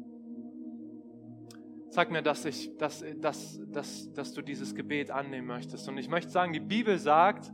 sag 1.90 2.12
mir, 2.12 2.22
dass, 2.22 2.46
ich, 2.46 2.78
dass, 2.78 3.04
dass, 3.20 3.60
dass, 3.72 4.12
dass 4.14 4.34
du 4.34 4.42
dieses 4.42 4.76
Gebet 4.76 5.12
annehmen 5.12 5.48
möchtest. 5.48 5.88
Und 5.88 5.98
ich 5.98 6.10
möchte 6.10 6.32
sagen, 6.32 6.54
die 6.54 6.60
Bibel 6.60 6.98
sagt, 6.98 7.52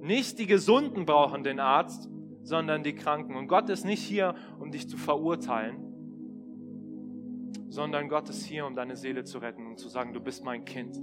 nicht 0.00 0.38
die 0.38 0.46
Gesunden 0.46 1.06
brauchen 1.06 1.44
den 1.44 1.60
Arzt, 1.60 2.08
sondern 2.42 2.82
die 2.82 2.94
Kranken. 2.94 3.36
Und 3.36 3.48
Gott 3.48 3.70
ist 3.70 3.84
nicht 3.84 4.02
hier, 4.02 4.34
um 4.60 4.70
dich 4.70 4.88
zu 4.88 4.96
verurteilen, 4.96 5.76
sondern 7.68 8.08
Gott 8.08 8.28
ist 8.28 8.44
hier, 8.44 8.66
um 8.66 8.76
deine 8.76 8.96
Seele 8.96 9.24
zu 9.24 9.38
retten 9.38 9.66
und 9.66 9.78
zu 9.78 9.88
sagen, 9.88 10.12
du 10.12 10.20
bist 10.20 10.44
mein 10.44 10.64
Kind. 10.64 11.00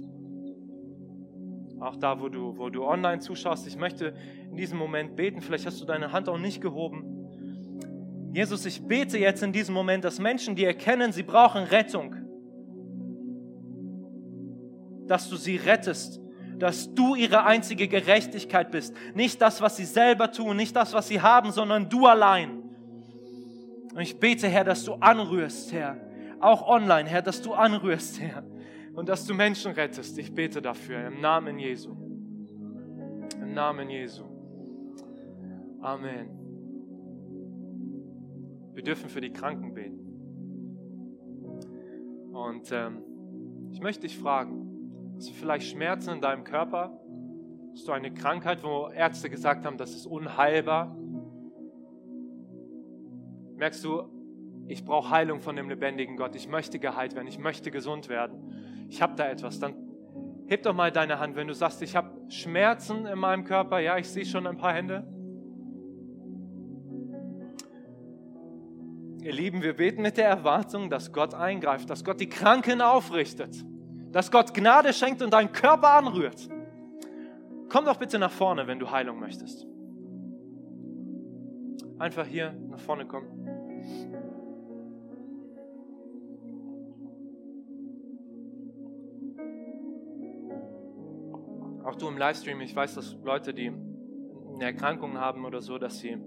Auch 1.80 1.96
da, 1.96 2.20
wo 2.20 2.28
du, 2.28 2.56
wo 2.56 2.70
du 2.70 2.84
online 2.84 3.18
zuschaust, 3.18 3.66
ich 3.66 3.76
möchte 3.76 4.14
in 4.48 4.56
diesem 4.56 4.78
Moment 4.78 5.16
beten. 5.16 5.40
Vielleicht 5.40 5.66
hast 5.66 5.80
du 5.80 5.84
deine 5.84 6.12
Hand 6.12 6.28
auch 6.28 6.38
nicht 6.38 6.60
gehoben. 6.60 7.12
Jesus, 8.32 8.64
ich 8.64 8.86
bete 8.86 9.18
jetzt 9.18 9.42
in 9.42 9.52
diesem 9.52 9.74
Moment, 9.74 10.04
dass 10.04 10.20
Menschen, 10.20 10.54
die 10.54 10.64
erkennen, 10.64 11.12
sie 11.12 11.24
brauchen 11.24 11.64
Rettung, 11.64 12.21
dass 15.12 15.28
du 15.28 15.36
sie 15.36 15.56
rettest, 15.56 16.22
dass 16.58 16.94
du 16.94 17.14
ihre 17.14 17.44
einzige 17.44 17.86
Gerechtigkeit 17.86 18.70
bist. 18.70 18.94
Nicht 19.14 19.42
das, 19.42 19.60
was 19.60 19.76
sie 19.76 19.84
selber 19.84 20.32
tun, 20.32 20.56
nicht 20.56 20.74
das, 20.74 20.94
was 20.94 21.06
sie 21.06 21.20
haben, 21.20 21.52
sondern 21.52 21.90
du 21.90 22.06
allein. 22.06 22.62
Und 23.94 24.00
ich 24.00 24.18
bete, 24.18 24.48
Herr, 24.48 24.64
dass 24.64 24.84
du 24.84 24.94
anrührst, 24.94 25.70
Herr, 25.70 26.00
auch 26.40 26.66
online, 26.66 27.10
Herr, 27.10 27.20
dass 27.20 27.42
du 27.42 27.52
anrührst, 27.52 28.22
Herr, 28.22 28.42
und 28.94 29.10
dass 29.10 29.26
du 29.26 29.34
Menschen 29.34 29.72
rettest. 29.72 30.16
Ich 30.16 30.34
bete 30.34 30.62
dafür 30.62 31.08
im 31.08 31.20
Namen 31.20 31.58
Jesu. 31.58 31.90
Im 33.38 33.52
Namen 33.52 33.90
Jesu. 33.90 34.24
Amen. 35.82 36.30
Wir 38.72 38.82
dürfen 38.82 39.10
für 39.10 39.20
die 39.20 39.30
Kranken 39.30 39.74
beten. 39.74 39.98
Und 42.32 42.72
ähm, 42.72 43.02
ich 43.72 43.80
möchte 43.82 44.06
dich 44.06 44.16
fragen, 44.16 44.71
hast 45.22 45.30
du 45.30 45.34
vielleicht 45.34 45.70
Schmerzen 45.70 46.14
in 46.14 46.20
deinem 46.20 46.42
Körper? 46.42 46.98
Hast 47.74 47.86
du 47.86 47.92
eine 47.92 48.12
Krankheit, 48.12 48.64
wo 48.64 48.88
Ärzte 48.88 49.30
gesagt 49.30 49.64
haben, 49.64 49.76
das 49.76 49.92
ist 49.92 50.04
unheilbar? 50.04 50.96
Merkst 53.54 53.84
du, 53.84 54.02
ich 54.66 54.84
brauche 54.84 55.10
Heilung 55.10 55.40
von 55.40 55.54
dem 55.54 55.68
lebendigen 55.68 56.16
Gott. 56.16 56.34
Ich 56.34 56.48
möchte 56.48 56.80
geheilt 56.80 57.14
werden. 57.14 57.28
Ich 57.28 57.38
möchte 57.38 57.70
gesund 57.70 58.08
werden. 58.08 58.86
Ich 58.88 59.00
habe 59.00 59.14
da 59.14 59.28
etwas. 59.28 59.60
Dann 59.60 59.74
heb 60.48 60.64
doch 60.64 60.74
mal 60.74 60.90
deine 60.90 61.20
Hand, 61.20 61.36
wenn 61.36 61.46
du 61.46 61.54
sagst, 61.54 61.82
ich 61.82 61.94
habe 61.94 62.28
Schmerzen 62.28 63.06
in 63.06 63.20
meinem 63.20 63.44
Körper. 63.44 63.78
Ja, 63.78 63.98
ich 63.98 64.08
sehe 64.08 64.24
schon 64.24 64.44
ein 64.48 64.56
paar 64.56 64.72
Hände. 64.72 65.06
Ihr 69.22 69.32
Lieben, 69.32 69.62
wir 69.62 69.74
beten 69.74 70.02
mit 70.02 70.16
der 70.16 70.26
Erwartung, 70.26 70.90
dass 70.90 71.12
Gott 71.12 71.32
eingreift, 71.32 71.88
dass 71.90 72.02
Gott 72.02 72.18
die 72.18 72.28
Kranken 72.28 72.80
aufrichtet, 72.80 73.64
dass 74.12 74.30
Gott 74.30 74.54
Gnade 74.54 74.92
schenkt 74.92 75.22
und 75.22 75.32
deinen 75.32 75.52
Körper 75.52 75.94
anrührt. 75.94 76.48
Komm 77.68 77.84
doch 77.84 77.96
bitte 77.96 78.18
nach 78.18 78.30
vorne, 78.30 78.66
wenn 78.66 78.78
du 78.78 78.90
Heilung 78.90 79.18
möchtest. 79.18 79.66
Einfach 81.98 82.26
hier 82.26 82.52
nach 82.68 82.80
vorne 82.80 83.06
kommen. 83.06 83.48
Auch 91.84 91.96
du 91.96 92.08
im 92.08 92.16
Livestream, 92.16 92.60
ich 92.60 92.76
weiß, 92.76 92.94
dass 92.94 93.16
Leute, 93.24 93.52
die 93.52 93.72
eine 94.54 94.64
Erkrankung 94.64 95.18
haben 95.18 95.44
oder 95.44 95.60
so, 95.60 95.78
dass 95.78 95.98
sie 95.98 96.18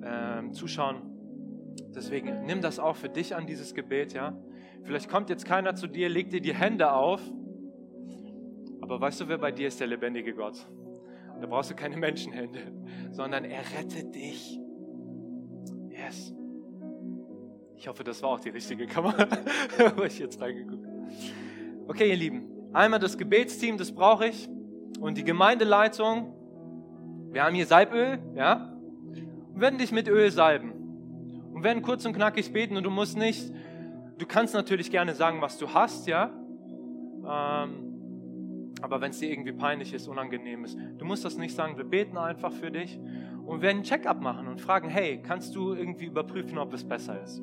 äh, 0.00 0.50
zuschauen, 0.52 1.16
Deswegen 1.96 2.44
nimm 2.44 2.60
das 2.60 2.78
auch 2.78 2.94
für 2.94 3.08
dich 3.08 3.34
an, 3.34 3.46
dieses 3.46 3.74
Gebet, 3.74 4.12
ja. 4.12 4.36
Vielleicht 4.86 5.10
kommt 5.10 5.30
jetzt 5.30 5.44
keiner 5.44 5.74
zu 5.74 5.88
dir, 5.88 6.08
legt 6.08 6.32
dir 6.32 6.40
die 6.40 6.54
Hände 6.54 6.92
auf. 6.92 7.20
Aber 8.80 9.00
weißt 9.00 9.20
du, 9.20 9.28
wer 9.28 9.38
bei 9.38 9.50
dir 9.50 9.66
ist 9.66 9.80
der 9.80 9.88
lebendige 9.88 10.32
Gott? 10.32 10.64
Da 11.40 11.46
brauchst 11.46 11.72
du 11.72 11.74
keine 11.74 11.96
Menschenhände, 11.96 12.60
sondern 13.10 13.44
er 13.44 13.62
rettet 13.76 14.14
dich. 14.14 14.60
Yes. 15.90 16.32
Ich 17.74 17.88
hoffe, 17.88 18.04
das 18.04 18.22
war 18.22 18.30
auch 18.30 18.40
die 18.40 18.50
richtige 18.50 18.86
Kamera, 18.86 19.26
wo 19.96 20.04
ich 20.04 20.18
jetzt 20.18 20.40
reingeguckt 20.40 20.86
Okay, 21.88 22.08
ihr 22.10 22.16
Lieben, 22.16 22.44
einmal 22.72 23.00
das 23.00 23.18
Gebetsteam, 23.18 23.78
das 23.78 23.92
brauche 23.92 24.28
ich. 24.28 24.48
Und 25.00 25.18
die 25.18 25.24
Gemeindeleitung. 25.24 26.32
Wir 27.32 27.44
haben 27.44 27.54
hier 27.54 27.66
Salböl, 27.66 28.18
ja? 28.34 28.72
Und 29.52 29.60
werden 29.60 29.78
dich 29.78 29.90
mit 29.90 30.08
Öl 30.08 30.30
salben 30.30 30.72
und 31.52 31.64
werden 31.64 31.82
kurz 31.82 32.04
und 32.04 32.12
knackig 32.12 32.52
beten 32.52 32.76
und 32.76 32.84
du 32.84 32.90
musst 32.90 33.16
nicht, 33.16 33.50
du 34.18 34.26
kannst 34.26 34.54
natürlich 34.54 34.90
gerne 34.90 35.14
sagen, 35.14 35.40
was 35.40 35.58
du 35.58 35.72
hast, 35.72 36.06
ja. 36.06 36.30
Ähm, 37.28 37.82
aber 38.82 39.00
wenn 39.00 39.10
es 39.10 39.18
dir 39.18 39.30
irgendwie 39.30 39.52
peinlich 39.52 39.94
ist, 39.94 40.06
unangenehm 40.06 40.64
ist, 40.64 40.78
du 40.98 41.04
musst 41.04 41.24
das 41.24 41.38
nicht 41.38 41.54
sagen. 41.54 41.76
Wir 41.76 41.84
beten 41.84 42.18
einfach 42.18 42.52
für 42.52 42.70
dich 42.70 43.00
und 43.46 43.62
werden 43.62 43.78
einen 43.78 43.84
Check-up 43.84 44.20
machen 44.20 44.48
und 44.48 44.60
fragen, 44.60 44.88
hey, 44.88 45.22
kannst 45.22 45.54
du 45.54 45.72
irgendwie 45.72 46.06
überprüfen, 46.06 46.58
ob 46.58 46.74
es 46.74 46.84
besser 46.84 47.22
ist? 47.22 47.42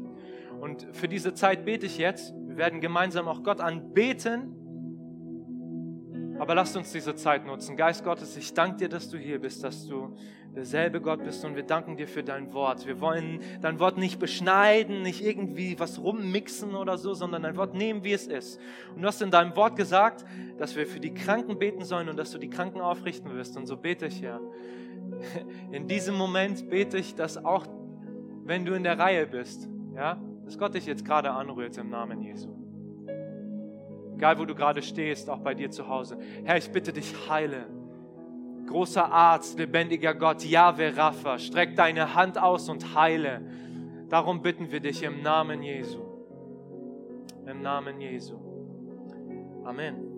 Und 0.61 0.87
für 0.91 1.07
diese 1.07 1.33
Zeit 1.33 1.65
bete 1.65 1.85
ich 1.85 1.97
jetzt. 1.97 2.33
Wir 2.47 2.57
werden 2.57 2.81
gemeinsam 2.81 3.27
auch 3.27 3.43
Gott 3.43 3.59
anbeten 3.59 4.55
aber 6.39 6.55
lasst 6.55 6.75
uns 6.75 6.91
diese 6.91 7.15
Zeit 7.15 7.45
nutzen. 7.45 7.77
Geist 7.77 8.03
Gottes, 8.03 8.35
ich 8.35 8.53
danke 8.53 8.77
dir, 8.77 8.89
dass 8.89 9.09
du 9.09 9.17
hier 9.17 9.39
bist, 9.39 9.63
dass 9.63 9.85
du 9.87 10.15
derselbe 10.55 11.01
Gott 11.01 11.23
bist 11.23 11.43
und 11.45 11.55
wir 11.55 11.63
danken 11.63 11.97
dir 11.97 12.07
für 12.07 12.23
dein 12.23 12.53
Wort. 12.53 12.85
Wir 12.85 13.01
wollen 13.01 13.39
dein 13.61 13.79
Wort 13.79 13.97
nicht 13.97 14.19
beschneiden, 14.19 15.01
nicht 15.01 15.23
irgendwie 15.23 15.79
was 15.79 15.99
rummixen 15.99 16.75
oder 16.75 16.97
so, 16.97 17.13
sondern 17.13 17.43
dein 17.43 17.57
Wort 17.57 17.73
nehmen, 17.73 18.03
wie 18.03 18.13
es 18.13 18.27
ist. 18.27 18.59
Und 18.95 19.01
du 19.01 19.07
hast 19.07 19.21
in 19.21 19.31
deinem 19.31 19.55
Wort 19.55 19.75
gesagt, 19.75 20.25
dass 20.57 20.75
wir 20.75 20.85
für 20.85 20.99
die 20.99 21.13
Kranken 21.13 21.57
beten 21.57 21.83
sollen 21.83 22.09
und 22.09 22.17
dass 22.17 22.31
du 22.31 22.37
die 22.37 22.49
Kranken 22.49 22.81
aufrichten 22.81 23.33
wirst. 23.33 23.57
Und 23.57 23.65
so 23.65 23.77
bete 23.77 24.05
ich, 24.05 24.21
ja. 24.21 24.39
In 25.71 25.87
diesem 25.87 26.15
Moment 26.15 26.69
bete 26.69 26.97
ich, 26.97 27.15
dass 27.15 27.43
auch 27.43 27.65
wenn 28.45 28.65
du 28.65 28.73
in 28.73 28.83
der 28.83 28.99
Reihe 28.99 29.25
bist, 29.25 29.69
ja, 29.95 30.21
dass 30.43 30.57
Gott 30.57 30.73
dich 30.73 30.85
jetzt 30.85 31.05
gerade 31.05 31.31
anrührt 31.31 31.77
im 31.77 31.89
Namen 31.89 32.21
Jesu. 32.21 32.49
Egal, 34.15 34.37
wo 34.37 34.45
du 34.45 34.53
gerade 34.53 34.81
stehst, 34.81 35.29
auch 35.29 35.39
bei 35.39 35.53
dir 35.53 35.71
zu 35.71 35.87
Hause. 35.87 36.17
Herr, 36.43 36.57
ich 36.57 36.69
bitte 36.69 36.93
dich, 36.93 37.13
heile. 37.29 37.67
Großer 38.67 39.11
Arzt, 39.11 39.57
lebendiger 39.57 40.13
Gott, 40.13 40.43
Yahweh 40.43 40.89
Rapha, 40.89 41.37
streck 41.37 41.75
deine 41.75 42.15
Hand 42.15 42.37
aus 42.37 42.69
und 42.69 42.95
heile. 42.95 43.41
Darum 44.09 44.41
bitten 44.41 44.71
wir 44.71 44.79
dich 44.79 45.03
im 45.03 45.21
Namen 45.21 45.63
Jesu. 45.63 46.01
Im 47.45 47.61
Namen 47.61 47.99
Jesu. 47.99 48.37
Amen. 49.65 50.12